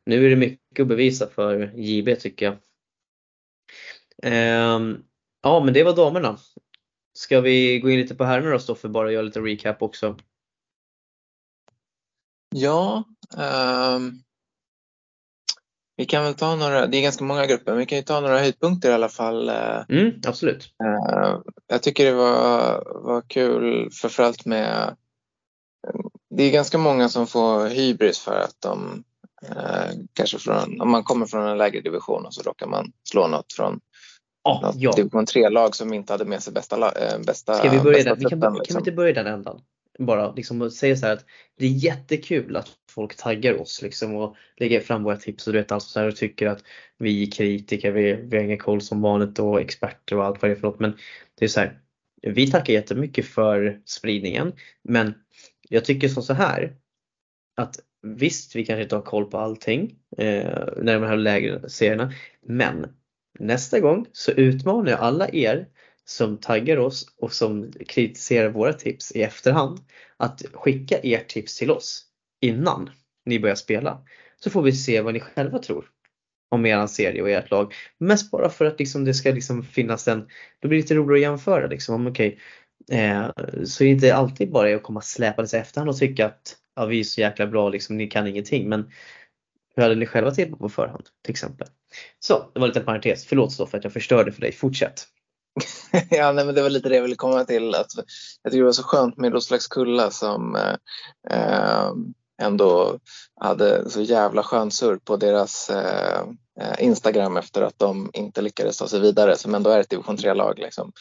nu 0.06 0.26
är 0.26 0.30
det 0.30 0.36
mycket 0.36 0.80
att 0.80 0.86
bevisa 0.86 1.26
för 1.26 1.72
JB 1.74 2.20
tycker 2.20 2.46
jag. 2.46 2.56
Ehm, 4.22 4.96
ja 5.42 5.64
men 5.64 5.74
det 5.74 5.84
var 5.84 5.96
damerna. 5.96 6.38
Ska 7.18 7.40
vi 7.40 7.80
gå 7.80 7.90
in 7.90 8.00
lite 8.00 8.14
på 8.14 8.24
herrarna 8.24 8.50
då 8.50 8.58
Stoffe, 8.58 8.88
bara 8.88 9.12
göra 9.12 9.22
lite 9.22 9.40
recap 9.40 9.82
också? 9.82 10.16
Ja, 12.54 13.04
um, 13.96 14.22
vi 15.98 16.06
kan 16.06 16.24
väl 16.24 16.34
ta 16.34 16.56
några, 16.56 16.86
det 16.86 16.96
är 16.96 17.02
ganska 17.02 17.24
många 17.24 17.46
grupper, 17.46 17.72
men 17.72 17.78
vi 17.78 17.86
kan 17.86 17.98
ju 17.98 18.04
ta 18.04 18.20
några 18.20 18.38
höjdpunkter 18.38 18.90
i 18.90 18.94
alla 18.94 19.08
fall. 19.08 19.48
Eh. 19.48 19.80
Mm, 19.88 20.12
absolut. 20.26 20.68
Uh, 20.84 21.40
jag 21.66 21.82
tycker 21.82 22.04
det 22.04 22.12
var, 22.12 22.82
var 23.04 23.22
kul 23.28 23.90
framförallt 23.92 24.44
med 24.44 24.96
det 26.30 26.44
är 26.44 26.50
ganska 26.50 26.78
många 26.78 27.08
som 27.08 27.26
får 27.26 27.66
hybris 27.66 28.18
för 28.18 28.40
att 28.40 28.56
de 28.58 29.04
eh, 29.46 29.90
kanske 30.12 30.38
från, 30.38 30.80
om 30.80 30.90
man 30.90 31.04
kommer 31.04 31.26
från 31.26 31.48
en 31.48 31.58
lägre 31.58 31.80
division 31.80 32.26
och 32.26 32.34
så 32.34 32.42
råkar 32.42 32.66
man 32.66 32.92
slå 33.10 33.26
något 33.26 33.52
från 33.52 33.80
Oh, 34.44 34.72
ja. 34.74 34.92
Division 34.92 35.26
3-lag 35.26 35.76
som 35.76 35.92
inte 35.94 36.12
hade 36.12 36.24
med 36.24 36.42
sig 36.42 36.52
bästa, 36.52 36.92
bästa 37.26 37.54
Ska 37.54 37.70
vi 37.70 37.80
börja 37.80 38.04
där? 38.04 38.16
Vi 38.16 38.24
kan, 38.24 38.40
liksom. 38.40 38.64
kan 38.64 38.74
vi 38.74 38.78
inte 38.78 38.92
börja 38.92 39.12
den 39.12 39.26
ändan? 39.26 39.60
Bara 39.98 40.32
liksom 40.34 40.70
säga 40.70 40.96
så 40.96 41.06
här 41.06 41.12
att 41.12 41.24
det 41.58 41.66
är 41.66 41.70
jättekul 41.70 42.56
att 42.56 42.68
folk 42.90 43.16
taggar 43.16 43.60
oss 43.60 43.82
liksom 43.82 44.14
och 44.16 44.36
lägger 44.56 44.80
fram 44.80 45.02
våra 45.02 45.16
tips 45.16 45.46
och 45.46 45.52
du 45.52 45.58
vet 45.58 45.72
alltså 45.72 45.88
så 45.88 46.00
här 46.00 46.08
och 46.08 46.16
tycker 46.16 46.46
att 46.46 46.64
vi 46.98 47.22
är 47.22 47.30
kritiker, 47.30 47.92
vi, 47.92 48.12
vi 48.12 48.36
har 48.36 48.44
ingen 48.44 48.58
koll 48.58 48.80
som 48.80 49.00
vanligt 49.00 49.38
och 49.38 49.60
experter 49.60 50.16
och 50.16 50.24
allt 50.24 50.42
vad 50.42 50.50
det 50.50 50.54
är 50.54 50.60
för 50.60 50.66
något. 50.66 50.80
Men 50.80 50.96
det 51.38 51.44
är 51.44 51.48
så 51.48 51.60
här, 51.60 51.80
vi 52.22 52.50
tackar 52.50 52.72
jättemycket 52.72 53.26
för 53.26 53.80
spridningen 53.84 54.52
men 54.82 55.14
jag 55.68 55.84
tycker 55.84 56.08
som 56.08 56.22
så 56.22 56.34
här 56.34 56.76
att 57.56 57.80
visst, 58.02 58.56
vi 58.56 58.64
kanske 58.64 58.82
inte 58.82 58.94
har 58.94 59.02
koll 59.02 59.30
på 59.30 59.38
allting 59.38 59.94
eh, 60.18 60.68
när 60.76 60.94
de 60.94 61.02
här 61.02 61.16
lägre 61.16 61.68
serierna 61.70 62.12
men 62.42 62.86
Nästa 63.38 63.80
gång 63.80 64.06
så 64.12 64.32
utmanar 64.32 64.90
jag 64.90 65.00
alla 65.00 65.28
er 65.32 65.66
som 66.08 66.38
taggar 66.38 66.76
oss 66.76 67.06
och 67.18 67.32
som 67.32 67.72
kritiserar 67.88 68.48
våra 68.48 68.72
tips 68.72 69.12
i 69.12 69.22
efterhand 69.22 69.80
att 70.16 70.42
skicka 70.52 70.98
ert 70.98 71.28
tips 71.28 71.58
till 71.58 71.70
oss 71.70 72.04
innan 72.40 72.90
ni 73.24 73.40
börjar 73.40 73.56
spela. 73.56 74.02
Så 74.40 74.50
får 74.50 74.62
vi 74.62 74.72
se 74.72 75.00
vad 75.00 75.14
ni 75.14 75.20
själva 75.20 75.58
tror 75.58 75.90
om 76.48 76.66
er 76.66 76.86
serie 76.86 77.22
och 77.22 77.30
ert 77.30 77.50
lag. 77.50 77.74
Mest 77.98 78.30
bara 78.30 78.48
för 78.50 78.64
att 78.64 78.78
liksom 78.78 79.04
det 79.04 79.14
ska 79.14 79.30
liksom 79.30 79.62
finnas 79.62 80.08
en, 80.08 80.28
då 80.60 80.68
blir 80.68 80.78
det 80.78 80.82
lite 80.82 80.94
roligare 80.94 81.18
att 81.18 81.22
jämföra 81.22 81.66
liksom. 81.66 82.06
Okay, 82.06 82.36
eh, 82.90 83.26
så 83.64 83.84
det 83.84 83.88
är 83.88 83.92
inte 83.92 84.14
alltid 84.14 84.50
bara 84.50 84.76
att 84.76 84.82
komma 84.82 85.00
släpandes 85.00 85.54
i 85.54 85.56
efterhand 85.56 85.90
och 85.90 85.98
tycka 85.98 86.26
att 86.26 86.56
ja, 86.76 86.86
vi 86.86 87.00
är 87.00 87.04
så 87.04 87.20
jäkla 87.20 87.46
bra, 87.46 87.68
liksom, 87.68 87.96
ni 87.96 88.06
kan 88.06 88.26
ingenting. 88.26 88.68
Men 88.68 88.90
hur 89.76 89.82
hade 89.82 89.94
ni 89.94 90.06
själva 90.06 90.30
tippat 90.30 90.58
på 90.58 90.68
förhand 90.68 91.04
till 91.24 91.32
exempel? 91.32 91.68
Så, 92.18 92.50
det 92.54 92.60
var 92.60 92.66
en 92.66 92.70
liten 92.70 92.84
parentes. 92.84 93.26
Förlåt 93.26 93.52
så 93.52 93.66
för 93.66 93.78
att 93.78 93.84
jag 93.84 93.92
förstörde 93.92 94.32
för 94.32 94.40
dig. 94.40 94.52
Fortsätt. 94.52 95.06
ja, 96.10 96.32
nej, 96.32 96.44
men 96.44 96.54
det 96.54 96.62
var 96.62 96.70
lite 96.70 96.88
det 96.88 96.94
jag 96.94 97.02
ville 97.02 97.16
komma 97.16 97.44
till. 97.44 97.74
Att 97.74 97.92
jag 98.42 98.52
tycker 98.52 98.58
det 98.58 98.64
var 98.64 98.72
så 98.72 98.82
skönt 98.82 99.16
med 99.16 99.32
Roslags-Kulla 99.32 100.10
som 100.10 100.56
eh, 100.56 100.74
eh, 101.30 101.92
ändå 102.42 102.98
hade 103.40 103.90
så 103.90 104.02
jävla 104.02 104.42
skön 104.42 104.70
surr 104.70 104.96
på 104.96 105.16
deras 105.16 105.70
eh, 105.70 106.20
eh, 106.60 106.84
Instagram 106.84 107.36
efter 107.36 107.62
att 107.62 107.78
de 107.78 108.10
inte 108.12 108.40
lyckades 108.42 108.78
ta 108.78 108.88
sig 108.88 109.00
vidare 109.00 109.36
som 109.36 109.54
ändå 109.54 109.70
är 109.70 109.80
ett 109.80 109.90
division 109.90 110.16
3-lag. 110.16 110.58
Liksom. 110.58 110.92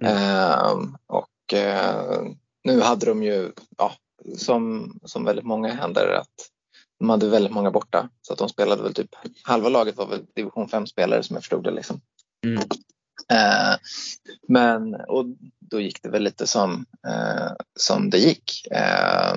Mm. 0.00 0.16
Eh, 0.16 0.72
och 1.06 1.54
eh, 1.54 2.22
nu 2.64 2.80
hade 2.80 3.06
de 3.06 3.22
ju, 3.22 3.52
ja, 3.78 3.92
som, 4.36 4.92
som 5.04 5.24
väldigt 5.24 5.44
många 5.44 5.72
händer, 5.72 6.08
att 6.08 6.48
de 6.98 7.10
hade 7.10 7.28
väldigt 7.28 7.52
många 7.52 7.70
borta 7.70 8.08
så 8.22 8.32
att 8.32 8.38
de 8.38 8.48
spelade 8.48 8.82
väl 8.82 8.94
typ 8.94 9.14
halva 9.42 9.68
laget 9.68 9.96
var 9.96 10.06
väl 10.06 10.24
division 10.34 10.68
5 10.68 10.86
spelare 10.86 11.22
som 11.22 11.34
jag 11.34 11.42
förstod 11.42 11.64
det 11.64 11.70
liksom. 11.70 12.00
Mm. 12.46 12.62
Eh, 13.30 13.76
men 14.48 14.94
och 14.94 15.24
då 15.60 15.80
gick 15.80 16.02
det 16.02 16.08
väl 16.08 16.22
lite 16.22 16.46
som, 16.46 16.86
eh, 17.06 17.52
som 17.78 18.10
det 18.10 18.18
gick. 18.18 18.66
Eh, 18.70 19.34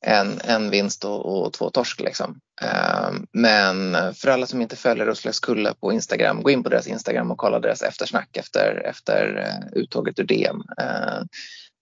en, 0.00 0.40
en 0.44 0.70
vinst 0.70 1.04
och, 1.04 1.46
och 1.46 1.52
två 1.52 1.70
torsk 1.70 2.00
liksom. 2.00 2.40
Eh, 2.62 3.10
men 3.32 3.96
för 4.14 4.28
alla 4.28 4.46
som 4.46 4.62
inte 4.62 4.76
följer 4.76 5.06
Roslagskulla 5.06 5.74
på 5.74 5.92
Instagram, 5.92 6.42
gå 6.42 6.50
in 6.50 6.62
på 6.62 6.68
deras 6.68 6.86
Instagram 6.86 7.30
och 7.30 7.38
kolla 7.38 7.60
deras 7.60 7.82
eftersnack 7.82 8.36
efter, 8.36 8.82
efter 8.84 9.36
eh, 9.36 9.80
uttåget 9.80 10.18
ur 10.18 10.24
DM. 10.24 10.62
Eh, 10.80 11.22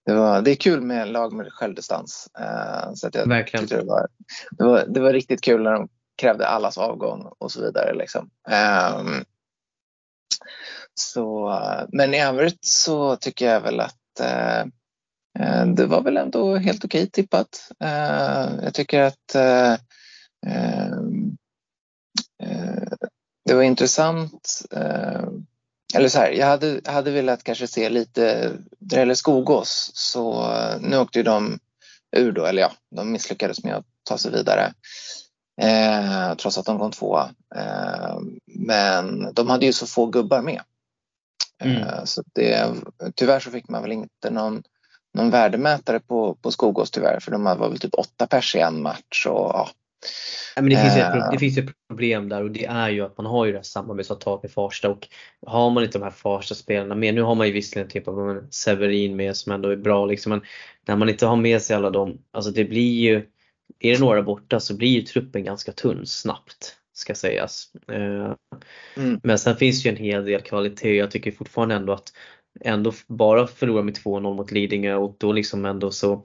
det, 0.07 0.15
var, 0.15 0.43
det 0.43 0.51
är 0.51 0.55
kul 0.55 0.81
med 0.81 1.09
lag 1.09 1.33
med 1.33 1.53
självdistans. 1.53 2.29
Så 2.95 3.07
att 3.07 3.15
jag 3.15 3.29
Verkligen. 3.29 3.67
Det 3.67 3.83
var, 3.83 4.09
det, 4.51 4.65
var, 4.65 4.85
det 4.89 5.01
var 5.01 5.13
riktigt 5.13 5.41
kul 5.41 5.63
när 5.63 5.73
de 5.73 5.89
krävde 6.17 6.47
allas 6.47 6.79
avgång 6.79 7.33
och 7.39 7.53
så 7.53 7.63
vidare. 7.63 7.95
Liksom. 7.95 8.31
Um, 8.99 9.25
så, 10.99 11.59
men 11.93 12.15
i 12.15 12.21
övrigt 12.21 12.65
så 12.65 13.17
tycker 13.17 13.47
jag 13.47 13.61
väl 13.61 13.81
att 13.81 14.21
eh, 14.21 14.61
eh, 15.39 15.67
det 15.67 15.87
var 15.87 16.03
väl 16.03 16.17
ändå 16.17 16.57
helt 16.57 16.85
okej 16.85 17.11
tippat. 17.11 17.71
Eh, 17.81 18.49
jag 18.63 18.75
tycker 18.75 19.01
att 19.01 19.35
eh, 19.35 19.73
eh, 20.47 20.97
det 23.45 23.55
var 23.55 23.63
intressant. 23.63 24.63
Eh, 24.71 25.23
eller 25.95 26.09
så 26.09 26.19
här, 26.19 26.31
jag 26.31 26.47
hade, 26.47 26.81
hade 26.85 27.11
velat 27.11 27.45
kanske 27.45 27.67
se 27.67 27.89
lite, 27.91 28.53
när 28.79 28.89
det 28.89 28.97
gäller 28.97 29.15
Skogås 29.15 29.91
så 29.95 30.51
nu 30.81 30.99
åkte 30.99 31.19
ju 31.19 31.23
de 31.23 31.59
ur 32.17 32.33
då, 32.33 32.47
eller 32.47 32.63
ja, 32.63 32.73
de 32.97 33.13
misslyckades 33.13 33.65
med 33.65 33.77
att 33.77 33.87
ta 34.03 34.19
sig 34.19 34.33
vidare. 34.33 34.75
Eh, 35.61 36.35
trots 36.35 36.59
att 36.59 36.67
de 36.67 36.79
kom 36.79 36.91
tvåa. 36.91 37.31
Eh, 37.57 38.19
men 38.47 39.35
de 39.35 39.51
hade 39.51 39.67
ju 39.67 39.73
så 39.73 39.87
få 39.87 40.07
gubbar 40.07 40.43
med. 40.43 40.61
Mm. 41.65 41.77
Eh, 41.77 42.05
så 42.05 42.23
det, 42.35 42.75
tyvärr 43.15 43.41
så 43.41 43.51
fick 43.51 43.69
man 43.69 43.83
väl 43.83 43.93
inte 43.93 44.31
någon, 44.31 44.63
någon 45.15 45.31
värdemätare 45.31 46.01
på, 46.01 46.35
på 46.35 46.51
Skogås 46.51 46.91
tyvärr 46.91 47.21
för 47.21 47.31
de 47.31 47.45
var 47.45 47.69
väl 47.69 47.79
typ 47.79 47.95
åtta 47.95 48.27
pers 48.27 48.55
i 48.55 48.59
en 48.59 48.83
match. 48.83 49.27
Och, 49.27 49.51
ja. 49.55 49.69
Ja, 50.57 50.63
men 50.63 50.71
det, 50.71 50.77
finns 50.77 50.97
ett, 50.97 51.15
eh. 51.15 51.31
det 51.31 51.39
finns 51.39 51.59
ett 51.59 51.89
problem 51.89 52.29
där 52.29 52.43
och 52.43 52.51
det 52.51 52.65
är 52.65 52.89
ju 52.89 53.01
att 53.01 53.17
man 53.17 53.27
har 53.27 53.45
ju 53.45 53.53
det 53.53 53.59
här 53.59 53.63
samarbetsavtalet 53.63 54.43
med 54.43 54.53
Farsta 54.53 54.89
och 54.89 55.09
har 55.47 55.71
man 55.71 55.85
inte 55.85 55.99
de 55.99 56.05
här 56.05 56.11
Farsta-spelarna 56.11 56.95
med, 56.95 57.15
nu 57.15 57.23
har 57.23 57.35
man 57.35 57.47
ju 57.47 57.53
visserligen 57.53 57.91
typ 57.91 58.09
av 58.09 58.47
Severin 58.51 59.17
med 59.17 59.37
som 59.37 59.53
ändå 59.53 59.69
är 59.69 59.77
bra 59.77 60.07
liksom, 60.07 60.31
men 60.31 60.41
när 60.87 60.97
man 60.97 61.09
inte 61.09 61.27
har 61.27 61.37
med 61.37 61.63
sig 61.63 61.77
alla 61.77 61.91
dem, 61.91 62.19
alltså 62.31 62.51
det 62.51 62.65
blir 62.65 63.01
ju, 63.01 63.27
är 63.79 63.93
det 63.93 64.01
några 64.01 64.23
borta 64.23 64.61
så 64.61 64.77
blir 64.77 64.89
ju 64.89 65.03
truppen 65.03 65.45
ganska 65.45 65.73
tunn 65.73 66.07
snabbt 66.07 66.77
ska 66.99 67.15
sägas. 67.15 67.71
Eh, 67.93 68.35
mm. 68.97 69.21
Men 69.23 69.39
sen 69.39 69.57
finns 69.57 69.87
ju 69.87 69.91
en 69.91 69.97
hel 69.97 70.25
del 70.25 70.41
kvalitet. 70.41 70.97
Jag 70.97 71.11
tycker 71.11 71.31
fortfarande 71.31 71.75
ändå 71.75 71.93
att 71.93 72.13
ändå 72.61 72.93
bara 73.07 73.47
förlora 73.47 73.83
med 73.83 73.95
2-0 73.95 74.21
mot 74.21 74.51
Lidingö 74.51 74.95
och 74.95 75.17
då 75.19 75.33
liksom 75.33 75.65
ändå 75.65 75.91
så 75.91 76.25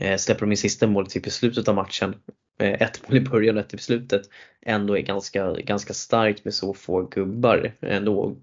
eh, 0.00 0.16
släpper 0.16 0.40
de 0.40 0.52
in 0.52 0.56
sista 0.56 0.86
målet 0.86 1.10
typ 1.10 1.26
i 1.26 1.30
slutet 1.30 1.68
av 1.68 1.74
matchen. 1.74 2.14
Eh, 2.60 2.82
ett 2.82 3.08
mål 3.08 3.16
i 3.16 3.20
början 3.20 3.56
och 3.56 3.64
ett 3.64 3.74
i 3.74 3.78
slutet. 3.78 4.22
Ändå 4.66 4.98
är 4.98 5.02
ganska, 5.02 5.52
ganska 5.52 5.94
starkt 5.94 6.44
med 6.44 6.54
så 6.54 6.74
få 6.74 7.02
gubbar. 7.02 7.72
Ändå 7.80 8.36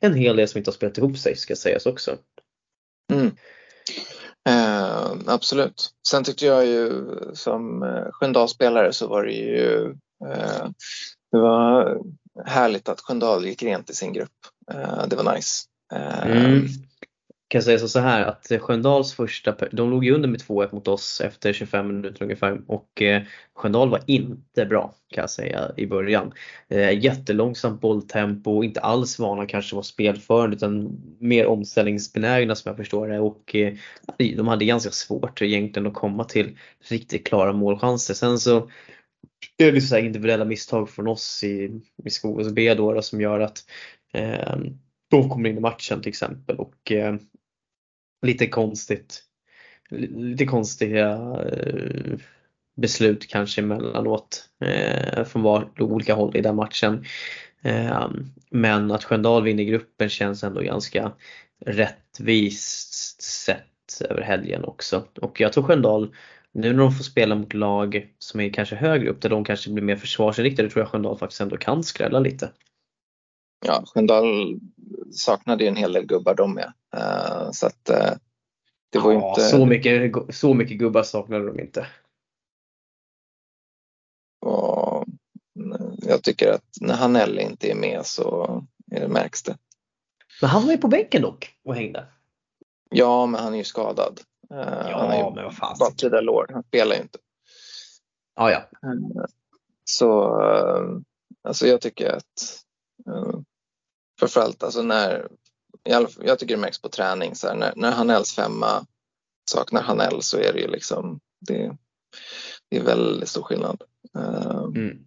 en 0.00 0.14
hel 0.14 0.36
del 0.36 0.48
som 0.48 0.58
inte 0.58 0.70
har 0.70 0.74
spelat 0.74 0.98
ihop 0.98 1.18
sig 1.18 1.36
ska 1.36 1.56
sägas 1.56 1.86
också. 1.86 2.16
Mm. 3.12 3.30
Eh, 4.48 5.12
absolut. 5.26 5.90
Sen 6.08 6.24
tyckte 6.24 6.46
jag 6.46 6.66
ju 6.66 6.92
som 7.34 7.84
Sköndalsspelare 8.12 8.92
så 8.92 9.08
var 9.08 9.24
det 9.24 9.32
ju 9.32 9.94
Eh, 10.26 10.68
det 11.32 11.38
var 11.38 12.00
härligt 12.44 12.88
att 12.88 13.00
Sköndal 13.00 13.46
gick 13.46 13.62
rent 13.62 13.90
i 13.90 13.94
sin 13.94 14.12
grupp. 14.12 14.30
Eh, 14.72 15.06
det 15.08 15.16
var 15.16 15.34
nice. 15.34 15.66
Eh, 15.92 16.26
mm. 16.26 16.66
Kan 17.48 17.62
säga 17.62 17.78
så 17.78 18.00
här 18.00 18.24
att 18.24 18.52
Sköndals 18.60 19.14
första, 19.14 19.54
de 19.72 19.90
låg 19.90 20.04
ju 20.04 20.14
under 20.14 20.28
med 20.28 20.40
2-1 20.40 20.74
mot 20.74 20.88
oss 20.88 21.20
efter 21.20 21.52
25 21.52 21.86
minuter 21.86 22.22
ungefär 22.22 22.60
och 22.66 23.02
eh, 23.02 23.22
Sköndal 23.54 23.90
var 23.90 24.00
inte 24.06 24.66
bra 24.66 24.94
kan 25.08 25.22
jag 25.22 25.30
säga 25.30 25.70
i 25.76 25.86
början. 25.86 26.32
Jättelångsamt 26.94 27.80
bolltempo, 27.80 28.64
inte 28.64 28.80
alls 28.80 29.18
vana 29.18 29.46
kanske 29.46 29.76
var 29.76 29.82
spelförande 29.82 30.56
utan 30.56 30.98
mer 31.18 31.46
omställningsbenägna 31.46 32.54
som 32.54 32.68
jag 32.68 32.76
förstår 32.76 33.08
det 33.08 33.20
och 33.20 33.56
de 34.18 34.48
hade 34.48 34.64
ganska 34.64 34.90
svårt 34.90 35.42
egentligen 35.42 35.86
att 35.86 35.94
komma 35.94 36.24
till 36.24 36.58
riktigt 36.88 37.26
klara 37.26 37.52
målchanser. 37.52 38.14
Sen 38.14 38.38
så 38.38 38.68
det 39.56 39.64
är 39.64 39.72
liksom 39.72 39.98
individuella 39.98 40.44
misstag 40.44 40.90
från 40.90 41.08
oss 41.08 41.44
i, 41.44 41.80
i 42.04 42.10
Skogås 42.10 42.52
B 42.52 42.74
då, 42.74 42.92
då, 42.92 43.02
som 43.02 43.20
gör 43.20 43.40
att 43.40 43.58
eh, 44.12 44.56
de 45.10 45.30
kommer 45.30 45.50
in 45.50 45.56
i 45.56 45.60
matchen 45.60 46.02
till 46.02 46.08
exempel 46.08 46.56
och 46.56 46.92
eh, 46.92 47.16
lite 48.22 48.46
konstigt 48.46 49.24
lite 49.90 50.46
konstiga 50.46 51.08
eh, 51.52 52.18
beslut 52.76 53.28
kanske 53.28 53.60
emellanåt 53.60 54.48
eh, 54.60 55.24
från 55.24 55.42
var, 55.42 55.70
olika 55.78 56.14
håll 56.14 56.36
i 56.36 56.40
den 56.40 56.56
matchen. 56.56 57.04
Eh, 57.62 58.08
men 58.50 58.90
att 58.90 59.04
Sköndal 59.04 59.42
vinner 59.42 59.64
gruppen 59.64 60.08
känns 60.08 60.44
ändå 60.44 60.60
ganska 60.60 61.12
rättvist 61.66 63.22
sett 63.22 64.02
över 64.10 64.22
helgen 64.22 64.64
också. 64.64 65.04
Och 65.20 65.40
jag 65.40 65.52
tror 65.52 65.64
Sköndal 65.64 66.14
nu 66.52 66.72
när 66.72 66.78
de 66.78 66.92
får 66.92 67.04
spela 67.04 67.34
mot 67.34 67.54
lag 67.54 68.14
som 68.18 68.40
är 68.40 68.50
kanske 68.50 68.76
högre 68.76 69.10
upp 69.10 69.22
där 69.22 69.28
de 69.28 69.44
kanske 69.44 69.70
blir 69.70 69.84
mer 69.84 69.96
försvarsinriktade 69.96 70.70
tror 70.70 70.82
jag 70.82 70.88
Sköndal 70.88 71.18
faktiskt 71.18 71.40
ändå 71.40 71.56
kan 71.56 71.82
skrälla 71.82 72.18
lite. 72.18 72.52
Ja, 73.66 73.84
Sköndal 73.86 74.60
saknade 75.12 75.64
ju 75.64 75.68
en 75.68 75.76
hel 75.76 75.92
del 75.92 76.06
gubbar 76.06 76.34
de 76.34 76.54
med. 76.54 76.72
Uh, 76.96 77.50
så 77.50 77.66
att 77.66 77.90
uh, 77.90 78.16
det 78.90 78.98
var 78.98 79.12
ja, 79.12 79.28
inte... 79.28 79.40
Så 79.40 79.66
mycket, 79.66 80.14
så 80.34 80.54
mycket 80.54 80.78
gubbar 80.78 81.02
saknade 81.02 81.46
de 81.46 81.60
inte. 81.60 81.86
Och 84.40 85.04
jag 86.06 86.22
tycker 86.22 86.52
att 86.52 86.64
när 86.80 86.94
Hanell 86.94 87.38
inte 87.38 87.70
är 87.70 87.74
med 87.74 88.06
så 88.06 88.44
är 88.90 89.00
det 89.00 89.08
märks 89.08 89.42
det. 89.42 89.58
Men 90.40 90.50
han 90.50 90.64
var 90.64 90.72
ju 90.72 90.78
på 90.78 90.88
bänken 90.88 91.22
dock 91.22 91.56
och 91.64 91.74
hängde. 91.74 92.06
Ja, 92.90 93.26
men 93.26 93.40
han 93.40 93.54
är 93.54 93.58
ju 93.58 93.64
skadad. 93.64 94.20
Ja, 94.50 94.98
han 95.00 95.10
är 95.10 95.30
men 95.34 95.44
vad 95.44 95.56
fan. 95.56 95.76
Baksida 95.78 96.20
lår, 96.20 96.46
han 96.52 96.62
spelar 96.62 96.96
ju 96.96 97.02
inte. 97.02 97.18
Ja, 98.36 98.50
ja. 98.50 98.58
Eh, 98.58 99.24
så 99.84 100.40
eh, 100.42 101.00
alltså 101.48 101.66
jag 101.66 101.80
tycker 101.80 102.10
att 102.10 102.62
eh, 103.06 103.40
framförallt 104.18 104.62
alltså 104.62 104.82
när, 104.82 105.28
jag 105.82 106.38
tycker 106.38 106.56
det 106.56 106.60
märks 106.60 106.82
på 106.82 106.88
träning 106.88 107.34
så 107.34 107.48
här, 107.48 107.54
när, 107.54 107.72
när 107.76 107.90
Hanells 107.90 108.34
femma 108.34 108.86
saknar 109.50 109.82
Hanell 109.82 110.22
så 110.22 110.38
är 110.38 110.52
det 110.52 110.60
ju 110.60 110.68
liksom 110.68 111.20
det, 111.40 111.76
det 112.68 112.76
är 112.76 112.82
väldigt 112.84 113.28
stor 113.28 113.42
skillnad. 113.42 113.82
Mm. 114.76 115.04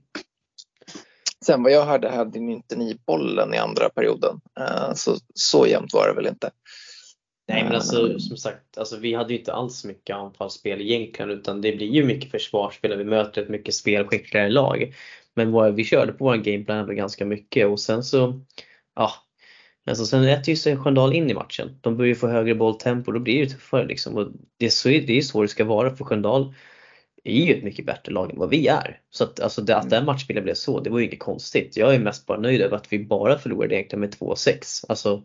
Sen 1.46 1.64
vad 1.64 1.72
jag 1.72 1.86
hörde 1.86 2.10
hade 2.10 2.39
ni 2.39 2.54
inte 2.54 2.76
ni 2.76 3.00
bollen 3.06 3.54
i 3.54 3.58
andra 3.58 3.89
perioden 3.89 4.41
så, 4.96 5.18
så 5.34 5.68
jämnt 5.68 5.94
var 5.94 6.08
det 6.08 6.14
väl 6.14 6.28
inte. 6.28 6.52
Nej 7.48 7.64
men 7.64 7.76
alltså 7.76 8.20
som 8.20 8.38
sagt, 8.38 8.78
alltså, 8.78 8.98
vi 8.98 9.14
hade 9.14 9.34
ju 9.34 9.39
inte 9.39 9.54
alls 9.54 9.86
mycket 9.86 10.16
anfallsspel 10.16 10.82
egentligen 10.82 11.32
utan 11.32 11.62
det 11.62 11.72
blir 11.72 11.88
ju 11.88 12.06
mycket 12.06 12.32
försvarsspel 12.32 12.98
vi 12.98 13.04
möter 13.04 13.41
ett 13.41 13.50
mycket 13.50 13.74
spelskickligare 13.74 14.50
lag. 14.50 14.94
Men 15.34 15.52
vår, 15.52 15.72
vi 15.72 15.84
körde 15.84 16.12
på 16.12 16.26
vår 16.26 16.36
gameplan 16.36 16.78
ändå 16.78 16.94
ganska 16.94 17.26
mycket 17.26 17.68
och 17.68 17.80
sen 17.80 18.04
så, 18.04 18.41
ja. 18.96 19.12
Alltså 19.86 20.06
sen 20.06 20.24
äter 20.24 20.50
ju 20.50 20.56
sig 20.56 20.78
Sköndal 20.78 21.14
in 21.14 21.30
i 21.30 21.34
matchen. 21.34 21.80
De 21.82 21.98
börjar 21.98 22.08
ju 22.08 22.16
få 22.16 22.28
högre 22.28 22.56
bolltempo 22.56 23.08
och 23.08 23.14
då 23.14 23.20
blir 23.20 23.44
det 23.44 23.50
tuffare 23.50 23.86
liksom. 23.86 24.18
Och 24.18 24.28
det 24.58 24.66
är 24.66 24.70
så 24.70 24.89
det, 24.89 25.18
är 25.18 25.22
så 25.22 25.41
det 25.41 25.48
ska 25.48 25.66
vara 25.66 25.96
för 25.96 26.06
Sköndal 26.06 26.54
är 27.24 27.46
ju 27.46 27.54
ett 27.54 27.64
mycket 27.64 27.86
bättre 27.86 28.12
lag 28.12 28.32
än 28.32 28.39
vad 28.39 28.50
vi 28.50 28.68
är. 28.68 29.00
Så 29.10 29.24
att, 29.24 29.39
alltså 29.39 29.62
det, 29.62 29.78
att 29.78 29.89
den 29.89 30.06
matchbilden 30.06 30.44
blev 30.44 30.54
så, 30.54 30.80
det 30.80 30.89
var 30.89 31.00
ju 31.00 31.06
inget 31.06 31.20
konstigt. 31.20 31.78
Jag 31.78 31.96
är 31.96 32.00
mest 32.00 32.26
bara 32.26 32.39
nöjd 32.39 32.62
över 32.62 32.78
att 32.78 32.94
vi 32.94 33.06
bara 33.06 33.38
förlorade 33.38 33.76
egentligen 33.76 34.00
med 34.00 34.16
2-6. 34.16 34.86
Alltså 34.89 35.24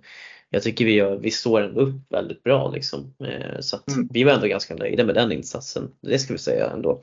jag 0.50 0.62
tycker 0.62 0.84
vi, 0.84 0.94
gör, 0.94 1.16
vi 1.16 1.30
står 1.30 1.60
ändå 1.60 1.80
upp 1.80 1.94
väldigt 2.08 2.42
bra 2.42 2.70
liksom. 2.70 3.14
Eh, 3.24 3.60
så 3.60 3.76
att 3.76 3.88
mm. 3.88 4.08
vi 4.10 4.24
var 4.24 4.32
ändå 4.32 4.46
ganska 4.46 4.74
nöjda 4.74 5.04
med 5.04 5.14
den 5.14 5.32
insatsen. 5.32 5.90
Det 6.00 6.18
ska 6.18 6.32
vi 6.32 6.38
säga 6.38 6.70
ändå. 6.70 7.02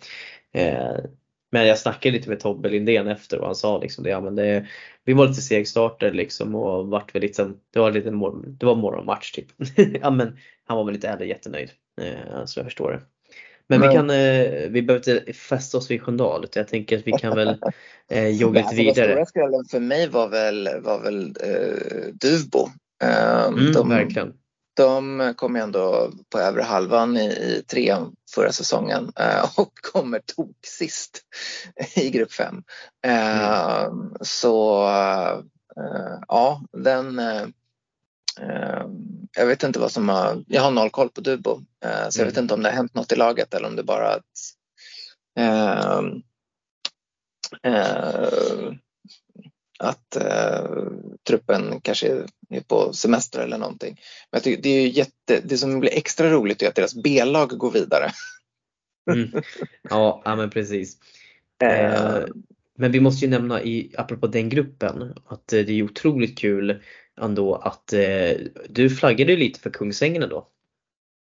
Eh, 0.54 0.98
men 1.52 1.68
jag 1.68 1.80
snackade 1.80 2.18
lite 2.18 2.30
med 2.30 2.40
Tobbe 2.40 2.70
Lindén 2.70 3.08
efter 3.08 3.40
och 3.40 3.46
han 3.46 3.56
sa 3.56 3.80
liksom 3.80 4.04
det, 4.04 4.10
ja, 4.10 4.22
men 4.22 4.36
det, 4.36 4.68
vi 5.04 5.14
var 5.14 5.28
lite 5.28 5.42
segstartade 5.42 6.12
liksom 6.12 6.56
och 6.56 6.88
vart 6.88 7.16
väl 7.16 7.22
liksom, 7.22 7.60
det 7.74 7.80
var 7.80 7.92
lite 7.92 8.10
det 8.60 8.66
var 8.66 8.76
morgonmatch 8.76 9.32
typ. 9.32 9.48
ja, 10.02 10.10
men 10.10 10.38
han 10.66 10.78
var 10.78 10.86
väl 10.86 10.96
inte 10.96 11.08
heller 11.08 11.26
jättenöjd. 11.26 11.72
Eh, 12.02 12.46
så 12.46 12.60
jag 12.60 12.66
förstår 12.66 12.92
det. 12.92 13.02
Men, 13.68 13.80
men 13.80 13.90
vi 13.90 13.96
kan, 13.96 14.08
vi 14.74 14.82
behöver 14.82 15.12
inte 15.12 15.34
fästa 15.34 15.78
oss 15.78 15.92
vid 15.92 16.02
Sköndal 16.02 16.44
utan 16.44 16.62
jag 16.62 16.68
tänker 16.68 16.98
att 16.98 17.08
vi 17.08 17.12
kan 17.12 17.36
väl 17.36 17.58
eh, 18.10 18.28
jogga 18.28 18.62
lite 18.72 18.76
vidare. 18.76 19.08
Den 19.08 19.26
stora 19.26 19.26
skrällen 19.26 19.66
för 19.72 19.80
mig 19.80 20.10
var 20.10 20.30
väl, 20.30 20.70
var 20.82 21.00
väl 21.00 21.36
eh, 21.44 22.14
Duvbo 22.14 22.70
mm, 23.48 23.72
de, 23.72 23.90
verkligen. 23.90 24.34
De 24.76 25.34
kom 25.38 25.56
ändå 25.56 26.12
på 26.30 26.40
övre 26.40 26.62
halvan 26.62 27.18
i, 27.18 27.26
i 27.26 27.64
trean 27.68 28.16
förra 28.36 28.52
säsongen 28.52 29.12
eh, 29.20 29.60
och 29.60 29.72
kommer 29.94 30.20
tok 30.20 30.58
sist 30.66 31.22
i 31.96 32.10
grupp 32.10 32.32
5. 32.32 32.48
Mm. 32.48 32.64
Ehm, 33.08 34.14
så 34.22 34.88
eh, 35.78 36.20
ja, 36.28 36.62
den 36.72 37.20
ehm, 37.20 37.54
jag 39.38 39.46
vet 39.46 39.64
inte 39.64 39.80
vad 39.80 39.92
som 39.92 40.10
har, 40.10 40.44
jag 40.48 40.62
har 40.62 40.72
noll 40.72 40.90
koll 40.90 41.10
på 41.10 41.22
Dubo 41.22 41.62
eh, 41.86 42.10
så 42.10 42.22
jag 42.22 42.26
vet 42.26 42.34
mm. 42.34 42.44
inte 42.44 42.54
om 42.54 42.64
det 42.64 42.70
har 42.70 42.76
hänt 42.76 42.96
något 42.96 43.12
i 43.12 43.16
laget 43.16 43.54
eller 43.54 43.68
om 43.68 43.76
det 43.76 43.84
bara 43.84 44.14
att 44.14 44.24
eh, 45.40 46.02
eh, 47.64 48.74
att 49.80 50.16
eh, 50.16 50.66
truppen 51.28 51.82
kanske 51.82 52.08
är 52.50 52.62
på 52.68 52.94
semester 52.94 53.40
eller 53.40 53.58
någonting. 53.58 53.94
Men 54.32 54.38
jag 54.38 54.44
tycker 54.44 54.64
det 54.64 54.70
är 54.70 54.88
jätte, 54.88 55.42
det 55.44 55.58
som 55.58 55.80
blir 55.80 55.94
extra 55.94 56.30
roligt 56.30 56.62
är 56.62 56.68
att 56.68 56.76
deras 56.76 56.96
B-lag 56.96 57.50
går 57.50 57.72
vidare. 57.72 58.12
Mm. 59.12 59.30
Ja, 59.90 60.22
ja, 60.26 60.36
men 60.36 60.50
precis. 60.50 60.98
Eh, 61.64 62.26
men 62.78 62.92
vi 62.92 63.00
måste 63.00 63.26
ju 63.26 63.32
nämna, 63.32 63.64
i, 63.64 63.96
apropå 63.98 64.28
den 64.28 64.50
gruppen, 64.50 65.14
att 65.28 65.48
det 65.48 65.70
är 65.70 65.84
otroligt 65.84 66.38
kul 66.38 66.82
ändå 67.22 67.56
att 67.56 67.94
eh, 67.94 68.32
du 68.70 68.90
flaggade 68.90 69.36
lite 69.36 69.60
för 69.60 69.70
Kungsängen 69.70 70.24
ändå. 70.24 70.48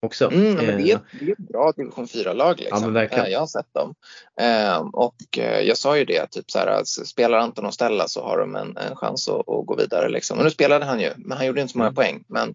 Också. 0.02 0.30
Mm, 0.30 0.54
men 0.54 0.66
det, 0.66 0.90
är, 0.90 0.94
Eh, 0.94 1.00
det 1.20 1.24
är 1.26 1.32
ett 1.32 1.38
bra 1.38 1.72
division 1.76 2.06
4-lag. 2.06 2.58
Liksom. 2.58 2.94
Ja. 2.96 3.02
Eh, 3.26 3.32
Jag 3.32 3.40
har 3.40 3.46
sett 3.46 3.74
dem. 3.74 3.94
Eh, 4.40 4.78
och 4.78 5.14
jag 5.62 5.76
sa 5.76 5.98
ju 5.98 6.04
det, 6.04 6.30
typ 6.30 6.50
så 6.50 6.58
här, 6.58 6.66
alltså, 6.66 7.04
spelar 7.04 7.38
Anton 7.38 7.66
och 7.66 7.74
Stella 7.74 8.08
så 8.08 8.22
har 8.22 8.38
de 8.38 8.56
en, 8.56 8.76
en 8.76 8.96
chans 8.96 9.28
att, 9.28 9.48
att 9.48 9.66
gå 9.66 9.76
vidare. 9.76 10.08
Liksom. 10.08 10.38
Och 10.38 10.44
nu 10.44 10.50
spelade 10.50 10.84
han 10.84 11.00
ju, 11.00 11.10
men 11.16 11.36
han 11.38 11.46
gjorde 11.46 11.60
inte 11.60 11.72
så 11.72 11.78
många 11.78 11.88
Mm. 11.88 11.94
poäng. 11.94 12.24
Men 12.28 12.54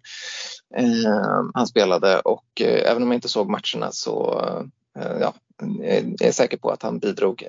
eh, 0.76 1.42
han 1.54 1.66
spelade 1.66 2.20
och 2.20 2.60
eh, 2.60 2.90
även 2.90 3.02
om 3.02 3.08
jag 3.08 3.16
inte 3.16 3.28
såg 3.28 3.48
matcherna 3.50 3.92
så 3.92 4.40
eh, 4.98 5.16
ja, 5.20 5.34
jag 5.80 6.22
är 6.28 6.32
säker 6.32 6.56
på 6.56 6.70
att 6.70 6.82
han 6.82 6.98
bidrog 6.98 7.46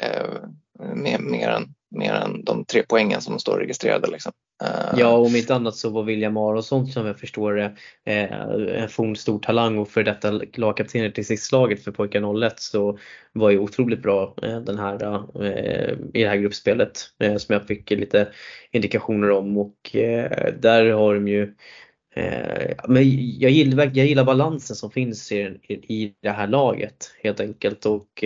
med 0.79 1.21
mer 1.21 1.47
än, 1.49 1.73
mer 1.89 2.13
än 2.13 2.43
de 2.43 2.65
tre 2.65 2.83
poängen 2.89 3.21
som 3.21 3.39
står 3.39 3.57
registrerade. 3.59 4.07
Liksom. 4.07 4.31
Eh, 4.61 4.99
ja, 4.99 5.17
om 5.17 5.35
inte 5.35 5.55
annat 5.55 5.75
så 5.75 5.89
var 5.89 6.03
William 6.03 6.37
Aronsson 6.37 6.87
som 6.87 7.05
jag 7.05 7.19
förstår 7.19 7.53
det 7.53 7.75
eh, 8.05 8.81
en 8.81 8.89
forn 8.89 9.15
stor 9.15 9.39
talang 9.39 9.77
och 9.77 9.89
för 9.89 10.03
detta 10.03 10.31
lagkapten 10.53 11.13
till 11.13 11.25
sistlaget 11.25 11.83
för 11.83 11.91
pojkar 11.91 12.43
01 12.45 12.59
så 12.59 12.99
var 13.33 13.49
ju 13.49 13.59
otroligt 13.59 14.01
bra 14.01 14.35
eh, 14.43 14.59
den 14.59 14.79
här 14.79 14.95
i 16.13 16.21
det 16.21 16.29
här 16.29 16.37
gruppspelet 16.37 16.97
som 17.37 17.53
jag 17.53 17.67
fick 17.67 17.91
lite 17.91 18.27
indikationer 18.71 19.31
om. 19.31 19.57
Och 19.57 19.75
där 20.59 20.91
har 20.91 21.13
de 21.15 21.27
ju 21.27 21.53
men 22.87 23.03
jag 23.39 23.51
gillar, 23.51 23.91
jag 23.93 24.05
gillar 24.05 24.23
balansen 24.23 24.75
som 24.75 24.91
finns 24.91 25.31
i, 25.31 25.59
i 25.69 26.13
det 26.21 26.29
här 26.29 26.47
laget 26.47 27.15
helt 27.23 27.39
enkelt. 27.39 27.85
Och 27.85 28.23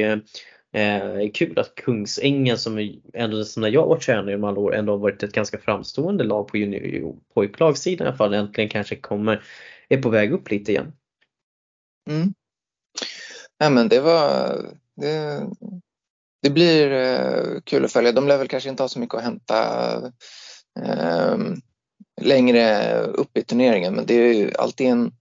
eh, 0.78 1.32
kul 1.34 1.60
att 1.60 1.76
Kungsängen 1.76 2.58
som 2.58 3.00
ändå 3.14 3.44
som 3.44 3.62
när 3.62 3.70
jag 3.70 3.88
varit 3.88 4.04
tränare 4.04 4.32
i 4.32 4.36
alla 4.36 4.60
år 4.60 4.76
ändå 4.76 4.94
har 4.94 4.98
varit 4.98 5.24
ett 5.24 5.34
ganska 5.34 5.58
framstående 5.58 6.24
lag 6.24 6.48
på 6.48 6.58
junior, 6.58 7.16
pojklagssidan 7.34 8.08
i 8.08 8.10
alla 8.10 8.18
fall 8.18 8.34
äntligen 8.34 8.70
kanske 8.70 8.96
kommer, 8.96 9.44
är 9.90 10.02
på 10.02 10.10
väg 10.10 10.32
upp 10.32 10.52
lite 10.52 10.72
igen. 10.72 10.94
Mm. 12.10 12.34
Ja, 13.58 13.70
men 13.70 13.90
det 13.90 14.00
var 14.00 14.58
det, 14.96 15.48
det 16.42 16.50
blir 16.50 16.92
eh, 16.92 17.62
kul 17.64 17.86
att 17.86 17.92
följa. 17.92 18.12
De 18.12 18.28
lär 18.28 18.38
väl 18.38 18.48
kanske 18.48 18.70
inte 18.70 18.84
ha 18.84 18.88
så 18.88 19.00
mycket 19.00 19.16
att 19.16 19.24
hämta 19.24 19.96
eh, 20.80 21.38
längre 22.22 23.02
upp 23.02 23.38
i 23.38 23.44
turneringen 23.44 23.96
men 23.96 24.06
det 24.06 24.14
är 24.14 24.34
ju 24.34 24.52
alltid 24.54 24.88
en 24.88 25.12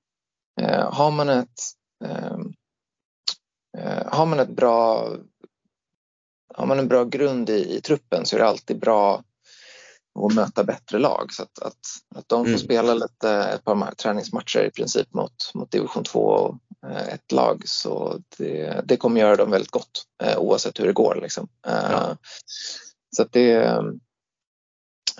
eh, 0.60 0.92
har 0.92 1.10
man 1.10 1.28
ett 1.28 1.60
ehm, 2.04 2.52
eh, 3.78 4.06
har 4.06 4.26
man 4.26 4.38
ett 4.38 4.56
bra 4.56 5.08
har 6.56 6.66
man 6.66 6.78
en 6.78 6.88
bra 6.88 7.04
grund 7.04 7.50
i, 7.50 7.76
i 7.76 7.80
truppen 7.80 8.26
så 8.26 8.36
är 8.36 8.40
det 8.40 8.46
alltid 8.46 8.78
bra 8.80 9.22
att 10.26 10.34
möta 10.34 10.64
bättre 10.64 10.98
lag. 10.98 11.32
Så 11.32 11.42
att, 11.42 11.58
att, 11.58 11.78
att 12.14 12.28
de 12.28 12.44
får 12.44 12.48
Mm. 12.48 12.58
spela 12.58 12.94
lite, 12.94 13.30
ett 13.30 13.64
par 13.64 13.74
ma- 13.74 13.94
träningsmatcher 13.94 14.64
i 14.64 14.70
princip 14.70 15.14
mot, 15.14 15.32
mot 15.54 15.70
division 15.70 16.04
2 16.04 16.20
och 16.20 16.54
eh, 16.90 17.08
ett 17.08 17.32
lag 17.32 17.62
så 17.68 18.20
det, 18.38 18.80
det 18.84 18.96
kommer 18.96 19.20
göra 19.20 19.36
dem 19.36 19.50
väldigt 19.50 19.70
gott 19.70 20.04
eh, 20.22 20.38
oavsett 20.38 20.80
hur 20.80 20.86
det 20.86 20.92
går. 20.92 21.18
Liksom. 21.22 21.48
Eh, 21.66 21.90
Ja. 21.90 22.16
Så 23.16 23.22
att 23.22 23.32
det, 23.32 23.52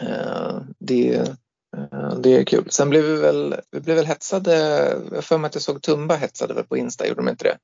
eh, 0.00 0.60
det, 0.78 1.14
eh, 1.76 2.14
det 2.18 2.36
är 2.36 2.44
kul. 2.44 2.70
Sen 2.70 2.90
blev 2.90 3.02
vi 3.04 3.16
väl, 3.16 3.54
vi 3.70 3.80
blev 3.80 3.96
väl 3.96 4.06
hetsade, 4.06 4.56
jag 5.12 5.24
för 5.24 5.38
mig 5.38 5.48
att 5.48 5.54
jag 5.54 5.62
såg 5.62 5.82
Tumba 5.82 6.16
hetsade 6.16 6.54
väl 6.54 6.64
på 6.64 6.76
Insta, 6.76 7.06
gjorde 7.06 7.20
de 7.22 7.28
inte 7.28 7.44
det? 7.44 7.58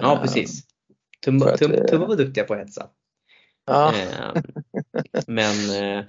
Ja 0.00 0.18
precis. 0.22 0.62
Tumba, 1.24 1.52
att 1.52 1.58
tum, 1.58 1.70
vi- 1.70 1.88
tumba 1.88 2.06
var 2.06 2.16
duktiga 2.16 2.44
på 2.44 2.54
att 2.54 2.60
hetsa. 2.60 2.86
Ja. 3.66 3.94
Eh, 3.94 4.42
men 5.26 5.82
eh, 5.82 6.04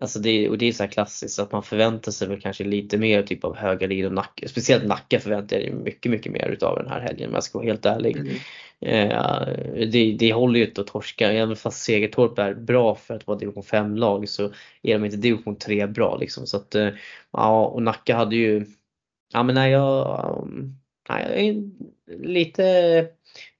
alltså 0.00 0.18
det, 0.18 0.48
och 0.48 0.58
det 0.58 0.66
är 0.66 0.72
så 0.72 0.82
här 0.82 0.90
klassiskt 0.90 1.38
att 1.38 1.52
man 1.52 1.62
förväntar 1.62 2.12
sig 2.12 2.28
väl 2.28 2.40
kanske 2.40 2.64
lite 2.64 2.98
mer 2.98 3.22
typ 3.22 3.44
av 3.44 3.56
Högalid 3.56 4.06
och 4.06 4.12
Nacka. 4.12 4.48
Speciellt 4.48 4.84
Nacka 4.84 5.20
förväntar 5.20 5.56
jag 5.56 5.74
mig 5.74 5.84
mycket, 5.84 6.10
mycket 6.10 6.32
mer 6.32 6.48
utav 6.48 6.76
den 6.76 6.88
här 6.88 7.00
helgen 7.00 7.28
om 7.28 7.34
jag 7.34 7.44
ska 7.44 7.58
vara 7.58 7.68
helt 7.68 7.86
ärlig. 7.86 8.16
Mm. 8.16 8.36
Eh, 8.80 9.46
det, 9.86 10.16
det 10.18 10.32
håller 10.32 10.60
ju 10.60 10.66
inte 10.66 10.80
att 10.80 10.86
torska. 10.86 11.32
Även 11.32 11.56
fast 11.56 11.82
Segertorp 11.82 12.38
är 12.38 12.54
bra 12.54 12.94
för 12.94 13.14
att 13.14 13.26
vara 13.26 13.38
division 13.38 13.62
5-lag 13.62 14.28
så 14.28 14.52
är 14.82 14.92
de 14.92 15.04
inte 15.04 15.16
division 15.16 15.56
3 15.56 15.86
bra 15.86 16.16
liksom. 16.16 16.46
Så 16.46 16.56
att, 16.56 16.74
eh, 16.74 16.88
ja, 17.30 17.66
och 17.66 17.82
Nacka 17.82 18.16
hade 18.16 18.36
ju, 18.36 18.66
ja 19.32 19.42
men 19.42 19.54
nej 19.54 19.70
jag, 19.72 20.42
um, 20.42 20.78
nej, 21.08 21.62
lite, 22.06 23.08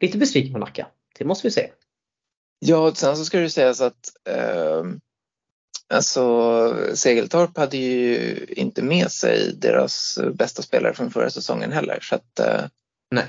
lite 0.01 0.19
besviken 0.19 0.53
på 0.53 0.59
Nacka. 0.59 0.87
Det 1.19 1.25
måste 1.25 1.47
vi 1.47 1.51
säga. 1.51 1.69
Ja, 2.59 2.89
och 2.89 2.97
sen 2.97 3.17
så 3.17 3.25
ska 3.25 3.39
det 3.39 3.51
sägas 3.51 3.81
att 3.81 4.13
eh, 4.29 4.85
alltså, 5.95 6.75
Segeltorp 6.95 7.57
hade 7.57 7.77
ju 7.77 8.45
inte 8.49 8.83
med 8.83 9.11
sig 9.11 9.53
deras 9.57 10.19
bästa 10.35 10.63
spelare 10.63 10.95
från 10.95 11.11
förra 11.11 11.31
säsongen 11.31 11.73
heller. 11.73 11.99
Så 12.03 12.15
att, 12.15 12.39
eh, 12.39 12.65
Nej. 13.11 13.27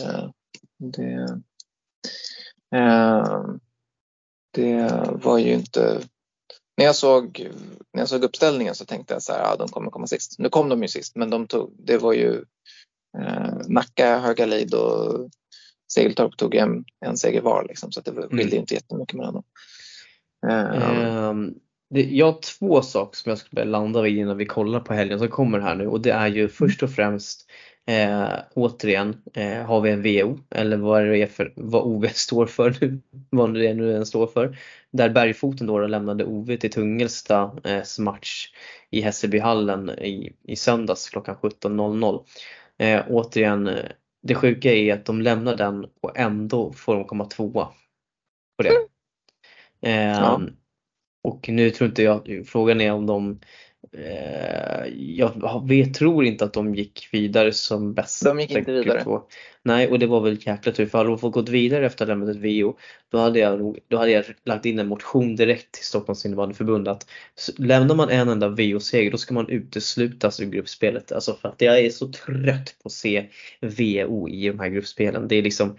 eh, 0.00 0.30
det, 0.78 1.38
eh, 2.74 3.42
det 4.50 5.10
var 5.12 5.38
ju 5.38 5.52
inte... 5.52 6.00
När 6.76 6.84
jag, 6.84 6.96
såg, 6.96 7.50
när 7.92 8.02
jag 8.02 8.08
såg 8.08 8.24
uppställningen 8.24 8.74
så 8.74 8.84
tänkte 8.84 9.14
jag 9.14 9.22
så 9.22 9.32
här, 9.32 9.40
ja, 9.40 9.56
de 9.56 9.68
kommer 9.68 9.90
komma 9.90 10.06
sist. 10.06 10.38
Nu 10.38 10.48
kom 10.48 10.68
de 10.68 10.82
ju 10.82 10.88
sist, 10.88 11.16
men 11.16 11.30
de 11.30 11.46
tog, 11.46 11.74
det 11.78 11.98
var 11.98 12.12
ju 12.12 12.44
Nacka, 13.68 14.18
Högalid 14.18 14.74
och 14.74 15.30
Segeltorp 15.92 16.36
tog 16.36 16.54
en, 16.54 16.84
en 17.06 17.16
seger 17.16 17.40
var 17.40 17.64
liksom, 17.68 17.92
så 17.92 18.00
det 18.00 18.10
skilde 18.10 18.42
Mm. 18.42 18.54
inte 18.54 18.74
jättemycket 18.74 19.16
mellan 19.16 19.34
dem. 19.34 19.44
Eh, 20.48 21.28
Ehm, 21.28 21.54
det, 21.90 22.02
jag 22.02 22.26
har 22.26 22.40
två 22.58 22.82
saker 22.82 23.16
som 23.16 23.30
jag 23.30 23.38
skulle 23.38 23.64
landa 23.64 24.02
vid 24.02 24.18
innan 24.18 24.36
vi 24.36 24.46
kollar 24.46 24.80
på 24.80 24.94
helgen 24.94 25.18
som 25.18 25.28
kommer 25.28 25.60
här 25.60 25.74
nu 25.74 25.86
och 25.86 26.00
det 26.00 26.10
är 26.10 26.28
ju 26.28 26.48
först 26.48 26.82
och 26.82 26.90
främst 26.90 27.50
eh, 27.86 28.28
återigen 28.54 29.22
eh, 29.34 29.62
har 29.62 29.80
vi 29.80 29.90
en 29.90 30.02
VO 30.02 30.38
eller 30.50 30.76
vad 30.76 31.04
det 31.04 31.18
är 31.18 31.26
för 31.26 31.52
vad 31.56 31.82
OV 31.82 32.06
står 32.06 32.46
för 32.46 32.76
nu, 32.80 33.00
vad 33.30 33.54
det 33.54 33.74
nu 33.74 33.92
den 33.92 34.06
står 34.06 34.26
för. 34.26 34.58
Där 34.90 35.10
Bergfoten 35.10 35.66
då 35.66 35.86
lämnade 35.86 36.24
OV 36.24 36.56
till 36.56 36.70
Tungelsta 36.72 37.52
eh, 37.64 37.82
match 37.98 38.48
i 38.90 39.00
Hässelbyhallen 39.00 39.90
i, 39.90 40.32
i 40.42 40.56
söndags 40.56 41.08
klockan 41.08 41.36
17.00. 41.36 42.24
Eh, 42.78 43.04
återigen, 43.08 43.66
eh, 43.66 43.90
det 44.22 44.34
sjuka 44.34 44.72
är 44.72 44.94
att 44.94 45.04
de 45.04 45.22
lämnar 45.22 45.56
den 45.56 45.86
och 46.00 46.18
ändå 46.18 46.72
får 46.72 46.94
de 46.94 47.04
komma 47.04 47.24
tvåa 47.24 47.68
på 48.56 48.62
det. 48.62 48.70
Eh, 49.80 50.08
Ja. 50.08 50.40
Och 51.22 51.48
nu 51.48 51.70
tror 51.70 51.88
inte 51.88 52.02
jag, 52.02 52.42
frågan 52.46 52.80
är 52.80 52.92
om 52.92 53.06
de 53.06 53.40
jag 54.96 55.68
vet, 55.68 55.94
tror 55.94 56.24
inte 56.24 56.44
att 56.44 56.52
de 56.52 56.74
gick 56.74 57.08
vidare 57.12 57.52
som 57.52 57.94
bästa. 57.94 58.28
De 58.28 58.40
gick 58.40 58.50
inte 58.50 58.72
vidare. 58.72 59.00
Q2. 59.00 59.20
Nej, 59.62 59.88
och 59.88 59.98
det 59.98 60.06
var 60.06 60.20
väl 60.20 60.38
jäkla 60.46 60.72
tur 60.72 60.86
för 60.86 60.98
hade 60.98 61.10
de 61.10 61.18
fått 61.18 61.32
gått 61.32 61.48
vidare 61.48 61.86
efter 61.86 62.04
att 62.04 62.08
ha 62.08 62.14
lämnat 62.14 62.36
ett 62.36 62.42
VO 62.42 62.76
då 63.10 63.18
hade 63.18 63.38
jag, 63.38 63.78
då 63.88 63.96
hade 63.96 64.10
jag 64.10 64.24
lagt 64.44 64.66
in 64.66 64.78
en 64.78 64.88
motion 64.88 65.36
direkt 65.36 65.72
till 65.72 65.84
Stockholms 65.84 66.26
innebandyförbund 66.26 66.88
att 66.88 67.06
lämnar 67.58 67.94
man 67.94 68.10
en 68.10 68.28
enda 68.28 68.48
VO-seger 68.48 69.10
då 69.10 69.16
ska 69.16 69.34
man 69.34 69.48
uteslutas 69.48 70.40
ur 70.40 70.46
gruppspelet. 70.46 71.12
Alltså 71.12 71.34
för 71.34 71.48
att 71.48 71.60
jag 71.60 71.78
är 71.78 71.90
så 71.90 72.12
trött 72.12 72.74
på 72.82 72.86
att 72.86 72.92
se 72.92 73.26
VO 73.60 74.28
i 74.28 74.48
de 74.48 74.58
här 74.58 74.68
gruppspelen. 74.68 75.28
Det 75.28 75.36
är 75.36 75.42
liksom 75.42 75.76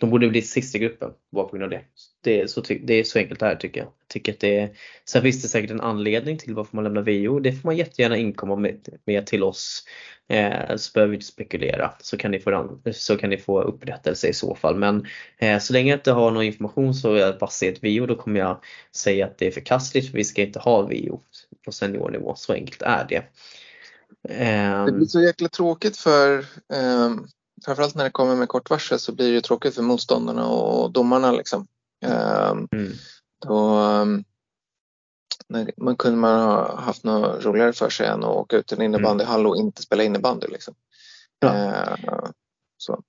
de 0.00 0.10
borde 0.10 0.28
bli 0.28 0.42
sist 0.42 0.74
i 0.74 0.78
gruppen 0.78 1.10
bara 1.32 1.44
på 1.44 1.50
grund 1.50 1.64
av 1.64 1.70
det. 1.70 1.80
Det 2.20 2.40
är 2.40 2.46
så, 2.46 2.60
det 2.60 2.94
är 2.94 3.04
så 3.04 3.18
enkelt 3.18 3.40
det 3.40 3.46
här 3.46 3.56
tycker 3.56 3.80
jag. 3.80 3.86
jag 3.86 4.08
tycker 4.08 4.32
att 4.32 4.40
det 4.40 4.58
är, 4.58 4.70
sen 5.04 5.22
finns 5.22 5.42
det 5.42 5.48
säkert 5.48 5.70
en 5.70 5.80
anledning 5.80 6.38
till 6.38 6.54
varför 6.54 6.76
man 6.76 6.84
lämnar 6.84 7.02
VO. 7.02 7.40
Det 7.40 7.52
får 7.52 7.68
man 7.68 7.76
jättegärna 7.76 8.16
inkomma 8.16 8.56
med, 8.56 8.88
med 9.04 9.26
till 9.26 9.42
oss. 9.42 9.84
Eh, 10.28 10.76
så 10.76 10.92
behöver 10.92 11.10
vi 11.10 11.16
inte 11.16 11.26
spekulera. 11.26 11.92
Så 12.00 12.16
kan, 12.16 12.30
ni 12.30 12.40
få, 12.40 12.78
så 12.92 13.16
kan 13.16 13.30
ni 13.30 13.38
få 13.38 13.62
upprättelse 13.62 14.28
i 14.28 14.32
så 14.32 14.54
fall. 14.54 14.76
Men 14.76 15.06
eh, 15.38 15.58
så 15.58 15.72
länge 15.72 15.90
jag 15.90 15.98
inte 15.98 16.12
har 16.12 16.30
någon 16.30 16.42
information 16.42 16.94
så 16.94 17.16
jag 17.16 17.38
bara 17.38 17.50
ser 17.50 17.72
ett 17.72 17.84
VO 17.84 18.06
då 18.06 18.14
kommer 18.14 18.40
jag 18.40 18.64
säga 18.96 19.26
att 19.26 19.38
det 19.38 19.46
är 19.46 19.50
förkastligt 19.50 20.10
för 20.10 20.16
vi 20.16 20.24
ska 20.24 20.42
inte 20.42 20.58
ha 20.58 20.82
VO 20.82 21.20
på 21.64 21.72
seniornivå. 21.72 22.34
Så 22.36 22.52
enkelt 22.52 22.82
är 22.82 23.06
det. 23.08 23.22
Eh, 24.28 24.84
Det 24.84 24.92
blir 24.92 25.06
så 25.06 25.22
jäkla 25.22 25.48
tråkigt 25.48 25.96
för 25.96 26.38
eh, 26.72 27.10
framförallt 27.64 27.94
när 27.94 28.04
det 28.04 28.10
kommer 28.10 28.36
med 28.36 28.48
kort 28.48 28.70
varsel 28.70 28.98
så 28.98 29.12
blir 29.12 29.32
det 29.32 29.40
tråkigt 29.40 29.74
för 29.74 29.82
motståndarna 29.82 30.48
och 30.48 30.92
domarna 30.92 31.32
liksom. 31.32 31.66
Eh, 32.04 32.50
mm. 32.50 32.92
då, 33.46 33.78
eh, 33.80 34.04
när- 35.48 35.72
man 35.76 35.96
kunde 35.96 36.18
man 36.18 36.40
ha 36.40 36.80
haft 36.80 37.04
något 37.04 37.44
roligare 37.44 37.72
för 37.72 37.90
sig 37.90 38.06
än 38.06 38.24
att 38.24 38.36
åka 38.36 38.56
ut 38.56 38.66
till 38.66 38.78
en 38.78 38.84
innebandyhall 38.84 39.46
och 39.46 39.56
inte 39.56 39.82
spela 39.82 40.02
innebandy 40.02 40.46
liksom. 40.46 40.74
Ja. 41.38 41.54
Eh, 41.54 42.30
så. 42.76 43.02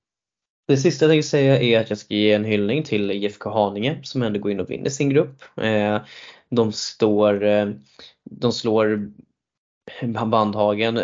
Det 0.68 0.78
sista 0.78 1.06
jag 1.06 1.12
tänker 1.12 1.28
säga 1.28 1.62
är 1.62 1.80
att 1.80 1.90
jag 1.90 2.00
ska 2.00 2.14
ge 2.14 2.34
en 2.34 2.46
hyllning 2.46 2.84
till 2.84 3.12
IFK 3.12 3.50
Haninge 3.50 4.00
som 4.04 4.22
ändå 4.22 4.40
går 4.40 4.52
in 4.52 4.60
och 4.60 4.70
vinner 4.70 4.90
sin 4.90 5.10
grupp. 5.10 5.44
De 6.50 6.72
står, 6.72 7.42
de 8.24 8.52
slår 8.52 9.12
Bandhagen, 10.26 11.00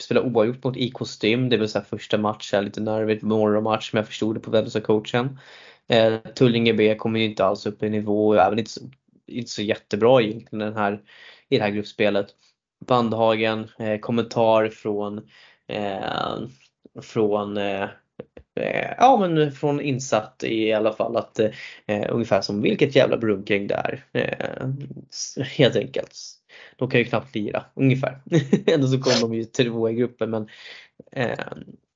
spelar 0.00 0.22
oavgjort 0.22 0.64
mot 0.64 0.76
IK 0.76 0.94
Stim, 1.06 1.48
det 1.48 1.56
vill 1.56 1.68
säga 1.68 1.84
första 1.84 2.18
matchen, 2.18 2.64
lite 2.64 2.80
nervigt 2.80 3.22
morgonmatch 3.22 3.92
men 3.92 4.00
jag 4.00 4.06
förstod 4.06 4.36
det 4.36 4.40
på 4.40 4.50
vem 4.50 4.66
coachen. 4.66 5.38
Eh, 5.88 6.16
Tullinge 6.18 6.72
B 6.74 6.94
kommer 6.94 7.20
ju 7.20 7.26
inte 7.26 7.44
alls 7.44 7.66
upp 7.66 7.82
i 7.82 7.90
nivå 7.90 8.28
och 8.28 8.36
även 8.36 8.58
inte 8.58 8.70
så, 8.70 8.80
inte 9.26 9.50
så 9.50 9.62
jättebra 9.62 10.22
egentligen 10.22 10.58
den 10.66 10.76
här, 10.76 11.02
i 11.48 11.56
det 11.56 11.62
här 11.62 11.70
gruppspelet. 11.70 12.26
Bandhagen, 12.86 13.68
eh, 13.78 13.98
kommentar 13.98 14.68
från 14.68 15.18
eh, 15.66 16.38
från 17.02 17.56
eh, 17.56 17.82
eh, 18.60 18.92
Ja 18.98 19.16
men 19.20 19.52
från 19.52 19.80
insatt 19.80 20.44
i 20.44 20.72
alla 20.72 20.92
fall 20.92 21.16
att 21.16 21.38
eh, 21.86 22.06
ungefär 22.08 22.40
som 22.40 22.62
vilket 22.62 22.96
jävla 22.96 23.16
brunkring 23.16 23.66
det 23.66 23.74
är. 23.74 24.04
Eh, 24.12 24.68
helt 25.44 25.76
enkelt. 25.76 26.16
De 26.76 26.90
kan 26.90 27.00
ju 27.00 27.04
knappt 27.06 27.34
lira, 27.34 27.64
ungefär. 27.74 28.20
Ändå 28.66 28.86
så 28.86 29.00
kommer 29.00 29.20
de 29.20 29.34
ju 29.34 29.44
tvåa 29.44 29.90
i 29.90 29.94
gruppen 29.94 30.30
men 30.30 30.48
eh, 31.12 31.38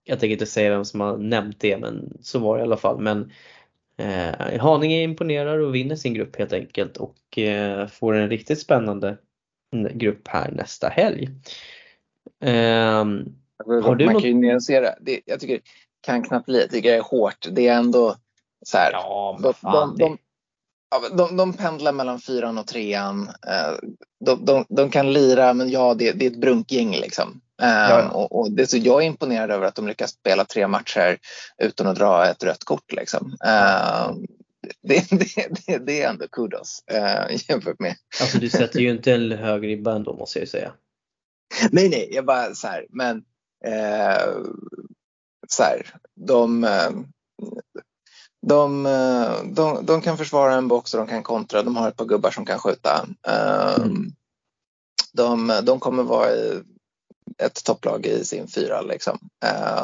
jag 0.05 0.21
tänker 0.21 0.33
inte 0.33 0.47
säga 0.47 0.71
vem 0.71 0.85
som 0.85 1.01
har 1.01 1.17
nämnt 1.17 1.61
det 1.61 1.79
men 1.79 2.19
så 2.21 2.39
var 2.39 2.57
det 2.57 2.61
i 2.61 2.65
alla 2.65 2.77
fall. 2.77 3.01
Men 3.01 3.33
eh, 3.97 4.61
Haninge 4.61 5.03
imponerar 5.03 5.59
och 5.59 5.75
vinner 5.75 5.97
sin 5.97 6.15
grupp 6.15 6.37
helt 6.37 6.53
enkelt 6.53 6.97
och 6.97 7.39
eh, 7.39 7.87
får 7.87 8.15
en 8.15 8.31
riktigt 8.31 8.61
spännande 8.61 9.17
grupp 9.93 10.29
här 10.29 10.51
nästa 10.51 10.89
helg. 10.89 11.29
Eh, 12.41 13.05
har 13.67 13.95
du 13.95 14.05
Man 14.05 14.15
något... 14.15 14.23
kan 14.23 14.31
ju 14.31 14.35
nyansera. 14.35 14.95
Det, 15.01 15.21
jag 15.25 15.41
tycker 15.41 15.61
kan 16.01 16.23
knappt 16.23 16.47
bli, 16.47 16.61
jag 16.61 16.71
tycker 16.71 16.91
det 16.91 16.97
är 16.97 17.03
hårt. 17.03 17.47
Det 17.51 17.69
är 17.69 17.77
ändå 17.77 18.17
så 18.67 18.77
här. 18.77 18.93
Ja, 18.93 19.39
de, 19.43 19.55
de, 19.63 19.97
de, 19.99 20.19
de, 21.16 21.36
de 21.36 21.53
pendlar 21.53 21.93
mellan 21.93 22.20
fyran 22.20 22.59
och 22.59 22.66
trean. 22.66 23.28
Eh, 23.47 23.74
de, 24.24 24.45
de, 24.45 24.64
de 24.68 24.91
kan 24.91 25.12
lira, 25.12 25.55
men 25.55 25.70
ja, 25.70 25.95
det, 25.95 26.12
det 26.12 26.26
är 26.26 26.30
ett 26.30 26.41
brunkgäng 26.41 26.91
liksom. 26.91 27.41
Ja. 27.57 28.03
Um, 28.03 28.11
och, 28.11 28.41
och 28.41 28.53
det, 28.53 28.66
så 28.66 28.76
jag 28.76 29.03
är 29.03 29.07
imponerad 29.07 29.51
över 29.51 29.66
att 29.66 29.74
de 29.74 29.88
lyckas 29.88 30.11
spela 30.11 30.45
tre 30.45 30.66
matcher 30.66 31.18
utan 31.62 31.86
att 31.86 31.97
dra 31.97 32.26
ett 32.26 32.45
rött 32.45 32.64
kort. 32.64 32.93
Liksom. 32.93 33.26
Um, 33.26 34.26
det, 34.82 35.11
det, 35.11 35.66
det, 35.66 35.78
det, 35.78 36.03
är 36.03 36.11
ändå 36.11 36.28
kudos 36.28 36.84
uh, 36.93 37.36
jämfört 37.49 37.78
med... 37.78 37.97
Alltså 38.20 38.38
du 38.38 38.49
sätter 38.49 38.80
ju 38.80 38.91
inte 38.91 39.12
en 39.12 39.32
hög 39.32 39.66
ribba 39.66 39.95
ändå 39.95 40.16
måste 40.16 40.38
jag 40.38 40.49
säga. 40.49 40.72
nej, 41.70 41.88
nej, 41.88 42.09
jag 42.11 42.24
bara 42.24 42.55
så 42.55 42.66
här, 42.66 42.86
men 42.91 43.16
uh, 43.66 44.45
så 45.49 45.62
här, 45.62 45.86
de, 46.14 46.64
uh, 46.64 46.91
de, 48.47 48.82
de, 49.45 49.86
de, 49.86 50.01
kan 50.01 50.18
försvara 50.18 50.55
en 50.55 50.68
box 50.68 50.95
och 50.95 51.01
de 51.01 51.07
kan 51.07 51.22
kontra. 51.22 51.62
De 51.62 51.76
har 51.76 51.88
ett 51.88 51.97
par 51.97 52.05
gubbar 52.05 52.30
som 52.30 52.47
kan 52.47 52.59
skjuta. 52.59 53.07
Um, 53.78 54.12
de, 55.12 55.53
de 55.62 55.80
kommer 55.80 56.03
vara 56.03 56.30
ett 57.38 57.64
topplag 57.64 58.07
i 58.07 58.24
sin 58.24 58.49
fyra. 58.49 58.80
Liksom. 58.80 59.18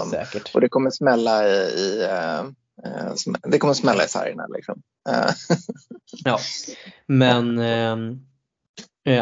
Um, 0.02 0.10
Säkert. 0.10 0.54
Och 0.54 0.60
det 0.60 0.68
kommer 0.68 0.90
smälla 0.90 1.48
i, 1.48 1.52
i 1.52 2.04
uh, 2.04 2.50
det 3.42 3.58
kommer 3.58 3.74
smälla 3.74 4.04
i 4.04 4.08
sargerna. 4.08 4.46
Liksom. 4.46 4.82
Ja, 6.24 6.38
men 7.06 7.58
uh, 7.58 8.16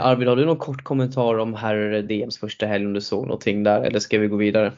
Arvid, 0.02 0.28
har 0.28 0.36
du 0.36 0.46
någon 0.46 0.56
kort 0.56 0.84
kommentar 0.84 1.38
om 1.38 1.54
herr 1.54 2.02
DMs 2.02 2.38
första 2.38 2.66
helg 2.66 2.86
om 2.86 2.92
du 2.92 3.00
såg 3.00 3.26
någonting 3.26 3.62
där 3.62 3.82
eller 3.82 3.98
ska 3.98 4.18
vi 4.18 4.28
gå 4.28 4.36
vidare? 4.36 4.72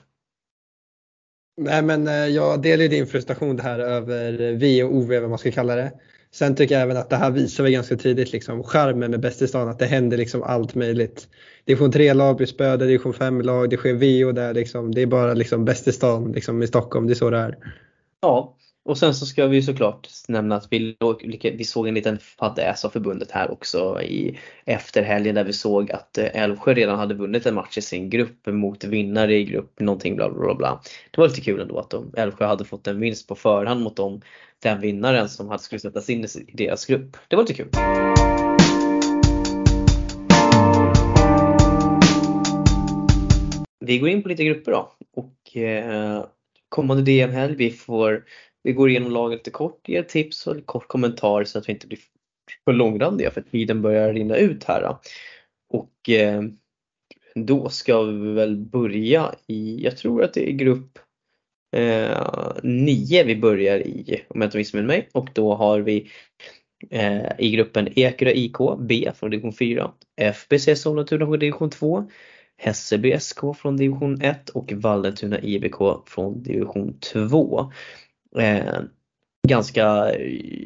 Nej 1.57 1.83
men 1.83 2.09
eh, 2.09 2.15
jag 2.15 2.63
delar 2.63 2.89
din 2.89 3.07
frustration 3.07 3.61
här 3.61 3.79
över 3.79 4.53
V 4.53 4.85
och 4.85 4.95
OV 4.95 5.09
vad 5.09 5.31
man 5.31 5.39
ska 5.39 5.51
kalla 5.51 5.77
det. 5.77 5.93
Sen 6.31 6.57
tycker 6.57 6.75
jag 6.75 6.83
även 6.83 6.97
att 6.97 7.11
det 7.11 7.17
här 7.17 7.31
visar 7.31 7.65
vi 7.65 7.73
ganska 7.73 7.97
tidigt 7.97 8.33
liksom 8.33 8.63
charmen 8.63 9.11
med 9.11 9.21
Bäst 9.21 9.43
i 9.43 9.49
stan 9.49 9.69
att 9.69 9.79
det 9.79 9.87
händer 9.87 10.17
liksom 10.17 10.43
allt 10.43 10.75
möjligt. 10.75 11.29
Division 11.65 11.93
3-lag 11.93 12.37
blir 12.37 12.47
spöade, 12.47 12.87
division 12.87 13.13
5-lag, 13.13 13.71
det 13.71 13.77
sker 13.77 13.95
VO 13.95 14.33
där 14.33 14.55
liksom. 14.55 14.95
Det 14.95 15.03
är 15.03 15.07
bara 15.07 15.35
liksom 15.35 15.65
Bäst 15.65 15.89
i 15.89 15.93
stan 15.93 16.33
liksom 16.33 16.63
i 16.63 16.67
Stockholm, 16.67 17.07
det 17.07 17.13
är 17.13 17.15
så 17.15 17.31
det 17.31 17.39
är. 17.39 17.59
Ja, 18.21 18.56
och 18.87 18.99
sen 18.99 19.15
så 19.15 19.27
ska 19.27 19.47
vi 19.47 19.63
såklart 19.63 20.09
nämna 20.29 20.57
att 20.57 20.69
vi, 20.71 20.97
vi 21.43 21.65
såg 21.65 21.89
en 21.89 21.95
liten 21.95 22.19
fadäs 22.19 22.85
av 22.85 22.91
förbundet 22.91 23.31
här 23.31 23.51
också 23.51 24.03
i 24.03 24.39
efterhelgen 24.65 25.35
där 25.35 25.45
vi 25.45 25.53
såg 25.53 25.91
att 25.93 26.19
eh, 26.19 26.43
Älvsjö 26.43 26.75
redan 26.75 26.99
hade 26.99 27.15
vunnit 27.15 27.47
en 27.47 27.55
match 27.55 27.79
i 27.79 27.83
sin 27.83 28.11
grupp 28.11 28.47
mot 28.47 28.85
vinnare 28.85 29.35
i 29.35 29.45
grupp 29.45 29.81
någonting 29.81 30.17
bla 30.17 30.31
bla 30.31 30.55
bla. 30.55 30.81
Det 31.11 31.21
var 31.21 31.29
lite 31.29 31.41
kul 31.41 31.61
ändå 31.61 31.79
att 31.79 31.91
de, 31.91 32.13
Älvsjö 32.17 32.47
hade 32.47 32.65
fått 32.65 32.87
en 32.87 33.01
vinst 33.01 33.29
på 33.29 33.35
förhand 33.35 33.81
mot 33.81 33.97
dem, 33.97 34.21
den 34.63 34.81
vinnaren 34.81 35.29
som 35.29 35.49
hade 35.49 35.63
skulle 35.63 35.81
sättas 35.81 36.11
in 36.11 36.25
i 36.25 36.53
deras 36.53 36.87
grupp. 36.87 37.17
Det 37.29 37.37
var 37.37 37.43
lite 37.43 37.55
kul. 37.55 37.69
Vi 43.81 43.99
går 43.99 44.09
in 44.09 44.23
på 44.23 44.29
lite 44.29 44.45
grupper 44.45 44.73
då 44.73 44.93
och 45.15 45.57
eh, 45.57 46.25
kommande 46.69 47.03
DM-helg 47.03 47.55
vi 47.57 47.71
får 47.71 48.25
vi 48.67 48.73
går 48.73 48.91
igenom 48.91 49.13
laget 49.13 49.39
lite 49.39 49.51
kort, 49.51 49.89
ger 49.89 50.03
tips 50.03 50.47
och 50.47 50.67
kort 50.67 50.89
kommentar 50.89 51.45
så 51.45 51.59
att 51.59 51.69
vi 51.69 51.73
inte 51.73 51.87
blir 51.87 51.99
för 52.65 52.73
långrandiga 52.73 53.31
för 53.31 53.41
tiden 53.41 53.83
börjar 53.83 54.13
rinna 54.13 54.37
ut 54.37 54.65
här. 54.65 54.97
Och 55.71 56.11
eh, 56.11 56.43
då 57.35 57.69
ska 57.69 58.03
vi 58.03 58.33
väl 58.33 58.57
börja 58.57 59.35
i, 59.47 59.85
jag 59.85 59.97
tror 59.97 60.23
att 60.23 60.35
det 60.35 60.51
är 60.51 60.53
grupp 60.53 60.99
eh, 61.77 62.53
9 62.63 63.25
vi 63.25 63.37
börjar 63.37 63.79
i 63.79 64.23
om 64.29 64.41
jag 64.41 64.49
inte 64.49 64.59
missminner 64.59 64.87
mig 64.87 65.09
och 65.13 65.29
då 65.33 65.55
har 65.55 65.81
vi 65.81 66.11
eh, 66.91 67.27
i 67.39 67.51
gruppen 67.51 67.89
Ekerö 67.97 68.31
IK 68.31 68.57
B 68.79 69.11
från 69.15 69.31
division 69.31 69.53
4, 69.53 69.91
FBC 70.17 70.77
Sollentuna 70.77 71.27
från 71.27 71.39
division 71.39 71.71
2, 71.71 72.11
Hässelby 72.57 73.19
SK 73.21 73.41
från 73.57 73.77
division 73.77 74.23
1 74.23 74.49
och 74.49 74.73
Vallentuna 74.73 75.41
IBK 75.41 75.79
från 76.07 76.43
division 76.43 76.99
2. 77.01 77.73
Eh, 78.39 78.81
ganska, 79.49 79.83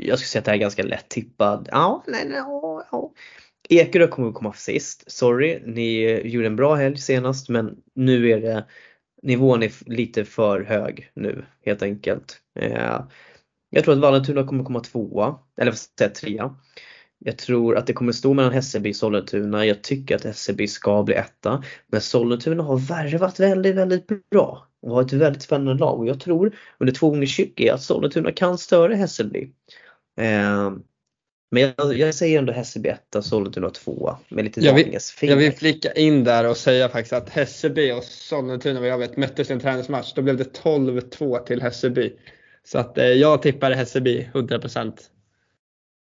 jag 0.05 0.19
skulle 0.19 0.29
säga 0.29 0.39
att 0.39 0.45
det 0.45 0.51
här 0.51 0.59
är 0.59 0.61
ganska 0.61 0.83
lätt 0.83 1.09
tippad. 1.09 1.69
Ja, 1.73 2.05
nej, 2.07 2.25
nej, 2.29 2.37
ja, 2.37 2.89
ja. 2.93 3.13
Ekerö 3.69 4.07
kommer 4.07 4.33
komma 4.33 4.53
sist. 4.53 5.11
Sorry, 5.11 5.63
ni 5.67 6.21
gjorde 6.29 6.47
en 6.47 6.57
bra 6.57 6.75
helg 6.75 6.99
senast 6.99 7.49
men 7.49 7.77
nu 7.95 8.31
är 8.31 8.41
det 8.41 8.67
nivån 9.23 9.63
är 9.63 9.73
lite 9.87 10.25
för 10.25 10.61
hög 10.61 11.11
nu 11.15 11.45
helt 11.67 11.83
enkelt. 11.83 12.41
Eh, 12.61 13.05
jag 13.71 13.85
tror 13.85 13.95
att 13.95 14.01
Vallentuna 14.01 14.47
kommer 14.47 14.65
komma 14.65 14.81
tvåa, 14.81 15.39
eller 15.61 15.73
säga 15.73 16.11
trea. 16.11 16.55
Jag 17.19 17.39
tror 17.39 17.77
att 17.77 17.87
det 17.87 17.93
kommer 17.93 18.13
stå 18.13 18.35
mellan 18.35 18.53
Hässelby 18.53 18.93
och 18.93 18.97
Sollentuna. 18.97 19.67
Jag 19.67 19.83
tycker 19.83 20.17
att 20.17 20.25
Hässelby 20.25 20.67
ska 20.67 21.03
bli 21.03 21.15
etta. 21.15 21.65
Men 21.87 22.01
Sollentuna 22.01 22.63
har 22.63 22.79
värvat 22.79 23.41
väldigt, 23.41 23.77
väldigt 23.77 24.31
bra 24.31 24.70
och 24.83 24.95
har 24.95 25.03
ett 25.03 25.13
väldigt 25.13 25.43
spännande 25.43 25.81
lag 25.81 25.99
och 25.99 26.07
jag 26.07 26.21
tror 26.21 26.57
under 26.79 26.95
två 26.95 27.11
gånger 27.11 27.27
20 27.27 27.69
att 27.69 27.83
Sollentuna 27.83 28.33
kan 28.33 28.59
störa 28.59 28.95
Hässelby. 28.95 29.51
Eh, 30.21 30.71
men 31.51 31.63
jag, 31.77 31.99
jag, 31.99 32.15
säger 32.15 32.39
ändå 32.39 32.53
Hässelby 32.53 32.89
1, 32.89 33.25
Sollentuna 33.25 33.71
2 33.71 34.17
med 34.29 34.45
lite 34.45 34.61
jag 34.61 34.75
vill, 34.75 34.99
jag 35.21 35.37
vill 35.37 35.53
flika 35.53 35.93
in 35.93 36.25
där 36.25 36.49
och 36.49 36.57
säga 36.57 36.89
faktiskt 36.89 37.13
att 37.13 37.29
Hässelby 37.29 37.93
och 37.93 38.05
Sollentuna 38.05 38.81
vad 38.81 38.89
jag 38.89 38.99
vet 38.99 39.17
möttes 39.17 39.51
i 39.51 39.53
en 39.53 39.61
träningsmatch. 39.61 40.13
Då 40.15 40.23
blev 40.23 40.37
det 40.37 40.63
12-2 40.63 41.45
till 41.45 41.63
Hässelby. 41.63 42.13
Så 42.65 42.79
att 42.79 42.99
eh, 42.99 43.05
jag 43.05 43.43
tippar 43.43 43.71
Hässelby 43.71 44.29
100%. 44.33 44.93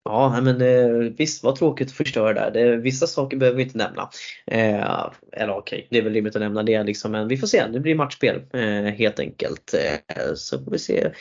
Ja, 0.10 0.41
men 0.41 0.62
eh, 0.62 1.12
visst 1.18 1.43
var 1.43 1.56
tråkigt 1.56 1.88
att 1.88 1.93
förstöra 1.93 2.34
där. 2.34 2.51
Det, 2.51 2.78
vissa 2.78 3.08
saker 3.08 3.38
behöver 3.38 3.58
vi 3.58 3.64
inte 3.64 3.78
nämna. 3.78 4.10
Eh, 4.47 5.10
eller 5.32 5.58
okej, 5.58 5.78
okay, 5.78 5.88
det 5.89 5.97
är 5.97 6.01
väl 6.01 6.14
rimligt 6.14 6.36
att 6.36 6.41
nämna 6.41 6.64
det 6.64 6.84
liksom, 6.84 7.12
men 7.12 7.28
vi 7.28 7.38
får 7.38 7.47
se. 7.47 7.68
Det 7.68 7.80
blir 7.80 7.95
matchspel 7.95 8.43
eh, 8.53 8.93
helt 8.93 9.20
enkelt. 9.20 9.74
Eh, 9.74 10.34
så 10.36 10.64
får 10.64 10.72
vi 10.72 10.80
se 10.80 11.12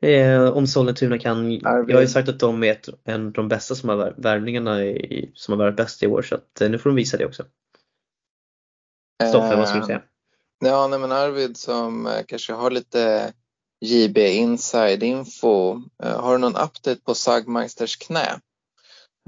eh, 0.00 0.44
om 0.44 0.66
Sollentuna 0.66 1.18
kan. 1.18 1.52
Jag 1.52 1.94
har 1.94 2.00
ju 2.00 2.06
sagt 2.06 2.28
att 2.28 2.40
de 2.40 2.62
är 2.62 2.72
ett, 2.72 2.88
en 3.04 3.26
av 3.26 3.32
de 3.32 3.48
bästa 3.48 3.74
som 3.74 3.88
har 3.88 4.14
värvningarna 4.16 4.84
i, 4.84 5.30
som 5.34 5.52
har 5.52 5.58
varit 5.58 5.76
bäst 5.76 6.02
i 6.02 6.06
år 6.06 6.22
så 6.22 6.34
att, 6.34 6.70
nu 6.70 6.78
får 6.78 6.90
de 6.90 6.96
visa 6.96 7.16
det 7.16 7.26
också. 7.26 7.44
Stoffe, 9.28 9.56
vad 9.56 9.68
skulle 9.68 9.82
du 9.82 9.86
säga? 9.86 10.02
Ja, 10.64 10.86
nej, 10.88 10.98
men 10.98 11.12
Arvid 11.12 11.56
som 11.56 12.08
kanske 12.26 12.52
har 12.52 12.70
lite 12.70 13.32
JB 13.84 14.18
Inside 14.18 15.02
Info. 15.02 15.82
Eh, 16.02 16.20
har 16.20 16.32
du 16.32 16.38
någon 16.38 16.56
update 16.56 17.00
på 17.04 17.14
Sagmeisters 17.14 17.96
knä? 17.96 18.40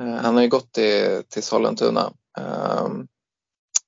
Eh, 0.02 0.14
han 0.14 0.34
har 0.34 0.42
ju 0.42 0.48
gått 0.48 0.72
till, 0.72 1.22
till 1.28 1.42
Sollentuna. 1.42 2.12
Ehm, 2.38 3.06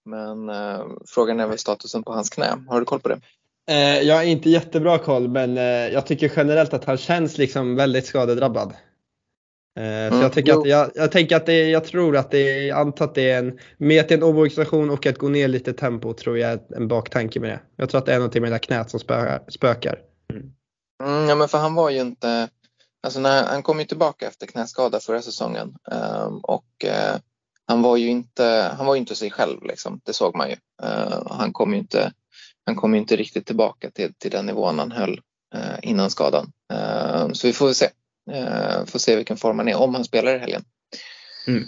men 0.05 0.49
eh, 0.49 0.87
frågan 1.07 1.41
är 1.41 1.47
väl 1.47 1.59
statusen 1.59 2.03
på 2.03 2.12
hans 2.12 2.31
knä. 2.31 2.64
Har 2.69 2.81
du 2.81 2.87
koll 2.87 3.01
på 3.01 3.09
det? 3.09 3.21
Jag 4.03 4.16
har 4.16 4.23
inte 4.23 4.51
jättebra 4.51 4.99
koll 4.99 5.29
men 5.29 5.57
jag 5.93 6.07
tycker 6.07 6.33
generellt 6.37 6.75
att 6.75 6.85
han 6.85 6.97
känns 6.97 7.39
liksom 7.39 7.77
väldigt 7.77 8.07
skadedrabbad. 8.07 8.73
Så 9.75 9.83
mm, 9.83 10.21
jag, 10.21 10.33
tycker 10.33 10.59
att, 10.59 10.66
jag, 10.66 10.91
jag, 10.95 11.12
tänker 11.12 11.37
att 11.37 11.47
det, 11.47 11.69
jag 11.69 11.85
tror 11.85 12.16
att 12.16 12.31
det 12.31 12.66
jag 12.66 12.79
antar 12.79 13.05
att 13.05 13.14
det 13.14 13.31
är 13.31 13.39
en, 13.39 13.59
med 13.77 14.09
till 14.09 14.16
en 14.16 14.23
omorganisation 14.23 14.91
och 14.91 15.07
att 15.07 15.19
gå 15.19 15.29
ner 15.29 15.49
lite 15.49 15.73
tempo 15.73 16.12
tror 16.12 16.39
jag 16.39 16.53
är 16.53 16.61
en 16.77 16.89
baktanke 16.89 17.41
med 17.41 17.51
det. 17.51 17.61
Jag 17.77 17.91
tror 17.91 17.99
att 17.99 18.07
det 18.07 18.12
är 18.12 18.19
någonting 18.19 18.43
med 18.43 18.51
det 18.51 18.55
där 18.55 18.59
knät 18.59 18.91
som 18.91 19.01
spökar. 19.01 19.43
spökar. 19.49 19.99
Mm. 20.33 20.53
Mm, 21.03 21.29
ja, 21.29 21.35
men 21.35 21.49
för 21.49 21.59
han 21.59 21.74
var 21.74 21.91
ju 21.91 22.01
inte, 22.01 22.49
alltså 23.03 23.20
när, 23.20 23.47
han 23.47 23.62
kom 23.62 23.79
ju 23.79 23.85
tillbaka 23.85 24.26
efter 24.26 24.47
knäskada 24.47 25.01
förra 25.01 25.22
säsongen 25.22 25.74
um, 25.93 26.39
och 26.39 26.85
uh, 26.85 27.20
han 27.66 27.83
var 27.83 27.97
ju 27.97 28.09
inte, 28.09 28.74
han 28.76 28.87
var 28.87 28.97
inte 28.97 29.14
sig 29.14 29.31
själv 29.31 29.64
liksom, 29.64 30.01
det 30.05 30.12
såg 30.12 30.37
man 30.37 30.49
ju. 30.49 30.57
Uh, 30.83 31.26
han 31.31 31.53
kom 31.53 31.72
ju 31.72 31.79
inte, 31.79 32.12
han 32.64 32.76
kom 32.76 32.95
inte 32.95 33.16
riktigt 33.16 33.47
tillbaka 33.47 33.91
till, 33.91 34.14
till 34.14 34.31
den 34.31 34.47
nivån 34.47 34.79
han 34.79 34.93
höll 34.93 35.20
uh, 35.55 35.79
innan 35.83 36.11
skadan. 36.11 36.53
Ehm, 36.72 37.35
så 37.35 37.47
vi 37.47 37.53
får 37.53 37.72
se, 37.72 37.91
får 38.87 38.99
se 38.99 39.16
vilken 39.16 39.37
form 39.37 39.59
han 39.59 39.68
är 39.68 39.76
om 39.76 39.95
han 39.95 40.05
spelar 40.05 40.37
i 40.37 40.39
helgen. 40.39 40.64
Mm. 41.47 41.64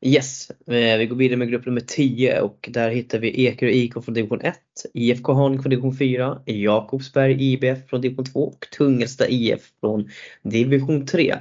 Yes, 0.00 0.50
eh, 0.50 0.98
vi 0.98 1.06
går 1.06 1.16
vidare 1.16 1.36
med 1.36 1.48
grupp 1.48 1.66
nummer 1.66 1.80
10 1.80 2.40
och 2.40 2.68
där 2.72 2.90
hittar 2.90 3.18
vi 3.18 3.44
Ekerö 3.44 3.70
IK 3.70 3.92
från 3.92 4.14
division 4.14 4.40
1, 4.40 4.58
IFK 4.94 5.32
Haninge 5.32 5.62
från 5.62 5.70
division 5.70 5.96
4, 5.96 6.42
Jakobsberg 6.46 7.52
IBF 7.52 7.88
från 7.88 8.00
division 8.00 8.24
2 8.24 8.40
och 8.40 8.66
Tungelsta 8.78 9.28
IF 9.28 9.72
från 9.80 10.10
division 10.42 11.06
3. 11.06 11.36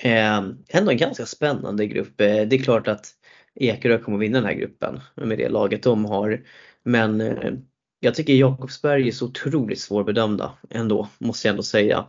Ehm, 0.00 0.58
ändå 0.68 0.90
en 0.90 0.96
ganska 0.96 1.26
spännande 1.26 1.86
grupp. 1.86 2.20
Eh, 2.20 2.42
det 2.42 2.56
är 2.56 2.62
klart 2.62 2.88
att 2.88 3.06
Ekerö 3.54 3.98
kommer 3.98 4.18
vinna 4.18 4.38
den 4.38 4.46
här 4.46 4.54
gruppen 4.54 5.00
med 5.14 5.38
det 5.38 5.48
laget 5.48 5.82
de 5.82 6.04
har. 6.04 6.44
Men 6.82 7.20
eh, 7.20 7.52
jag 8.00 8.14
tycker 8.14 8.32
Jakobsberg 8.32 9.08
är 9.08 9.12
så 9.12 9.26
otroligt 9.26 9.80
svårbedömda 9.80 10.52
ändå, 10.70 11.08
måste 11.18 11.48
jag 11.48 11.52
ändå 11.52 11.62
säga. 11.62 12.06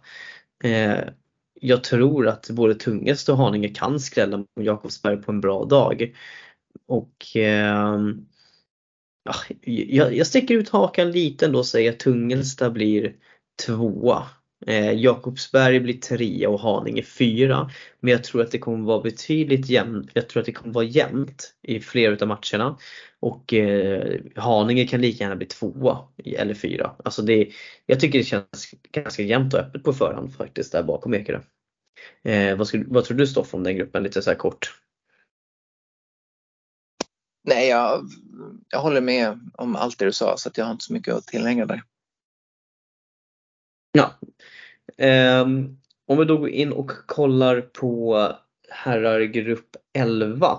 Jag 1.59 1.83
tror 1.83 2.27
att 2.27 2.49
både 2.49 2.75
Tungest 2.75 3.29
och 3.29 3.37
Haninge 3.37 3.69
kan 3.69 3.99
skrälla 3.99 4.37
mot 4.37 4.47
Jakobsberg 4.55 5.17
på 5.17 5.31
en 5.31 5.41
bra 5.41 5.65
dag. 5.65 6.15
Och 6.87 7.35
eh, 7.35 7.99
jag, 9.61 10.15
jag 10.15 10.27
sticker 10.27 10.55
ut 10.55 10.69
hakan 10.69 11.11
lite 11.11 11.45
ändå 11.45 11.59
och 11.59 11.65
säger 11.65 11.91
att 11.91 11.99
Tungelsta 11.99 12.69
blir 12.69 13.15
tvåa. 13.65 14.27
Eh, 14.67 14.93
Jakobsberg 14.93 15.79
blir 15.79 15.97
trea 15.97 16.49
och 16.49 16.59
Haninge 16.59 17.03
fyra. 17.03 17.69
Men 17.99 18.11
jag 18.11 18.23
tror 18.23 18.41
att 18.41 18.51
det 18.51 18.59
kommer 18.59 18.85
vara 18.85 19.01
betydligt 19.01 19.69
jämnt. 19.69 20.11
Jag 20.13 20.29
tror 20.29 20.39
att 20.39 20.45
det 20.45 20.51
kommer 20.51 20.73
vara 20.73 20.85
jämnt 20.85 21.53
i 21.61 21.79
flera 21.79 22.13
utav 22.13 22.27
matcherna. 22.27 22.77
Och 23.19 23.53
eh, 23.53 24.19
Haninge 24.35 24.87
kan 24.87 25.01
lika 25.01 25.23
gärna 25.23 25.35
bli 25.35 25.45
tvåa 25.45 25.97
eller 26.25 26.53
fyra. 26.53 26.95
Alltså 27.03 27.21
det, 27.21 27.49
jag 27.85 27.99
tycker 27.99 28.19
det 28.19 28.25
känns 28.25 28.73
ganska 28.91 29.23
jämnt 29.23 29.53
och 29.53 29.59
öppet 29.59 29.83
på 29.83 29.93
förhand 29.93 30.35
faktiskt 30.35 30.71
där 30.71 30.83
bakom 30.83 31.13
Ekerö. 31.13 31.41
Eh, 32.23 32.57
vad, 32.57 32.67
skulle, 32.67 32.85
vad 32.87 33.05
tror 33.05 33.17
du 33.17 33.27
Stoff 33.27 33.53
om 33.53 33.63
den 33.63 33.75
gruppen 33.75 34.03
lite 34.03 34.21
så 34.21 34.29
här 34.29 34.37
kort? 34.37 34.73
Nej, 37.43 37.69
jag, 37.69 38.09
jag 38.69 38.79
håller 38.79 39.01
med 39.01 39.39
om 39.53 39.75
allt 39.75 39.99
det 39.99 40.05
du 40.05 40.11
sa 40.11 40.37
så 40.37 40.49
att 40.49 40.57
jag 40.57 40.65
har 40.65 40.71
inte 40.71 40.83
så 40.83 40.93
mycket 40.93 41.13
att 41.13 41.27
tillägga 41.27 41.65
där. 41.65 41.81
Ja. 43.91 44.19
Um, 45.41 45.77
om 46.05 46.17
vi 46.17 46.25
då 46.25 46.37
går 46.37 46.49
in 46.49 46.71
och 46.71 46.91
kollar 47.05 47.61
på 47.61 48.27
herrar 48.69 49.21
grupp 49.21 49.75
11. 49.93 50.57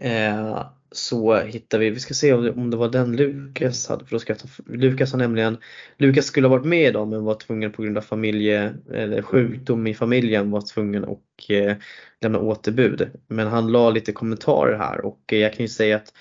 Uh, 0.00 0.10
eh, 0.10 0.66
så 0.94 1.36
hittar 1.36 1.78
vi, 1.78 1.90
vi 1.90 2.00
ska 2.00 2.14
se 2.14 2.32
om 2.32 2.42
det, 2.42 2.50
om 2.50 2.70
det 2.70 2.76
var 2.76 2.88
den 2.88 3.16
Lukas 3.16 3.88
hade, 3.88 4.04
för 4.04 4.10
då 4.10 4.18
ska 4.18 4.32
jag 4.32 4.38
ta, 4.38 4.48
Lukas 4.66 5.12
har 5.12 5.18
nämligen, 5.18 5.56
Lukas 5.96 6.26
skulle 6.26 6.48
ha 6.48 6.56
varit 6.56 6.66
med 6.66 6.88
idag 6.88 7.08
men 7.08 7.24
var 7.24 7.34
tvungen 7.34 7.72
på 7.72 7.82
grund 7.82 7.98
av 7.98 8.02
familje, 8.02 8.74
eller 8.92 9.22
sjukdom 9.22 9.86
i 9.86 9.94
familjen 9.94 10.50
var 10.50 10.60
tvungen 10.60 11.04
och 11.04 11.50
eh, 11.50 11.76
lämna 12.20 12.38
återbud. 12.38 13.10
Men 13.26 13.46
han 13.46 13.72
la 13.72 13.90
lite 13.90 14.12
kommentarer 14.12 14.78
här 14.78 15.04
och 15.04 15.20
eh, 15.32 15.38
jag 15.38 15.52
kan 15.52 15.64
ju 15.64 15.68
säga 15.68 15.96
att 15.96 16.12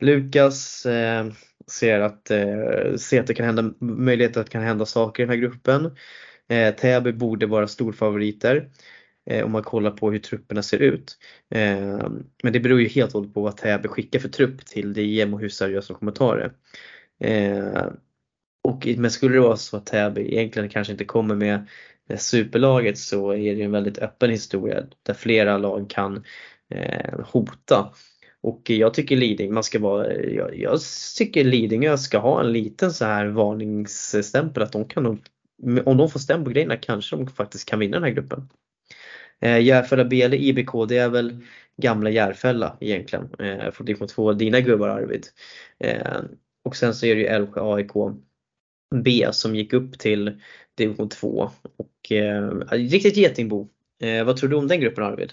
Lukas 0.00 0.86
eh, 0.86 1.26
ser, 1.70 2.00
att, 2.00 2.30
eh, 2.30 2.94
ser 2.98 3.20
att 3.20 3.26
det 3.26 3.34
kan 3.34 3.46
hända 3.46 3.74
möjlighet 3.80 4.36
att 4.36 4.46
det 4.46 4.52
kan 4.52 4.62
hända 4.62 4.86
saker 4.86 5.22
i 5.22 5.26
den 5.26 5.34
här 5.34 5.42
gruppen. 5.42 5.96
Eh, 6.48 6.74
Täby 6.74 7.12
borde 7.12 7.46
vara 7.46 7.68
storfavoriter. 7.68 8.70
Eh, 9.30 9.44
om 9.44 9.52
man 9.52 9.62
kollar 9.62 9.90
på 9.90 10.10
hur 10.10 10.18
trupperna 10.18 10.62
ser 10.62 10.78
ut. 10.78 11.18
Eh, 11.50 12.08
men 12.42 12.52
det 12.52 12.60
beror 12.60 12.80
ju 12.80 12.88
helt 12.88 13.14
och 13.14 13.20
hållet 13.20 13.34
på 13.34 13.40
vad 13.40 13.56
Täby 13.56 13.88
skickar 13.88 14.18
för 14.18 14.28
trupp 14.28 14.66
till 14.66 14.92
DM 14.92 15.34
och 15.34 15.40
hur 15.40 15.48
seriösa 15.48 15.92
de 15.92 15.98
kommer 15.98 16.12
ta 16.12 16.34
det. 16.34 16.50
Eh, 17.20 17.86
och, 18.62 18.86
men 18.96 19.10
skulle 19.10 19.34
det 19.34 19.40
vara 19.40 19.56
så 19.56 19.76
att 19.76 19.86
Täby 19.86 20.20
egentligen 20.20 20.68
kanske 20.68 20.92
inte 20.92 21.04
kommer 21.04 21.34
med 21.34 21.66
superlaget 22.18 22.98
så 22.98 23.30
är 23.30 23.36
det 23.36 23.58
ju 23.58 23.62
en 23.62 23.72
väldigt 23.72 23.98
öppen 23.98 24.30
historia 24.30 24.86
där 25.02 25.14
flera 25.14 25.58
lag 25.58 25.90
kan 25.90 26.24
eh, 26.70 27.20
hota. 27.24 27.92
Och 28.46 28.70
jag 28.70 28.94
tycker 28.94 29.16
Lidingö, 29.16 29.54
man 29.54 29.62
ska 29.62 29.78
vara, 29.78 30.14
jag, 30.14 30.58
jag 30.58 30.80
tycker 31.16 31.44
Lidingö 31.44 31.98
ska 31.98 32.18
ha 32.18 32.40
en 32.40 32.52
liten 32.52 32.92
så 32.92 33.04
här 33.04 33.26
varningsstämpel 33.26 34.62
att 34.62 34.72
de 34.72 34.84
kan 34.84 35.02
nog, 35.02 35.18
om 35.84 35.96
de 35.96 36.10
får 36.10 36.20
stäm 36.20 36.44
på 36.44 36.50
grejerna 36.50 36.76
kanske 36.76 37.16
de 37.16 37.26
faktiskt 37.26 37.68
kan 37.68 37.78
vinna 37.78 37.96
den 37.96 38.02
här 38.02 38.10
gruppen. 38.10 38.48
Eh, 39.40 39.60
Järfälla 39.60 40.02
eller 40.02 40.34
IBK 40.34 40.88
det 40.88 40.98
är 40.98 41.08
väl 41.08 41.44
gamla 41.82 42.10
Järfälla 42.10 42.76
egentligen 42.80 43.28
eh, 43.38 43.70
från 43.70 43.86
division 43.86 44.08
2, 44.08 44.32
dina 44.32 44.60
gubbar 44.60 44.88
Arvid. 44.88 45.26
Eh, 45.78 46.20
och 46.64 46.76
sen 46.76 46.94
så 46.94 47.06
är 47.06 47.14
det 47.14 47.20
ju 47.20 47.26
Älvsjö 47.26 47.74
AIK 47.74 47.92
B 48.94 49.28
som 49.32 49.56
gick 49.56 49.72
upp 49.72 49.98
till 49.98 50.40
division 50.74 51.08
2 51.08 51.50
och 51.76 52.12
eh, 52.12 52.50
riktigt 52.70 53.16
getingbo. 53.16 53.68
Eh, 54.02 54.24
vad 54.24 54.36
tror 54.36 54.50
du 54.50 54.56
om 54.56 54.68
den 54.68 54.80
gruppen 54.80 55.04
Arvid? 55.04 55.32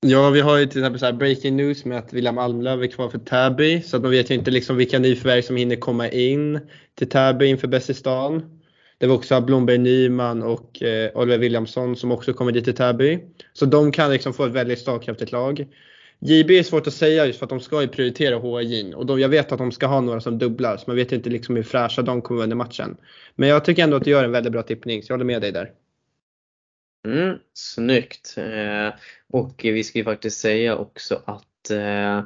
Ja, 0.00 0.30
vi 0.30 0.40
har 0.40 0.58
ju 0.58 0.66
till 0.66 0.80
exempel 0.80 1.00
så 1.00 1.12
breaking 1.12 1.56
news 1.56 1.84
med 1.84 1.98
att 1.98 2.12
William 2.12 2.38
Almlöv 2.38 2.82
är 2.82 2.86
kvar 2.86 3.08
för 3.08 3.18
Täby 3.18 3.82
så 3.82 3.96
att 3.96 4.02
man 4.02 4.10
vet 4.10 4.30
ju 4.30 4.34
inte 4.34 4.50
liksom 4.50 4.76
vilka 4.76 4.98
nyförvärv 4.98 5.42
som 5.42 5.56
hinner 5.56 5.76
komma 5.76 6.08
in 6.08 6.60
till 6.94 7.08
Täby 7.08 7.46
inför 7.46 7.68
Bäst 7.68 7.90
i 7.90 7.94
stan. 7.94 8.60
Det 8.98 9.06
var 9.06 9.14
också 9.14 9.40
Blomberg 9.40 9.78
Nyman 9.78 10.42
och 10.42 10.82
eh, 10.82 11.10
Oliver 11.14 11.38
Williamson 11.38 11.96
som 11.96 12.12
också 12.12 12.32
kommer 12.32 12.52
dit 12.52 12.64
till 12.64 12.74
Täby. 12.74 13.18
Så 13.52 13.66
de 13.66 13.92
kan 13.92 14.10
liksom 14.10 14.32
få 14.32 14.44
ett 14.44 14.52
väldigt 14.52 14.78
slagkraftigt 14.78 15.32
lag. 15.32 15.66
JB 16.20 16.50
är 16.50 16.62
svårt 16.62 16.86
att 16.86 16.94
säga 16.94 17.26
just 17.26 17.38
för 17.38 17.46
att 17.46 17.50
de 17.50 17.60
ska 17.60 17.82
ju 17.82 17.88
prioritera 17.88 18.38
HIJ 18.38 18.94
och 18.94 19.06
de, 19.06 19.20
jag 19.20 19.28
vet 19.28 19.52
att 19.52 19.58
de 19.58 19.72
ska 19.72 19.86
ha 19.86 20.00
några 20.00 20.20
som 20.20 20.38
dubblar 20.38 20.76
så 20.76 20.84
man 20.86 20.96
vet 20.96 21.12
inte 21.12 21.30
liksom 21.30 21.56
hur 21.56 21.62
fräscha 21.62 22.02
de 22.02 22.22
kommer 22.22 22.42
under 22.42 22.56
matchen. 22.56 22.96
Men 23.34 23.48
jag 23.48 23.64
tycker 23.64 23.82
ändå 23.84 23.96
att 23.96 24.04
du 24.04 24.10
gör 24.10 24.24
en 24.24 24.32
väldigt 24.32 24.52
bra 24.52 24.62
tippning 24.62 25.02
så 25.02 25.12
jag 25.12 25.14
håller 25.14 25.24
med 25.24 25.42
dig 25.42 25.52
där. 25.52 25.70
Mm, 27.06 27.38
snyggt! 27.52 28.34
Eh, 28.38 28.94
och 29.32 29.60
vi 29.64 29.84
ska 29.84 29.98
ju 29.98 30.04
faktiskt 30.04 30.40
säga 30.40 30.76
också 30.76 31.22
att 31.26 31.70
eh, 31.70 32.18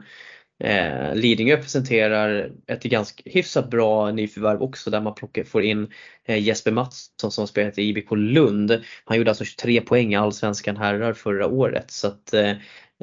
eh, 0.65 1.15
Lidingö 1.15 1.57
presenterar 1.57 2.53
ett 2.67 2.83
ganska 2.83 3.23
hyfsat 3.27 3.71
bra 3.71 4.11
nyförvärv 4.11 4.63
också 4.63 4.91
där 4.91 5.01
man 5.01 5.15
plockar, 5.15 5.45
får 5.45 5.63
in 5.63 5.93
eh, 6.25 6.43
Jesper 6.43 6.71
Mattsson 6.73 7.31
som 7.33 7.47
spelat 7.49 7.79
i 7.79 7.83
IBK 7.83 8.11
Lund. 8.11 8.83
Han 9.05 9.17
gjorde 9.17 9.31
alltså 9.31 9.45
23 9.45 9.81
poäng 9.81 10.13
i 10.13 10.17
Allsvenskan 10.17 10.77
herrar 10.77 11.13
förra 11.13 11.47
året 11.47 11.91
så 11.91 12.07
att 12.07 12.35
eh, 12.35 12.51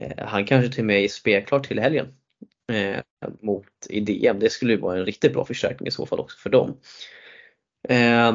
eh, 0.01 0.17
han 0.17 0.45
kanske 0.45 0.71
till 0.71 0.81
och 0.81 0.85
med 0.85 1.03
är 1.03 1.07
spelklar 1.07 1.59
till 1.59 1.79
helgen 1.79 2.07
eh, 2.71 2.99
mot 3.41 3.65
i 3.89 3.99
DM. 3.99 4.39
Det 4.39 4.49
skulle 4.49 4.73
ju 4.73 4.79
vara 4.79 4.99
en 4.99 5.05
riktigt 5.05 5.33
bra 5.33 5.45
förstärkning 5.45 5.87
i 5.87 5.91
så 5.91 6.05
fall 6.05 6.19
också 6.19 6.37
för 6.37 6.49
dem. 6.49 6.77
Eh, 7.89 8.33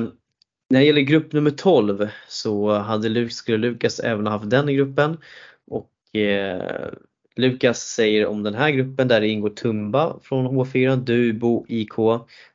när 0.74 0.80
det 0.80 0.86
gäller 0.86 1.00
grupp 1.00 1.32
nummer 1.32 1.50
12 1.50 2.08
så 2.28 2.72
hade, 2.72 3.08
Lukas 3.08 3.34
skulle 3.34 3.68
Lukas 3.68 4.00
även 4.00 4.26
haft 4.26 4.50
den 4.50 4.68
i 4.68 4.74
gruppen 4.74 5.18
och 5.66 6.16
eh, 6.16 6.92
Lukas 7.36 7.78
säger 7.78 8.26
om 8.26 8.42
den 8.42 8.54
här 8.54 8.70
gruppen 8.70 9.08
där 9.08 9.20
det 9.20 9.28
ingår 9.28 9.50
Tumba 9.50 10.16
från 10.22 10.46
H4, 10.46 10.96
Dubo 10.96 11.64
IK 11.68 11.94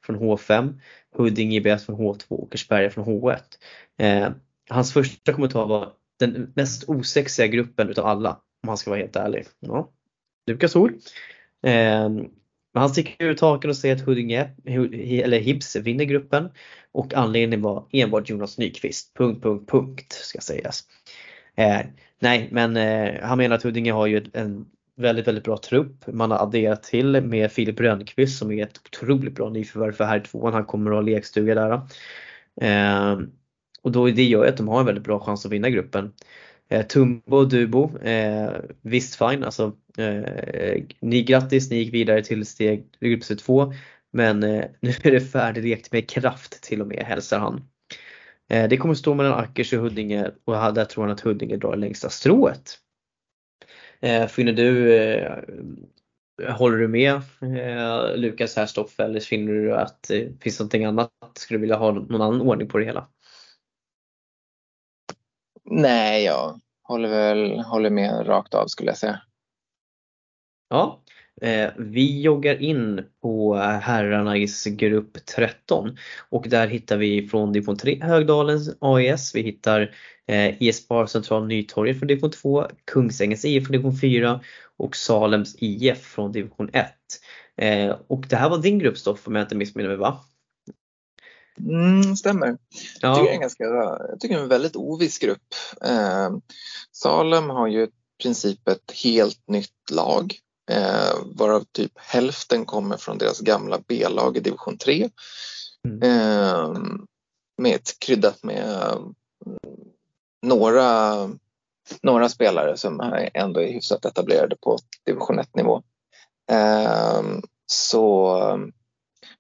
från 0.06 0.20
H5, 0.20 0.80
Huddinge 1.16 1.56
IBS 1.56 1.86
från 1.86 1.96
H2 1.96 2.24
och 2.28 2.44
Åkersberga 2.44 2.90
från 2.90 3.06
H1. 3.06 3.40
Eh, 3.98 4.30
hans 4.70 4.94
första 4.94 5.34
kommentar 5.34 5.66
var 5.66 5.92
den 6.20 6.54
mest 6.56 6.90
osexiga 6.90 7.48
gruppen 7.48 7.90
utav 7.90 8.06
alla 8.06 8.30
om 8.64 8.68
han 8.68 8.78
ska 8.78 8.90
vara 8.90 9.00
helt 9.00 9.16
ärlig. 9.16 9.46
Ja. 9.60 9.90
Lukas 10.48 10.76
ord. 10.76 10.94
Eh, 11.64 12.10
men 12.74 12.82
han 12.82 12.90
sticker 12.90 13.26
ut 13.26 13.38
taken 13.38 13.70
och 13.70 13.78
säger 13.78 13.96
att 13.96 14.02
Huddinge, 14.02 14.50
eller 14.66 15.40
Hibs 15.40 15.76
vinner 15.76 16.06
gruppen 16.06 16.50
och 16.92 17.14
anledningen 17.14 17.62
var 17.62 17.86
enbart 17.92 18.30
Jonas 18.30 18.58
Nyqvist. 18.58 19.14
Punkt, 19.18 19.44
punkt, 19.44 19.70
punkt 19.72 20.14
ska 20.14 20.40
sägas. 20.40 20.84
Eh, 21.56 21.80
nej, 22.20 22.50
men 22.52 22.78
eh, 22.78 23.22
han 23.22 23.38
menar 23.38 23.56
att 23.56 23.64
Huddinge 23.64 23.92
har 23.92 24.08
ju 24.08 24.26
en 24.34 24.66
väldigt, 24.96 25.28
väldigt 25.28 25.44
bra 25.44 25.58
trupp. 25.58 26.08
Man 26.08 26.32
har 26.32 26.38
adderat 26.38 26.84
till 26.84 27.22
med 27.22 27.52
Filip 27.52 27.80
Rönnqvist 27.80 28.40
som 28.40 28.52
är 28.52 28.64
ett 28.64 28.78
otroligt 28.78 29.36
bra 29.36 29.50
nyförvärv 29.50 29.92
för 29.92 30.04
här 30.04 30.20
tvåan. 30.20 30.54
Han 30.54 30.66
kommer 30.66 30.92
att 30.92 30.98
ha 30.98 31.02
lekstuga 31.02 31.56
där. 31.56 31.82
Eh, 32.62 33.20
och 33.82 33.92
då, 33.92 34.06
det 34.06 34.24
gör 34.24 34.44
ju 34.44 34.50
att 34.50 34.58
de 34.58 34.68
har 34.68 34.80
en 34.80 34.86
väldigt 34.86 35.04
bra 35.04 35.20
chans 35.20 35.46
att 35.46 35.52
vinna 35.52 35.70
gruppen. 35.70 36.14
Eh, 36.70 36.86
Tumbo 36.86 37.38
och 37.38 37.50
Dubo, 37.50 37.98
eh, 37.98 38.52
visst 38.82 39.16
fine, 39.16 39.44
alltså 39.44 39.76
eh, 39.98 40.84
ni 41.00 41.24
grattis, 41.24 41.70
ni 41.70 41.78
gick 41.78 41.94
vidare 41.94 42.24
till 42.24 42.46
steg 42.46 42.86
grupp 43.00 43.40
2 43.40 43.74
men 44.12 44.44
eh, 44.44 44.66
nu 44.80 44.94
är 45.04 45.12
det 45.12 45.22
färdiglekt 45.22 45.92
med 45.92 46.10
kraft 46.10 46.64
till 46.64 46.82
och 46.82 46.88
med 46.88 47.04
hälsar 47.04 47.40
han. 47.40 47.62
Eh, 48.50 48.70
det 48.70 48.78
kommer 48.78 48.94
stå 48.94 49.14
mellan 49.14 49.40
Ackers 49.40 49.74
och 49.74 49.80
Huddinge 49.80 50.32
och 50.46 50.74
där 50.74 50.86
tror 50.86 51.04
han 51.04 51.14
att 51.14 51.22
Huddinge 51.22 51.58
drar 51.58 51.76
längsta 51.76 52.10
strået. 52.10 52.80
Eh, 54.00 54.28
finner 54.28 54.54
du, 54.54 54.96
eh, 54.96 55.44
håller 56.54 56.78
du 56.78 56.88
med 56.88 57.14
eh, 57.42 58.18
Lukas 58.18 58.56
Härstoff 58.56 59.00
eller 59.00 59.20
finner 59.20 59.54
du 59.54 59.76
att 59.76 60.04
det 60.08 60.44
finns 60.44 60.60
någonting 60.60 60.86
annat? 60.86 61.12
Skulle 61.34 61.58
du 61.58 61.62
vilja 61.62 61.78
ha 61.78 61.92
någon 61.92 62.22
annan 62.22 62.42
ordning 62.42 62.68
på 62.68 62.78
det 62.78 62.86
hela? 62.86 63.08
Nej, 65.72 66.24
jag 66.24 66.60
håller 66.84 67.10
väl 67.10 67.60
håller 67.60 67.90
med 67.90 68.28
rakt 68.28 68.54
av 68.54 68.68
skulle 68.68 68.90
jag 68.90 68.98
säga. 68.98 69.22
Ja, 70.70 71.02
Eh, 71.42 71.70
vi 71.78 72.22
joggar 72.22 72.62
in 72.62 73.06
på 73.22 73.56
herrarnas 73.56 74.66
grupp 74.66 75.26
13 75.26 75.98
och 76.30 76.46
där 76.50 76.68
hittar 76.68 76.98
vi 76.98 77.28
från 77.28 77.54
division 77.54 77.78
3 77.78 78.00
Högdalens 78.02 78.78
AIS, 78.80 79.36
vi 79.36 79.42
hittar 79.42 79.96
eh, 80.28 80.62
ISPAR 80.64 81.06
Central 81.06 81.48
Nytorget 81.48 82.00
från 82.00 82.08
division 82.08 82.32
2, 82.32 82.68
Kungsängens 82.86 83.46
IF 83.46 83.64
från 83.64 83.72
division 83.72 83.98
4 83.98 84.40
och 84.78 84.96
Salems 84.96 85.56
IF 85.60 85.98
från 85.98 86.32
division 86.32 86.70
1. 86.74 86.88
Eh, 87.58 87.96
och 88.08 88.26
det 88.30 88.36
här 88.36 88.50
var 88.50 88.58
din 88.58 88.80
grupp 88.80 88.98
Stoff 88.98 89.28
om 89.28 89.36
jag 89.36 89.44
inte 89.44 89.56
missminner 89.56 89.90
mig 89.90 89.98
va? 89.98 90.20
Mm, 91.60 92.16
stämmer. 92.16 92.58
Ja. 93.02 93.08
Jag 93.08 93.16
tycker 93.16 93.24
det 93.24 93.32
är 93.32 93.34
en 93.34 93.42
ganska, 93.42 93.64
jag 93.64 94.20
tycker 94.20 94.36
det 94.36 94.42
är 94.42 94.44
en 94.44 94.50
väldigt 94.50 94.76
oviss 94.76 95.20
grupp. 95.20 95.56
Eh, 95.82 96.30
Salem 96.92 97.50
har 97.50 97.68
ju 97.68 97.84
i 97.84 97.90
princip 98.24 98.68
ett 98.68 98.92
helt 99.04 99.48
nytt 99.48 99.92
lag 99.92 100.36
eh, 100.72 101.16
varav 101.36 101.64
typ 101.72 101.92
hälften 101.96 102.66
kommer 102.66 102.98
från 102.98 103.18
deras 103.18 103.40
gamla 103.40 103.80
B-lag 103.88 104.38
i 104.38 104.40
division 104.40 104.78
3. 104.78 105.10
Mm. 105.88 106.04
Eh, 106.04 106.74
med 107.58 107.76
ett 107.76 108.00
kryddat 108.00 108.44
med 108.44 108.70
eh, 108.70 109.00
några, 110.42 111.16
några 112.02 112.30
spelare 112.30 112.78
som 112.78 113.02
ändå 113.34 113.62
är 113.62 113.74
hyfsat 113.74 114.06
etablerade 114.06 114.56
på 114.56 114.78
division 115.06 115.40
1 115.40 115.56
nivå. 115.56 115.84
Eh, 116.52 117.22
så 117.66 118.38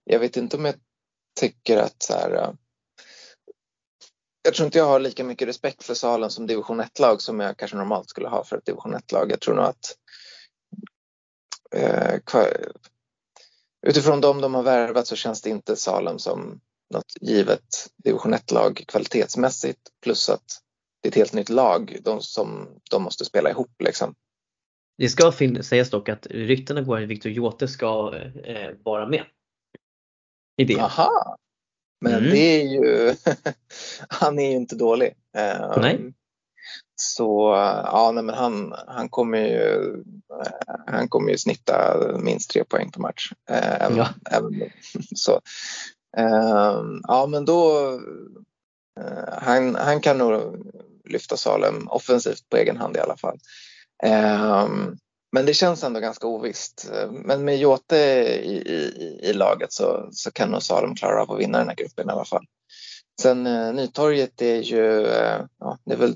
jag 0.03 0.19
vet 0.19 0.37
inte 0.37 0.57
om 0.57 0.65
jag 0.65 0.75
tycker 1.39 1.77
att 1.77 2.03
så 2.03 2.13
här, 2.13 2.31
eh, 2.31 2.51
jag 4.41 4.53
tror 4.53 4.65
inte 4.65 4.77
jag 4.77 4.85
har 4.85 4.99
lika 4.99 5.23
mycket 5.23 5.47
respekt 5.47 5.83
för 5.83 5.93
Salen 5.93 6.29
som 6.29 6.47
division 6.47 6.81
1-lag 6.81 7.21
som 7.21 7.39
jag 7.39 7.57
kanske 7.57 7.77
normalt 7.77 8.09
skulle 8.09 8.27
ha 8.27 8.43
för 8.43 8.57
ett 8.57 8.65
division 8.65 8.95
1-lag. 8.95 9.31
Jag 9.31 9.39
tror 9.39 9.55
nog 9.55 9.65
att 9.65 9.97
eh, 11.75 12.19
utifrån 13.87 14.21
dem 14.21 14.41
de 14.41 14.53
har 14.53 14.63
värvat 14.63 15.07
så 15.07 15.15
känns 15.15 15.41
det 15.41 15.49
inte 15.49 15.75
Salem 15.75 16.19
som 16.19 16.59
något 16.93 17.13
givet 17.21 17.87
division 18.03 18.33
1-lag 18.33 18.83
kvalitetsmässigt 18.87 19.81
plus 20.03 20.29
att 20.29 20.61
det 21.01 21.07
är 21.07 21.11
ett 21.11 21.15
helt 21.15 21.33
nytt 21.33 21.49
lag 21.49 21.97
de, 22.01 22.21
som 22.21 22.67
de 22.91 23.03
måste 23.03 23.25
spela 23.25 23.49
ihop 23.49 23.81
liksom. 23.83 24.15
Det 24.97 25.09
ska 25.09 25.31
sägas 25.61 25.89
dock 25.89 26.09
att 26.09 26.27
ryktena 26.29 26.81
går 26.81 27.01
att 27.01 27.09
Viktor 27.09 27.31
Jote 27.31 27.67
ska 27.67 28.15
eh, 28.43 28.69
vara 28.83 29.07
med. 29.07 29.25
I 30.59 30.63
det. 30.65 30.79
Aha! 30.79 31.35
Men 32.01 32.13
Mm. 32.13 32.29
det 32.29 32.37
är 32.61 32.63
ju, 32.67 33.15
han 34.09 34.39
är 34.39 34.49
ju 34.51 34.55
inte 34.55 34.75
dålig. 34.75 35.13
Eh, 35.37 35.77
Nej. 35.81 36.13
Så 36.95 37.53
ja, 37.85 38.11
nej, 38.13 38.23
men 38.23 38.35
han, 38.35 38.73
han, 38.87 39.09
kommer 39.09 39.37
ju, 39.37 39.93
eh, 40.45 40.75
han 40.87 41.07
kommer 41.09 41.31
ju 41.31 41.37
snitta 41.37 41.97
minst 42.19 42.49
tre 42.51 42.63
poäng 42.63 42.91
per 42.91 42.99
match. 43.01 43.31
Eh, 43.49 43.81
Även, 43.81 43.97
Ja. 43.97 44.07
även, 44.31 44.61
så. 45.15 45.41
Eh, 46.17 46.83
Ja, 47.07 47.25
men 47.29 47.45
då, 47.45 47.91
eh, 48.99 49.33
han, 49.41 49.75
han 49.75 50.01
kan 50.01 50.17
nog 50.17 50.65
lyfta 51.05 51.37
Salem 51.37 51.87
offensivt 51.87 52.49
på 52.49 52.57
egen 52.57 52.77
hand 52.77 52.97
i 52.97 52.99
alla 52.99 53.17
fall. 53.17 53.39
Eh, 54.03 54.67
Men 55.31 55.45
det 55.45 55.53
känns 55.53 55.83
ändå 55.83 55.99
ganska 55.99 56.27
ovisst. 56.27 56.91
Men 57.11 57.45
med 57.45 57.57
Jote 57.57 57.97
i, 58.43 58.57
i, 58.57 59.19
i 59.23 59.33
laget 59.33 59.73
så, 59.73 60.09
så 60.11 60.31
kan 60.31 60.49
nog 60.49 60.63
Salem 60.63 60.95
klara 60.95 61.21
av 61.21 61.31
att 61.31 61.39
vinna 61.39 61.57
den 61.57 61.67
här 61.67 61.75
gruppen 61.75 62.09
i 62.09 62.11
alla 62.11 62.25
fall. 62.25 62.45
Sen 63.21 63.47
eh, 63.47 63.73
Nytorget 63.73 64.41
är 64.41 64.61
ju, 64.61 65.05
eh, 65.07 65.45
ja, 65.59 65.77
det 65.85 65.93
är 65.93 65.97
väl, 65.97 66.13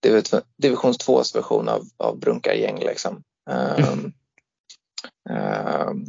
det 0.00 0.08
är 0.08 0.12
väl 0.12 0.20
ett 0.20 0.44
divisions 0.56 0.98
2 0.98 1.22
version 1.34 1.68
av, 1.68 1.82
av 1.96 2.18
brunkargäng 2.18 2.78
liksom. 2.78 3.22
Um, 3.50 4.12
um, 5.30 6.06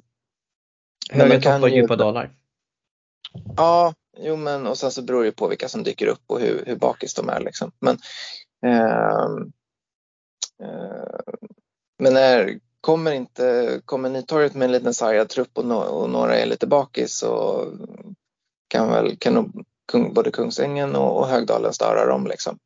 Höga 1.12 1.42
toppar, 1.42 1.68
ju- 1.68 1.76
djupa 1.76 1.96
dalar. 1.96 2.36
Ja, 3.58 3.94
jo 4.18 4.36
men 4.36 4.68
och 4.68 4.78
sen 4.78 4.92
så 4.92 5.02
beror 5.02 5.24
det 5.24 5.32
på 5.32 5.48
vilka 5.48 5.70
som 5.70 5.84
dyker 5.84 6.08
upp 6.08 6.24
och 6.28 6.40
hur, 6.40 6.64
hur 6.66 6.76
bakis 6.76 7.14
de 7.14 7.30
är 7.30 7.40
liksom. 7.40 7.72
Men, 7.80 7.98
ehm, 8.66 9.52
eh, 10.64 11.36
men 12.00 12.14
när 12.14 12.60
kommer 12.82 13.12
inte, 13.12 13.82
kommer 13.86 14.10
Nytorget 14.10 14.56
med 14.56 14.66
en 14.66 14.72
liten 14.72 14.94
sargad 14.94 15.30
trupp 15.30 15.58
och, 15.58 15.66
no, 15.66 15.74
och 15.74 16.10
några 16.10 16.38
är 16.38 16.46
lite 16.46 16.68
bakis 16.68 17.18
så 17.18 17.66
kan 18.68 18.90
väl, 18.90 19.18
kan 19.18 19.34
nog 19.34 19.66
kung, 19.92 20.14
både 20.14 20.32
Kungsängen 20.32 20.96
och, 20.96 21.20
och 21.20 21.28
Högdalen 21.28 21.74
störa 21.74 22.06
dem 22.06 22.28
liksom. 22.28 22.60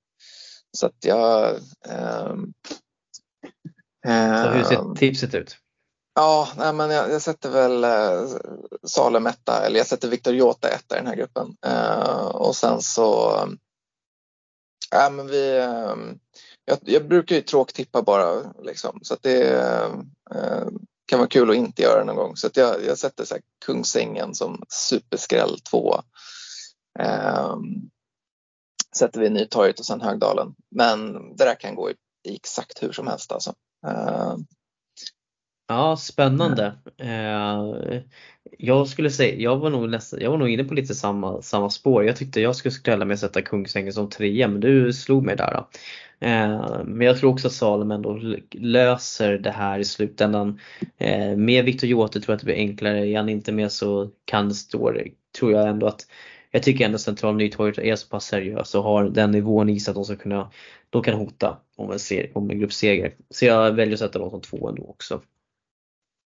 Så 0.77 0.85
att 0.85 1.05
jag 1.05 1.55
ehm, 1.89 2.53
Så 4.05 4.49
hur 4.49 4.59
ehm, 4.59 4.65
ser 4.65 4.95
tipset 4.95 5.35
ut? 5.35 5.57
Ja, 6.15 6.49
nej, 6.57 6.73
men 6.73 6.89
jag, 6.89 7.11
jag 7.11 7.21
sätter 7.21 7.49
väl 7.49 7.83
eh, 7.83 8.27
Salem 8.83 9.27
etta, 9.27 9.65
eller 9.65 9.77
jag 9.77 9.87
sätter 9.87 10.07
Victor 10.07 10.33
Jota 10.33 10.67
etta 10.67 10.95
i 10.95 10.99
den 10.99 11.07
här 11.07 11.15
gruppen. 11.15 11.57
Eh, 11.65 12.25
och 12.25 12.55
sen 12.55 12.81
så... 12.81 13.39
Ja, 14.91 15.09
men 15.09 15.27
vi, 15.27 15.57
eh, 15.57 15.95
jag, 16.69 16.79
jag 16.81 17.07
brukar 17.07 17.35
ju 17.35 17.41
tråktippa 17.41 18.01
bara, 18.01 18.53
liksom, 18.63 18.99
så 19.01 19.13
att 19.13 19.23
det 19.23 19.59
eh, 20.31 20.67
kan 21.05 21.19
vara 21.19 21.27
kul 21.27 21.49
att 21.49 21.55
inte 21.55 21.81
göra 21.81 22.03
någon 22.03 22.15
gång. 22.15 22.35
Så 22.35 22.47
att 22.47 22.57
jag, 22.57 22.85
jag 22.85 22.97
sätter 22.97 23.25
så 23.25 23.33
här, 23.33 23.43
Kungsängen 23.65 24.35
som 24.35 24.63
superskräll 24.69 25.59
två. 25.59 26.01
Eh, 26.99 27.57
sätter 28.95 29.19
vi 29.19 29.29
Nytorget 29.29 29.79
och 29.79 29.85
sen 29.85 30.01
Högdalen. 30.01 30.55
Men 30.71 31.13
det 31.35 31.45
där 31.45 31.55
kan 31.55 31.75
gå 31.75 31.91
i, 31.91 31.93
i 32.27 32.35
exakt 32.35 32.83
hur 32.83 32.91
som 32.91 33.07
helst 33.07 33.31
alltså. 33.31 33.53
Eh, 33.87 34.35
Ja, 35.69 35.97
spännande. 35.97 36.73
Eh, 36.97 38.01
jag 38.57 38.87
skulle 38.87 39.09
säga, 39.09 39.35
jag 39.35 39.57
var 39.57 39.69
nog 39.69 39.89
nästan, 39.89 40.19
jag 40.21 40.31
var 40.31 40.37
nog 40.37 40.49
inne 40.49 40.63
på 40.63 40.73
lite 40.73 40.95
samma, 40.95 41.41
samma 41.41 41.69
spår. 41.69 42.05
Jag 42.05 42.15
tyckte 42.15 42.41
jag 42.41 42.55
skulle 42.55 42.71
skrälla 42.71 43.05
med 43.05 43.13
att 43.13 43.19
sätta 43.19 43.41
Kungsängen 43.41 43.93
som 43.93 44.09
trea 44.09 44.47
men 44.47 44.61
du 44.61 44.93
slog 44.93 45.25
mig 45.25 45.35
där. 45.35 45.53
Då. 45.53 45.67
Eh, 46.27 46.83
men 46.85 47.07
jag 47.07 47.17
tror 47.17 47.31
också 47.31 47.47
att 47.47 47.53
Salem 47.53 47.91
ändå 47.91 48.19
löser 48.51 49.37
det 49.37 49.51
här 49.51 49.79
i 49.79 49.85
slutändan. 49.85 50.59
Eh, 50.97 51.35
med 51.35 51.65
Victor 51.65 51.89
Jote 51.89 52.21
tror 52.21 52.33
jag 52.33 52.35
att 52.35 52.41
det 52.41 52.45
blir 52.45 52.55
enklare. 52.55 53.07
Är 53.07 53.17
han 53.17 53.29
inte 53.29 53.51
med 53.51 53.71
så 53.71 54.09
kan 54.25 54.47
det 54.49 54.55
stå, 54.55 54.93
tror 55.39 55.51
jag 55.51 55.69
ändå 55.69 55.87
att 55.87 56.05
jag 56.51 56.63
tycker 56.63 56.85
ändå 56.85 56.97
Central 56.97 57.35
Nytorget 57.35 57.77
är 57.77 57.95
så 57.95 58.07
pass 58.07 58.25
seriös 58.25 58.75
och 58.75 58.83
har 58.83 59.09
den 59.09 59.31
nivån 59.31 59.69
i 59.69 59.79
sig 59.79 59.91
att 59.91 59.95
de 59.95 60.05
ska 60.05 60.15
kunna, 60.15 60.51
de 60.89 61.03
kan 61.03 61.13
hota 61.13 61.57
om 61.75 61.91
en, 61.91 61.99
serie, 61.99 62.31
om 62.33 62.49
en 62.49 62.59
gruppseger. 62.59 63.15
Så 63.29 63.45
jag 63.45 63.71
väljer 63.71 63.93
att 63.93 63.99
sätta 63.99 64.19
dem 64.19 64.29
som 64.29 64.41
två 64.41 64.69
ändå 64.69 64.83
också. 64.83 65.21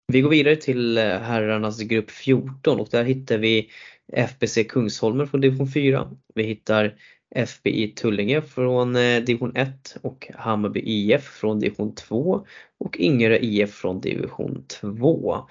Vi 0.07 0.21
går 0.21 0.29
vidare 0.29 0.55
till 0.55 0.97
eh, 0.97 1.03
herrarnas 1.03 1.79
grupp 1.79 2.11
14 2.11 2.79
och 2.79 2.87
där 2.91 3.03
hittar 3.03 3.37
vi 3.37 3.69
FBC 4.13 4.63
Kungsholmen 4.69 5.27
från 5.27 5.41
division 5.41 5.67
4. 5.67 6.11
Vi 6.35 6.43
hittar 6.43 6.95
FBI 7.35 7.87
Tullinge 7.87 8.41
från 8.41 8.95
eh, 8.95 9.21
division 9.21 9.55
1 9.55 9.97
och 10.01 10.31
Hammarby 10.35 10.79
IF 10.79 11.23
från 11.23 11.59
division 11.59 11.95
2 11.95 12.45
och 12.79 12.97
Ingerö 12.97 13.37
IF 13.37 13.73
från 13.73 14.01
division 14.01 14.65
2. 14.67 15.35
Um... 15.35 15.45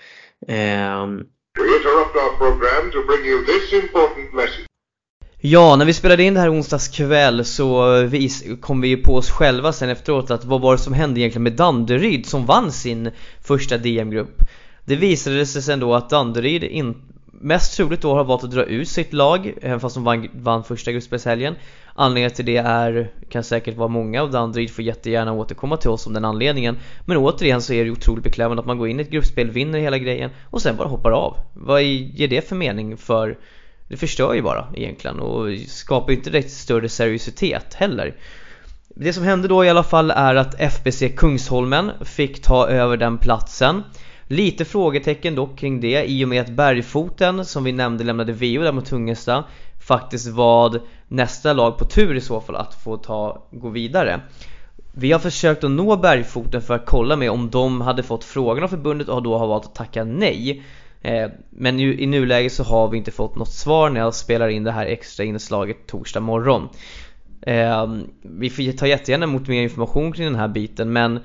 Ehm. 0.48 1.26
We 1.58 1.66
interrupt 1.76 2.16
our 2.16 2.36
program 2.38 2.90
to 2.92 3.02
bring 3.06 3.26
you 3.26 3.44
this 3.44 3.72
important 3.72 4.34
message. 4.34 4.71
Ja, 5.44 5.76
när 5.76 5.84
vi 5.84 5.92
spelade 5.92 6.22
in 6.22 6.34
det 6.34 6.40
här 6.40 6.52
onsdags 6.52 6.88
kväll 6.88 7.44
så 7.44 8.02
vis, 8.02 8.44
kom 8.60 8.80
vi 8.80 8.88
ju 8.88 8.96
på 8.96 9.14
oss 9.14 9.30
själva 9.30 9.72
sen 9.72 9.88
efteråt 9.88 10.30
att 10.30 10.44
vad 10.44 10.60
var 10.60 10.72
det 10.72 10.78
som 10.78 10.92
hände 10.92 11.20
egentligen 11.20 11.42
med 11.42 11.52
Danderyd 11.52 12.26
som 12.26 12.46
vann 12.46 12.72
sin 12.72 13.10
första 13.40 13.78
DM-grupp? 13.78 14.42
Det 14.84 14.96
visade 14.96 15.46
sig 15.46 15.62
sen 15.62 15.80
då 15.80 15.94
att 15.94 16.10
Danderyd 16.10 16.64
in, 16.64 16.94
mest 17.26 17.76
troligt 17.76 18.00
då 18.00 18.14
har 18.14 18.24
valt 18.24 18.44
att 18.44 18.50
dra 18.50 18.64
ut 18.64 18.88
sitt 18.88 19.12
lag, 19.12 19.52
även 19.62 19.80
fast 19.80 19.94
de 19.94 20.04
vann, 20.04 20.28
vann 20.32 20.64
första 20.64 20.92
gruppspelshelgen. 20.92 21.54
Anledningen 21.94 22.30
till 22.30 22.44
det 22.44 22.56
är, 22.56 23.10
kan 23.30 23.44
säkert 23.44 23.76
vara 23.76 23.88
många 23.88 24.22
och 24.22 24.30
Danderyd 24.30 24.70
får 24.70 24.84
jättegärna 24.84 25.32
återkomma 25.32 25.76
till 25.76 25.90
oss 25.90 26.06
om 26.06 26.12
den 26.12 26.24
anledningen. 26.24 26.78
Men 27.04 27.16
återigen 27.16 27.62
så 27.62 27.72
är 27.72 27.84
det 27.84 27.90
otroligt 27.90 28.24
beklämmande 28.24 28.60
att 28.60 28.66
man 28.66 28.78
går 28.78 28.88
in 28.88 29.00
i 29.00 29.02
ett 29.02 29.10
gruppspel, 29.10 29.50
vinner 29.50 29.78
hela 29.78 29.98
grejen 29.98 30.30
och 30.50 30.62
sen 30.62 30.76
bara 30.76 30.88
hoppar 30.88 31.10
av. 31.10 31.36
Vad 31.52 31.82
ger 31.82 32.28
det 32.28 32.48
för 32.48 32.56
mening 32.56 32.96
för 32.96 33.36
det 33.92 33.98
förstör 33.98 34.34
ju 34.34 34.42
bara 34.42 34.66
egentligen 34.74 35.20
och 35.20 35.58
skapar 35.68 36.10
ju 36.10 36.16
inte 36.16 36.30
direkt 36.30 36.50
större 36.50 36.88
seriositet 36.88 37.74
heller. 37.74 38.14
Det 38.88 39.12
som 39.12 39.24
hände 39.24 39.48
då 39.48 39.64
i 39.64 39.70
alla 39.70 39.82
fall 39.82 40.10
är 40.10 40.34
att 40.34 40.60
FBC 40.60 41.02
Kungsholmen 41.16 41.90
fick 42.04 42.42
ta 42.42 42.68
över 42.68 42.96
den 42.96 43.18
platsen. 43.18 43.82
Lite 44.26 44.64
frågetecken 44.64 45.34
dock 45.34 45.58
kring 45.58 45.80
det 45.80 46.10
i 46.10 46.24
och 46.24 46.28
med 46.28 46.40
att 46.42 46.50
Bergfoten 46.50 47.44
som 47.44 47.64
vi 47.64 47.72
nämnde 47.72 48.04
lämnade 48.04 48.32
VO 48.32 48.62
där 48.62 48.72
mot 48.72 48.86
Tungesta 48.86 49.44
faktiskt 49.86 50.28
var 50.28 50.80
nästa 51.08 51.52
lag 51.52 51.78
på 51.78 51.84
tur 51.84 52.14
i 52.14 52.20
så 52.20 52.40
fall 52.40 52.56
att 52.56 52.74
få 52.74 52.96
ta, 52.96 53.46
gå 53.50 53.68
vidare. 53.68 54.20
Vi 54.92 55.12
har 55.12 55.18
försökt 55.18 55.64
att 55.64 55.70
nå 55.70 55.96
Bergfoten 55.96 56.62
för 56.62 56.74
att 56.74 56.86
kolla 56.86 57.16
med 57.16 57.30
om 57.30 57.50
de 57.50 57.80
hade 57.80 58.02
fått 58.02 58.24
frågan 58.24 58.64
av 58.64 58.68
förbundet 58.68 59.08
och 59.08 59.22
då 59.22 59.38
har 59.38 59.46
valt 59.46 59.64
att 59.64 59.74
tacka 59.74 60.04
nej. 60.04 60.62
Eh, 61.02 61.30
men 61.50 61.76
nu, 61.76 62.00
i 62.00 62.06
nuläget 62.06 62.52
så 62.52 62.64
har 62.64 62.88
vi 62.88 62.98
inte 62.98 63.10
fått 63.10 63.36
något 63.36 63.52
svar 63.52 63.90
när 63.90 64.00
jag 64.00 64.14
spelar 64.14 64.48
in 64.48 64.64
det 64.64 64.72
här 64.72 64.86
extra 64.86 65.24
inslaget 65.24 65.86
torsdag 65.86 66.20
morgon. 66.20 66.68
Eh, 67.42 67.94
vi 68.22 68.50
får 68.50 68.72
ta 68.72 68.86
jättegärna 68.86 69.24
emot 69.24 69.48
mer 69.48 69.62
information 69.62 70.12
kring 70.12 70.26
den 70.26 70.34
här 70.34 70.48
biten 70.48 70.92
men 70.92 71.20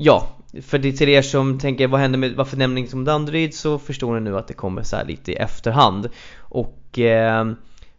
Ja, 0.00 0.28
för 0.62 0.78
det 0.78 0.92
till 0.92 1.08
er 1.08 1.22
som 1.22 1.58
tänker 1.58 1.88
vad 1.88 2.00
händer 2.00 2.18
med, 2.18 2.32
varför 2.36 2.56
nämner 2.56 2.82
ni 2.82 2.88
som 2.88 3.04
Danderyd 3.04 3.54
så 3.54 3.78
förstår 3.78 4.14
ni 4.14 4.20
nu 4.20 4.38
att 4.38 4.48
det 4.48 4.54
kommer 4.54 4.82
så 4.82 5.04
lite 5.04 5.32
i 5.32 5.34
efterhand. 5.34 6.08
Och 6.38 6.98
eh, 6.98 7.46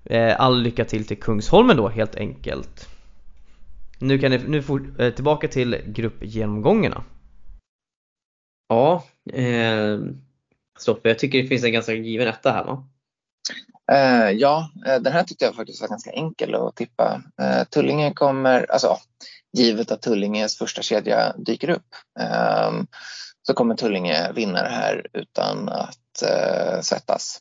eh, 0.06 0.42
all 0.42 0.62
lycka 0.62 0.86
till 0.86 1.06
till 1.06 1.20
Kungsholmen 1.20 1.78
då 1.78 1.90
helt 1.90 2.16
enkelt. 2.16 2.90
Nu 4.00 4.20
kan 4.20 4.32
ni, 4.32 4.38
nu 4.38 4.62
for, 4.62 5.02
eh, 5.02 5.14
tillbaka 5.14 5.48
till 5.48 5.78
gruppgenomgångarna. 5.86 7.04
Ja, 8.70 9.04
eh, 9.34 10.00
Stoffe, 10.80 11.10
jag 11.10 11.20
tycker 11.20 11.42
det 11.42 11.48
finns 11.48 11.64
en 11.64 11.74
ganska 11.74 11.94
given 11.94 12.28
etta 12.28 12.52
här 12.52 12.64
va? 12.64 12.84
Uh, 13.92 14.32
ja, 14.32 14.72
eh, 14.86 15.00
den 15.00 15.14
här 15.14 15.24
tyckte 15.24 15.46
jag 15.46 15.56
faktiskt 15.56 15.82
var 15.82 15.88
ganska 15.88 16.12
enkel 16.12 16.56
att 16.56 16.76
tippa. 16.76 17.22
Uh, 17.42 17.64
Tullinge 17.64 18.14
kommer, 18.14 18.72
alltså 18.72 18.98
givet 19.58 19.92
att 19.92 20.02
Tullinges 20.02 20.58
första 20.58 20.82
kedja 20.82 21.34
dyker 21.38 21.70
upp 21.70 21.96
uh, 22.20 22.82
så 23.42 23.54
kommer 23.54 23.76
Tullinge 23.76 24.32
vinna 24.32 24.64
det 24.64 24.70
här 24.70 25.08
utan 25.14 25.70
att 25.70 26.24
uh, 26.24 26.82
svettas. 26.82 27.40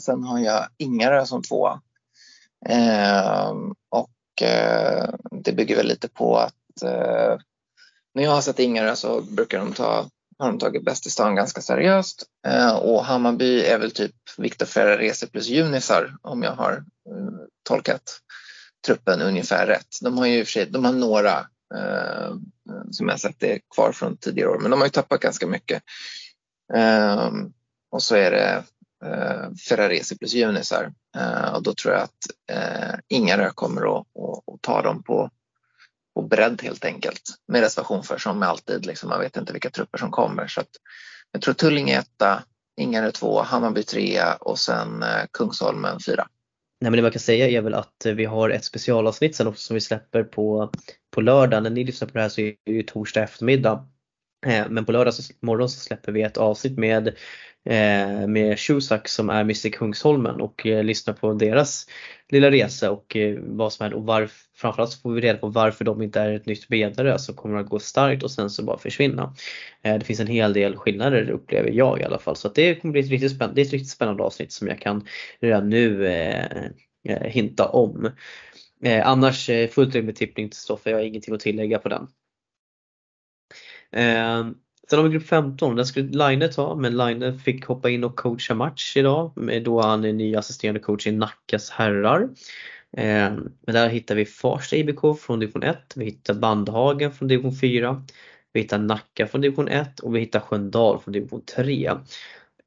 Sen 0.00 0.24
har 0.24 0.38
jag 0.38 0.68
Ingarö 0.78 1.26
som 1.26 1.42
tvåa. 1.42 1.80
Ehm, 2.68 3.74
och 3.88 4.10
det 5.30 5.52
bygger 5.52 5.76
väl 5.76 5.86
lite 5.86 6.08
på 6.08 6.36
att 6.36 6.82
när 8.14 8.22
jag 8.22 8.30
har 8.30 8.40
sett 8.40 8.58
Ingarö 8.58 8.96
så 8.96 9.20
brukar 9.20 9.58
de 9.58 9.72
ta 9.72 10.06
har 10.38 10.46
de 10.48 10.58
tagit 10.58 10.84
Bäst 10.84 11.06
i 11.06 11.10
stan 11.10 11.34
ganska 11.34 11.60
seriöst 11.60 12.24
eh, 12.46 12.76
och 12.76 13.04
Hammarby 13.04 13.60
är 13.60 13.78
väl 13.78 13.90
typ 13.90 14.14
Viktor 14.38 14.66
Ferrarese 14.66 15.26
plus 15.26 15.48
Junisar 15.48 16.16
om 16.22 16.42
jag 16.42 16.52
har 16.52 16.72
eh, 16.72 17.46
tolkat 17.62 18.02
truppen 18.86 19.20
ungefär 19.20 19.66
rätt. 19.66 19.98
De 20.02 20.18
har 20.18 20.26
ju 20.26 20.38
i 20.38 20.42
och 20.42 20.46
för 20.46 20.52
sig, 20.52 20.66
de 20.70 20.84
har 20.84 20.92
några 20.92 21.38
eh, 21.74 22.34
som 22.90 23.08
jag 23.08 23.20
sett 23.20 23.42
är 23.42 23.60
kvar 23.74 23.92
från 23.92 24.16
tidigare 24.16 24.50
år, 24.50 24.58
men 24.58 24.70
de 24.70 24.80
har 24.80 24.86
ju 24.86 24.90
tappat 24.90 25.20
ganska 25.20 25.46
mycket. 25.46 25.82
Eh, 26.74 27.30
och 27.90 28.02
så 28.02 28.16
är 28.16 28.30
det 28.30 28.64
eh, 29.04 29.54
Ferraresi 29.68 30.18
plus 30.18 30.34
Junisar 30.34 30.92
eh, 31.16 31.54
och 31.54 31.62
då 31.62 31.74
tror 31.74 31.94
jag 31.94 32.02
att 32.02 32.26
eh, 32.52 32.94
Ingarö 33.08 33.50
kommer 33.50 34.00
att, 34.00 34.06
att, 34.06 34.54
att 34.54 34.62
ta 34.62 34.82
dem 34.82 35.02
på, 35.02 35.30
på 36.14 36.22
bredd 36.22 36.62
helt 36.62 36.84
enkelt. 36.84 37.22
Med 37.48 37.60
reservation 37.60 38.02
för 38.02 38.18
som 38.18 38.42
alltid, 38.42 38.86
liksom, 38.86 39.08
man 39.08 39.20
vet 39.20 39.36
inte 39.36 39.52
vilka 39.52 39.70
trupper 39.70 39.98
som 39.98 40.10
kommer. 40.10 40.46
Så 40.46 40.60
att, 40.60 40.70
jag 41.32 41.42
tror 41.42 41.54
Tullinge 41.54 41.98
etta, 41.98 42.42
Ingarö 42.76 43.10
två, 43.10 43.42
Hammarby 43.42 43.82
trea 43.82 44.34
och 44.34 44.58
sen 44.58 45.02
eh, 45.02 45.24
Kungsholmen 45.32 46.00
fyra. 46.06 46.26
Nej 46.80 46.90
men 46.90 46.96
det 46.96 47.02
man 47.02 47.10
kan 47.10 47.20
säga 47.20 47.48
är 47.48 47.60
väl 47.60 47.74
att 47.74 48.06
eh, 48.06 48.12
vi 48.12 48.24
har 48.24 48.50
ett 48.50 48.64
specialavsnitt 48.64 49.36
sen 49.36 49.46
också 49.46 49.62
som 49.62 49.74
vi 49.74 49.80
släpper 49.80 50.22
på, 50.22 50.70
på 51.14 51.20
lördag. 51.20 51.62
När 51.62 51.70
ni 51.70 51.84
lyssnar 51.84 52.08
på 52.08 52.14
det 52.14 52.22
här 52.22 52.28
så 52.28 52.40
är 52.40 52.54
det 52.64 52.72
ju 52.72 52.82
torsdag 52.82 53.22
eftermiddag. 53.22 53.88
Eh, 54.46 54.66
men 54.68 54.84
på 54.84 54.92
lördag 54.92 55.14
morgon 55.40 55.68
så 55.68 55.80
släpper 55.80 56.12
vi 56.12 56.22
ett 56.22 56.36
avsnitt 56.36 56.78
med, 56.78 57.08
eh, 57.68 58.26
med 58.26 58.58
Shusak 58.58 59.08
som 59.08 59.30
är 59.30 59.40
Mr 59.40 59.70
Kungsholmen 59.70 60.40
och 60.40 60.66
eh, 60.66 60.84
lyssnar 60.84 61.14
på 61.14 61.32
deras 61.32 61.86
lilla 62.28 62.50
resa 62.50 62.90
och 62.90 63.16
eh, 63.16 63.38
vad 63.40 63.72
som 63.72 63.86
är 63.86 63.94
och 63.94 64.06
varför, 64.06 64.43
framförallt 64.54 64.90
så 64.90 65.00
får 65.00 65.12
vi 65.12 65.20
reda 65.20 65.38
på 65.38 65.48
varför 65.48 65.84
de 65.84 66.02
inte 66.02 66.20
är 66.20 66.32
ett 66.32 66.46
nytt 66.46 66.68
bedare 66.68 67.18
som 67.18 67.34
kommer 67.34 67.58
att 67.58 67.68
gå 67.68 67.78
starkt 67.78 68.22
och 68.22 68.30
sen 68.30 68.50
så 68.50 68.64
bara 68.64 68.78
försvinna. 68.78 69.34
Eh, 69.82 69.98
det 69.98 70.04
finns 70.04 70.20
en 70.20 70.26
hel 70.26 70.52
del 70.52 70.76
skillnader 70.76 71.30
upplever 71.30 71.70
jag 71.70 72.00
i 72.00 72.04
alla 72.04 72.18
fall 72.18 72.36
så 72.36 72.48
att 72.48 72.54
det 72.54 72.74
kommer 72.74 72.92
bli 72.92 73.00
ett 73.00 73.10
riktigt 73.10 73.36
spännande, 73.36 73.54
det 73.54 73.62
är 73.62 73.66
ett 73.66 73.72
riktigt 73.72 73.90
spännande 73.90 74.22
avsnitt 74.22 74.52
som 74.52 74.68
jag 74.68 74.80
kan 74.80 75.06
redan 75.40 75.68
nu 75.68 76.06
eh, 76.06 76.64
eh 77.08 77.22
hinta 77.22 77.68
om. 77.68 78.10
Eh, 78.84 79.08
annars 79.08 79.50
eh, 79.50 79.68
fullt 79.68 79.96
ut 79.96 80.04
med 80.04 80.16
tippning 80.16 80.48
till 80.48 80.58
Stoffe, 80.58 80.90
jag 80.90 80.96
har 80.96 81.04
ingenting 81.04 81.34
att 81.34 81.40
tillägga 81.40 81.78
på 81.78 81.88
den. 81.88 82.02
Eh, 83.92 84.50
sen 84.90 84.98
har 84.98 85.02
vi 85.02 85.10
grupp 85.10 85.26
15, 85.26 85.76
den 85.76 85.86
skulle 85.86 86.28
Line 86.28 86.50
ta 86.52 86.74
men 86.74 86.96
Line 86.96 87.38
fick 87.38 87.66
hoppa 87.66 87.90
in 87.90 88.04
och 88.04 88.16
coacha 88.16 88.54
match 88.54 88.96
idag 88.96 89.32
då 89.64 89.80
han 89.80 90.04
är 90.04 90.12
ny 90.12 90.36
assisterande 90.36 90.80
coach 90.80 91.06
i 91.06 91.12
Nackas 91.12 91.70
herrar. 91.70 92.28
Eh, 92.96 93.32
men 93.66 93.74
där 93.74 93.88
hittar 93.88 94.14
vi 94.14 94.24
Farsta 94.24 94.76
IBK 94.76 95.00
från 95.20 95.40
division 95.40 95.62
1, 95.62 95.78
vi 95.96 96.04
hittar 96.04 96.34
Bandhagen 96.34 97.12
från 97.12 97.28
division 97.28 97.56
4, 97.56 98.04
vi 98.52 98.60
hittar 98.60 98.78
Nacka 98.78 99.26
från 99.26 99.40
division 99.40 99.68
1 99.68 100.00
och 100.00 100.16
vi 100.16 100.20
hittar 100.20 100.40
Sköndal 100.40 101.00
från 101.00 101.12
division 101.12 101.42
3. 101.56 101.90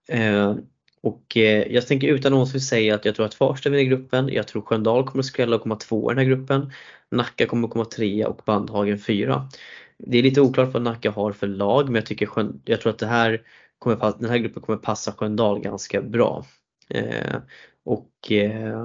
Eh, 0.09 0.55
och 1.01 1.37
eh, 1.37 1.73
jag 1.73 1.87
tänker 1.87 2.07
utan 2.07 2.31
någonsin 2.31 2.61
säga 2.61 2.95
att 2.95 3.05
jag 3.05 3.15
tror 3.15 3.25
att 3.25 3.33
Farsta 3.33 3.69
vinner 3.69 3.83
gruppen. 3.83 4.29
Jag 4.29 4.47
tror 4.47 4.61
Sköndal 4.61 5.07
kommer 5.07 5.19
att 5.19 5.25
skrälla 5.25 5.55
och 5.55 5.61
komma 5.61 5.75
två 5.75 6.11
i 6.11 6.15
den 6.15 6.25
här 6.25 6.35
gruppen. 6.35 6.71
Nacka 7.11 7.45
kommer 7.45 7.67
att 7.67 7.73
komma 7.73 7.85
trea 7.85 8.27
och 8.27 8.41
Bandhagen 8.45 8.99
fyra. 8.99 9.49
Det 9.97 10.17
är 10.17 10.23
lite 10.23 10.41
oklart 10.41 10.73
vad 10.73 10.83
Nacka 10.83 11.11
har 11.11 11.31
för 11.31 11.47
lag 11.47 11.85
men 11.85 11.95
jag, 11.95 12.05
tycker, 12.05 12.29
jag 12.65 12.81
tror 12.81 12.93
att 12.93 12.99
det 12.99 13.07
här 13.07 13.41
kommer, 13.79 14.13
den 14.19 14.29
här 14.29 14.37
gruppen 14.37 14.63
kommer 14.63 14.79
passa 14.79 15.11
Sköndal 15.11 15.59
ganska 15.59 16.01
bra. 16.01 16.45
Eh, 16.89 17.35
och 17.83 18.31
eh, 18.31 18.83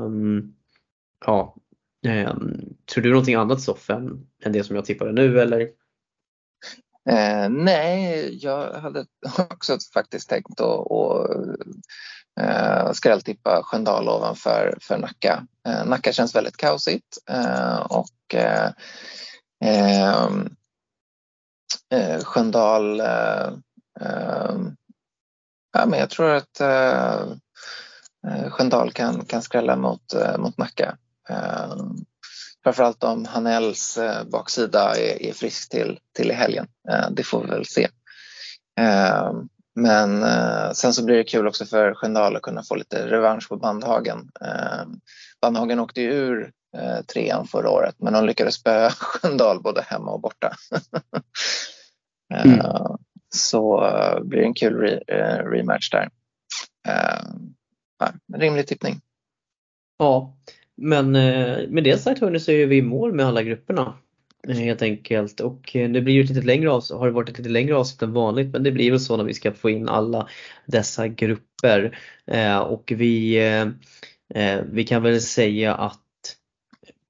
ja, 1.27 1.57
eh, 2.07 2.35
tror 2.93 3.03
du 3.03 3.11
någonting 3.11 3.35
annat 3.35 3.63
Soffe 3.63 3.93
än, 3.93 4.27
än 4.43 4.53
det 4.53 4.65
som 4.65 4.77
jag 4.77 4.85
tippade 4.85 5.13
nu 5.13 5.41
eller? 5.41 5.61
Eh, 7.11 7.49
nej, 7.49 8.39
jag 8.45 8.73
hade 8.73 9.07
också 9.51 9.79
faktiskt 9.95 10.29
tänkt 10.29 10.61
att, 10.61 10.91
att 10.91 11.37
eh, 12.41 12.93
skrälltippa 12.93 13.63
Sköndal 13.65 14.09
ovanför 14.09 14.79
för 14.81 14.99
Nacka. 14.99 15.47
Eh, 15.69 15.85
Nacka 15.85 16.13
känns 16.13 16.35
väldigt 16.35 16.57
kaosigt 16.57 17.19
eh, 17.31 17.79
och 17.79 18.35
eh, 18.35 18.71
ehm, 19.65 20.57
eh 21.95 22.25
Sköndal 22.25 23.01
eh, 23.01 23.53
ehm, 24.01 24.77
ja, 25.73 25.87
men 25.87 25.99
jag 25.99 26.11
tror 26.11 26.31
att 26.31 26.61
eh, 26.61 27.21
eh 28.27 28.51
Sköndal 28.51 28.93
kan, 28.93 29.25
kan 29.25 29.43
skrälla 29.43 29.77
mot, 29.77 30.15
mot 30.39 30.59
Nacka. 30.59 30.97
Eh, 31.33 31.77
framförallt 32.65 33.05
om 33.05 33.25
Hanells 33.25 33.99
eh, 33.99 34.25
baksida 34.25 34.97
är, 34.97 35.23
är 35.23 35.33
frisk 35.33 35.71
till, 35.71 35.99
till 36.17 36.31
i 36.31 36.35
helgen. 36.35 36.67
Eh, 36.91 37.11
det 37.11 37.23
får 37.23 37.43
vi 37.43 37.51
väl 37.51 37.67
se. 37.67 37.89
Eh, 38.81 39.33
men 39.75 40.23
eh, 40.23 40.73
sen 40.73 40.95
så 40.95 41.05
blir 41.05 41.17
det 41.17 41.25
kul 41.25 41.47
också 41.47 41.67
för 41.67 41.95
Sköndal 41.95 42.37
att 42.37 42.43
kunna 42.43 42.63
få 42.63 42.75
lite 42.75 43.07
revansch 43.07 43.49
på 43.49 43.57
Bandhagen. 43.57 44.31
Bandhagen 45.41 45.81
åkte 45.81 46.01
ju 46.01 46.13
ur 46.13 46.53
eh, 46.77 47.01
trean 47.13 47.47
förra 47.47 47.71
året 47.71 47.95
men 47.99 48.13
de 48.13 48.27
lyckades 48.27 48.55
spöa 48.55 48.91
Sköndal 48.97 49.63
både 49.63 49.83
hemma 49.83 50.11
och 50.11 50.21
borta. 50.21 50.53
mm. 52.45 52.67
Så 53.35 53.91
blir 54.25 54.41
det 54.41 54.47
en 54.47 54.55
kul 54.55 54.81
re 54.81 55.43
rematch 55.43 55.91
där. 55.91 56.11
Ja, 57.99 58.13
rimlig 58.35 58.67
tippning. 58.67 59.01
Ja, 59.99 60.37
men 60.83 61.17
eh, 61.17 61.69
med 61.69 61.85
det 61.85 61.99
sagt 61.99 62.21
hörni 62.21 62.41
så 62.41 62.53
är 62.53 62.67
vi 62.67 62.77
i 62.77 62.83
mål 62.83 63.13
med 63.13 63.27
alla 63.27 63.43
grupperna. 63.43 63.95
Eh, 64.49 64.55
helt 64.55 64.83
enkelt 64.83 65.41
och 65.41 65.77
eh, 65.77 65.91
det 65.91 66.01
blir 66.01 66.15
ju 66.15 66.23
ett 66.23 66.29
lite 66.29 66.47
längre 66.47 66.71
avsnitt, 66.71 66.99
har 66.99 67.07
det 67.07 67.13
varit 67.13 67.29
ett 67.29 67.39
lite 67.39 67.51
längre 67.51 67.77
avsnitt 67.77 68.03
än 68.03 68.13
vanligt 68.13 68.53
men 68.53 68.63
det 68.63 68.73
blir 68.73 68.91
väl 68.91 69.01
så 69.01 69.17
när 69.17 69.25
vi 69.25 69.35
ska 69.35 69.53
få 69.53 69.71
in 69.71 69.89
alla 69.89 70.29
dessa 70.67 71.09
grupper. 71.09 71.99
och 72.67 72.93
vi, 72.97 73.39
vi 74.65 74.85
kan 74.85 75.03
väl 75.03 75.21
säga 75.21 75.75
att 75.75 75.99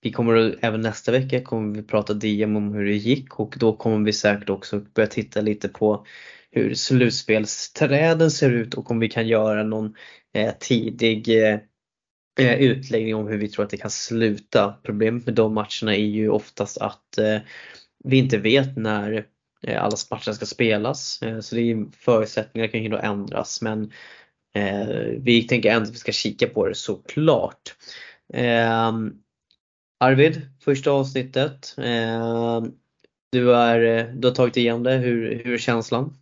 vi 0.00 0.12
kommer 0.12 0.58
även 0.60 0.80
nästa 0.80 1.12
vecka 1.12 1.40
kommer 1.40 1.76
vi 1.76 1.82
prata 1.82 2.14
DM 2.14 2.56
om 2.56 2.72
hur 2.72 2.84
det 2.84 2.96
gick 2.96 3.40
och 3.40 3.54
då 3.58 3.72
kommer 3.72 4.06
vi 4.06 4.12
säkert 4.12 4.50
också 4.50 4.80
börja 4.94 5.06
titta 5.06 5.40
lite 5.40 5.68
på 5.68 6.06
hur 6.50 6.74
slutspelsträden 6.74 8.30
ser 8.30 8.50
ut 8.50 8.74
och 8.74 8.90
om 8.90 8.98
vi 8.98 9.08
kan 9.08 9.28
göra 9.28 9.62
någon 9.62 9.94
tidig 10.60 11.28
Eh, 12.40 12.54
utläggning 12.54 13.14
om 13.14 13.28
hur 13.28 13.38
vi 13.38 13.48
tror 13.48 13.64
att 13.64 13.70
det 13.70 13.76
kan 13.76 13.90
sluta. 13.90 14.74
Problemet 14.82 15.26
med 15.26 15.34
de 15.34 15.54
matcherna 15.54 15.96
är 15.96 16.06
ju 16.06 16.28
oftast 16.28 16.78
att 16.78 17.18
eh, 17.18 17.38
vi 18.04 18.16
inte 18.16 18.38
vet 18.38 18.76
när 18.76 19.26
eh, 19.62 19.84
alla 19.84 19.96
matcher 20.10 20.32
ska 20.32 20.46
spelas. 20.46 21.20
Så 21.40 21.54
det 21.54 21.60
är, 21.60 21.86
förutsättningar 21.96 22.68
kan 22.68 22.82
ju 22.82 22.88
då 22.88 22.96
ändras 22.96 23.62
men 23.62 23.92
vi 25.18 25.46
tänker 25.48 25.70
ändå 25.70 25.88
att 25.88 25.94
vi 25.94 25.98
ska 25.98 26.12
kika 26.12 26.46
på 26.46 26.68
det 26.68 26.74
såklart. 26.74 27.74
Ehm, 28.34 29.12
Arvid, 30.00 30.40
första 30.60 30.90
avsnittet. 30.90 31.74
Eh, 31.78 32.62
du, 33.32 33.56
är, 33.56 34.12
du 34.12 34.28
har 34.28 34.34
tagit 34.34 34.56
igenom 34.56 34.82
det, 34.82 34.96
hur, 34.96 35.42
hur 35.44 35.54
är 35.54 35.58
känslan? 35.58 36.21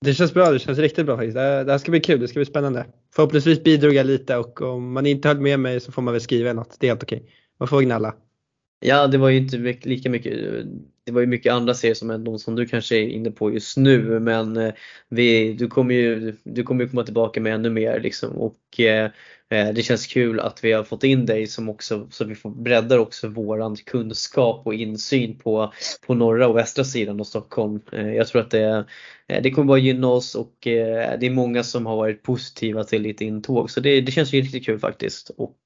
Det 0.00 0.14
känns 0.14 0.34
bra, 0.34 0.50
det 0.50 0.58
känns 0.58 0.78
riktigt 0.78 1.06
bra 1.06 1.16
faktiskt. 1.16 1.34
Det 1.34 1.40
här 1.40 1.78
ska 1.78 1.90
bli 1.90 2.00
kul, 2.00 2.20
det 2.20 2.28
ska 2.28 2.38
bli 2.38 2.44
spännande. 2.44 2.86
Förhoppningsvis 3.14 3.62
bidrog 3.62 3.94
jag 3.94 4.06
lite 4.06 4.36
och 4.36 4.62
om 4.62 4.92
man 4.92 5.06
inte 5.06 5.28
höll 5.28 5.40
med 5.40 5.60
mig 5.60 5.80
så 5.80 5.92
får 5.92 6.02
man 6.02 6.14
väl 6.14 6.20
skriva 6.20 6.52
något. 6.52 6.76
Det 6.80 6.86
är 6.86 6.90
helt 6.90 7.02
okej. 7.02 7.30
Man 7.58 7.68
får 7.68 7.80
gnälla. 7.80 8.14
Ja, 8.80 9.06
det 9.06 9.18
var 9.18 9.28
ju 9.28 9.38
inte 9.38 9.56
lika 9.88 10.10
mycket 10.10 10.66
det 11.06 11.12
var 11.12 11.20
ju 11.20 11.26
mycket 11.26 11.52
andra 11.52 11.74
serier 11.74 11.94
som 11.94 12.10
än 12.10 12.24
de 12.24 12.38
som 12.38 12.54
du 12.54 12.66
kanske 12.66 12.96
är 12.96 13.08
inne 13.08 13.30
på 13.30 13.52
just 13.52 13.76
nu 13.76 14.20
men 14.20 14.56
eh, 14.56 14.72
vi, 15.08 15.52
du 15.52 15.68
kommer 15.68 15.94
ju 15.94 16.36
du 16.44 16.62
kommer 16.62 16.84
ju 16.84 16.90
komma 16.90 17.02
tillbaka 17.02 17.40
med 17.40 17.54
ännu 17.54 17.70
mer 17.70 18.00
liksom 18.00 18.30
och 18.32 18.80
eh, 18.80 19.10
eh 19.50 19.72
det 19.74 19.82
känns 19.82 20.06
kul 20.06 20.40
att 20.40 20.64
vi 20.64 20.72
har 20.72 20.84
fått 20.84 21.04
in 21.04 21.26
dig 21.26 21.46
som 21.46 21.68
också 21.68 22.08
så 22.10 22.24
vi 22.24 22.34
får 22.34 22.50
breddar 22.50 22.98
också 22.98 23.28
våran 23.28 23.76
kunskap 23.76 24.66
och 24.66 24.74
insyn 24.74 25.38
på, 25.38 25.72
på 26.06 26.14
norra 26.14 26.48
och 26.48 26.56
västra 26.56 26.84
sidan 26.84 27.20
av 27.20 27.24
Stockholm. 27.24 27.80
Eh, 27.92 28.14
jag 28.14 28.26
tror 28.28 28.42
att 28.42 28.50
det, 28.50 28.84
det 29.26 29.50
kommer 29.50 29.66
bara 29.66 29.78
gynna 29.78 30.08
oss 30.08 30.34
och 30.34 30.54
det 30.62 31.26
är 31.26 31.30
många 31.30 31.62
som 31.62 31.86
har 31.86 31.96
varit 31.96 32.22
positiva 32.22 32.84
till 32.84 33.02
ditt 33.02 33.20
intåg 33.20 33.70
så 33.70 33.80
det, 33.80 34.00
det 34.00 34.12
känns 34.12 34.32
ju 34.32 34.40
riktigt 34.40 34.66
kul 34.66 34.78
faktiskt. 34.78 35.30
Och, 35.36 35.58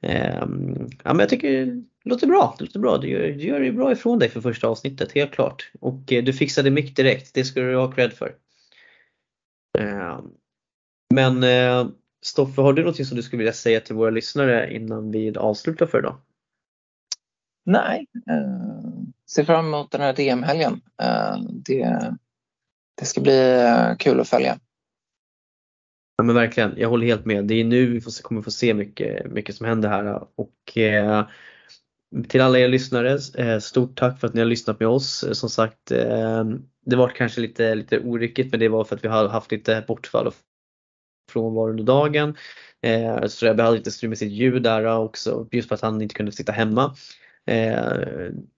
ehm, 0.00 0.88
ja, 1.04 1.14
men 1.14 1.18
jag 1.18 1.28
tycker 1.28 1.82
låter 2.08 2.26
bra. 2.26 2.54
Det 2.58 2.64
låter 2.64 2.80
bra. 2.80 2.98
Du 2.98 3.08
gör, 3.08 3.20
du 3.22 3.46
gör 3.46 3.60
det 3.60 3.72
bra 3.72 3.92
ifrån 3.92 4.18
dig 4.18 4.28
för 4.28 4.40
första 4.40 4.68
avsnittet, 4.68 5.12
helt 5.12 5.30
klart. 5.30 5.70
Och 5.80 6.12
eh, 6.12 6.24
du 6.24 6.32
fixade 6.32 6.70
mick 6.70 6.96
direkt, 6.96 7.34
det 7.34 7.44
ska 7.44 7.60
du 7.60 7.76
ha 7.76 7.92
cred 7.92 8.12
för. 8.12 8.34
Ehm, 9.78 10.30
men 11.14 11.42
eh, 11.42 11.88
Stoffe, 12.22 12.60
har 12.60 12.72
du 12.72 12.84
något 12.84 13.06
som 13.06 13.16
du 13.16 13.22
skulle 13.22 13.38
vilja 13.38 13.52
säga 13.52 13.80
till 13.80 13.94
våra 13.94 14.10
lyssnare 14.10 14.74
innan 14.74 15.10
vi 15.10 15.36
avslutar 15.36 15.86
för 15.86 15.98
idag? 15.98 16.16
Nej, 17.64 18.06
eh, 18.30 19.02
ser 19.30 19.44
fram 19.44 19.66
emot 19.66 19.90
den 19.90 20.00
här 20.00 20.12
DM-helgen. 20.12 20.80
Eh, 21.02 21.36
det, 21.50 22.14
det 23.00 23.04
ska 23.04 23.20
bli 23.20 23.64
kul 23.98 24.20
att 24.20 24.28
följa. 24.28 24.58
Ja 26.16 26.24
men 26.24 26.34
verkligen, 26.34 26.74
jag 26.76 26.88
håller 26.88 27.06
helt 27.06 27.24
med. 27.24 27.44
Det 27.44 27.54
är 27.54 27.64
nu 27.64 27.86
vi 27.86 28.00
får, 28.00 28.22
kommer 28.22 28.42
få 28.42 28.50
se 28.50 28.74
mycket, 28.74 29.32
mycket 29.32 29.54
som 29.54 29.66
händer 29.66 29.88
här. 29.88 30.24
Och, 30.34 30.78
eh, 30.78 31.26
till 32.28 32.40
alla 32.40 32.58
er 32.58 32.68
lyssnare, 32.68 33.18
eh, 33.38 33.58
stort 33.58 33.98
tack 33.98 34.20
för 34.20 34.26
att 34.26 34.34
ni 34.34 34.40
har 34.40 34.46
lyssnat 34.46 34.80
med 34.80 34.88
oss. 34.88 35.24
Eh, 35.24 35.32
som 35.32 35.50
sagt, 35.50 35.90
eh, 35.90 36.44
det 36.86 36.96
var 36.96 37.08
kanske 37.08 37.40
lite, 37.40 37.74
lite 37.74 37.98
oryckigt 37.98 38.50
men 38.50 38.60
det 38.60 38.68
var 38.68 38.84
för 38.84 38.96
att 38.96 39.04
vi 39.04 39.08
har 39.08 39.28
haft 39.28 39.52
lite 39.52 39.84
bortfall 39.88 40.26
och 40.26 40.34
frånvaro 41.32 41.70
under 41.70 41.84
dagen. 41.84 42.36
Så 43.28 43.46
jag 43.46 43.60
hade 43.60 43.76
lite 43.76 43.90
strul 43.90 44.08
med 44.08 44.18
sitt 44.18 44.32
ljud 44.32 44.62
där 44.62 44.98
också 44.98 45.48
just 45.52 45.68
för 45.68 45.74
att 45.74 45.80
han 45.80 46.02
inte 46.02 46.14
kunde 46.14 46.32
sitta 46.32 46.52
hemma. 46.52 46.94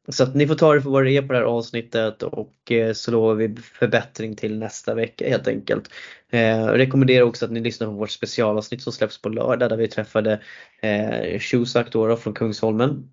Så 0.09 0.23
att 0.23 0.35
ni 0.35 0.47
får 0.47 0.55
ta 0.55 0.75
det 0.75 0.83
för 0.83 0.91
vad 0.91 1.05
det 1.05 1.17
är 1.17 1.23
på 1.23 1.33
det 1.33 1.39
här 1.39 1.47
avsnittet 1.47 2.23
och 2.23 2.73
så 2.95 3.11
lovar 3.11 3.35
vi 3.35 3.57
förbättring 3.57 4.37
till 4.37 4.59
nästa 4.59 4.95
vecka 4.95 5.29
helt 5.29 5.49
enkelt. 5.49 5.91
Jag 6.31 6.79
rekommenderar 6.79 7.25
också 7.25 7.45
att 7.45 7.53
ni 7.53 7.61
lyssnar 7.61 7.87
på 7.87 7.93
vårt 7.93 8.11
specialavsnitt 8.11 8.83
som 8.83 8.93
släpps 8.93 9.23
på 9.23 9.29
lördag 9.29 9.71
där 9.71 9.77
vi 9.77 9.89
träffade 9.89 10.41
Shusak 11.39 11.93
då 11.93 12.17
från 12.17 12.35
Kungsholmen. 12.35 13.13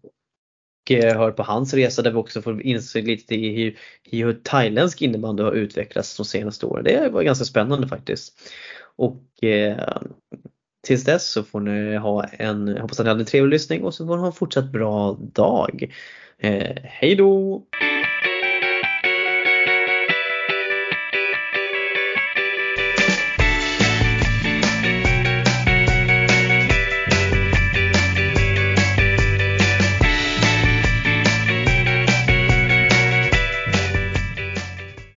Och 0.97 1.03
hör 1.03 1.31
på 1.31 1.43
hans 1.43 1.73
resa 1.73 2.01
där 2.01 2.11
vi 2.11 2.17
också 2.17 2.41
får 2.41 2.61
inse 2.61 3.01
lite 3.01 3.35
i 3.35 3.63
hur, 3.63 3.77
i 4.03 4.23
hur 4.23 4.33
thailändsk 4.33 5.01
innebandy 5.01 5.43
har 5.43 5.51
utvecklats 5.51 6.17
de 6.17 6.25
senaste 6.25 6.65
åren. 6.65 6.83
Det 6.83 7.09
var 7.09 7.23
ganska 7.23 7.45
spännande 7.45 7.87
faktiskt. 7.87 8.39
Och 8.95 9.43
eh, 9.43 9.77
Tills 10.87 11.03
dess 11.03 11.29
så 11.29 11.43
får 11.43 11.59
ni 11.59 11.95
ha 11.95 12.23
en, 12.23 12.77
hoppas 12.77 12.99
att 12.99 13.05
ni 13.05 13.09
hade 13.09 13.21
en 13.21 13.25
trevlig 13.25 13.51
lyssning 13.51 13.83
och 13.83 13.93
så 13.93 14.07
får 14.07 14.15
ni 14.15 14.21
ha 14.21 14.27
en 14.27 14.33
fortsatt 14.33 14.71
bra 14.71 15.17
dag. 15.19 15.93
Eh, 16.37 16.75
hej 16.83 17.15
då! 17.15 17.63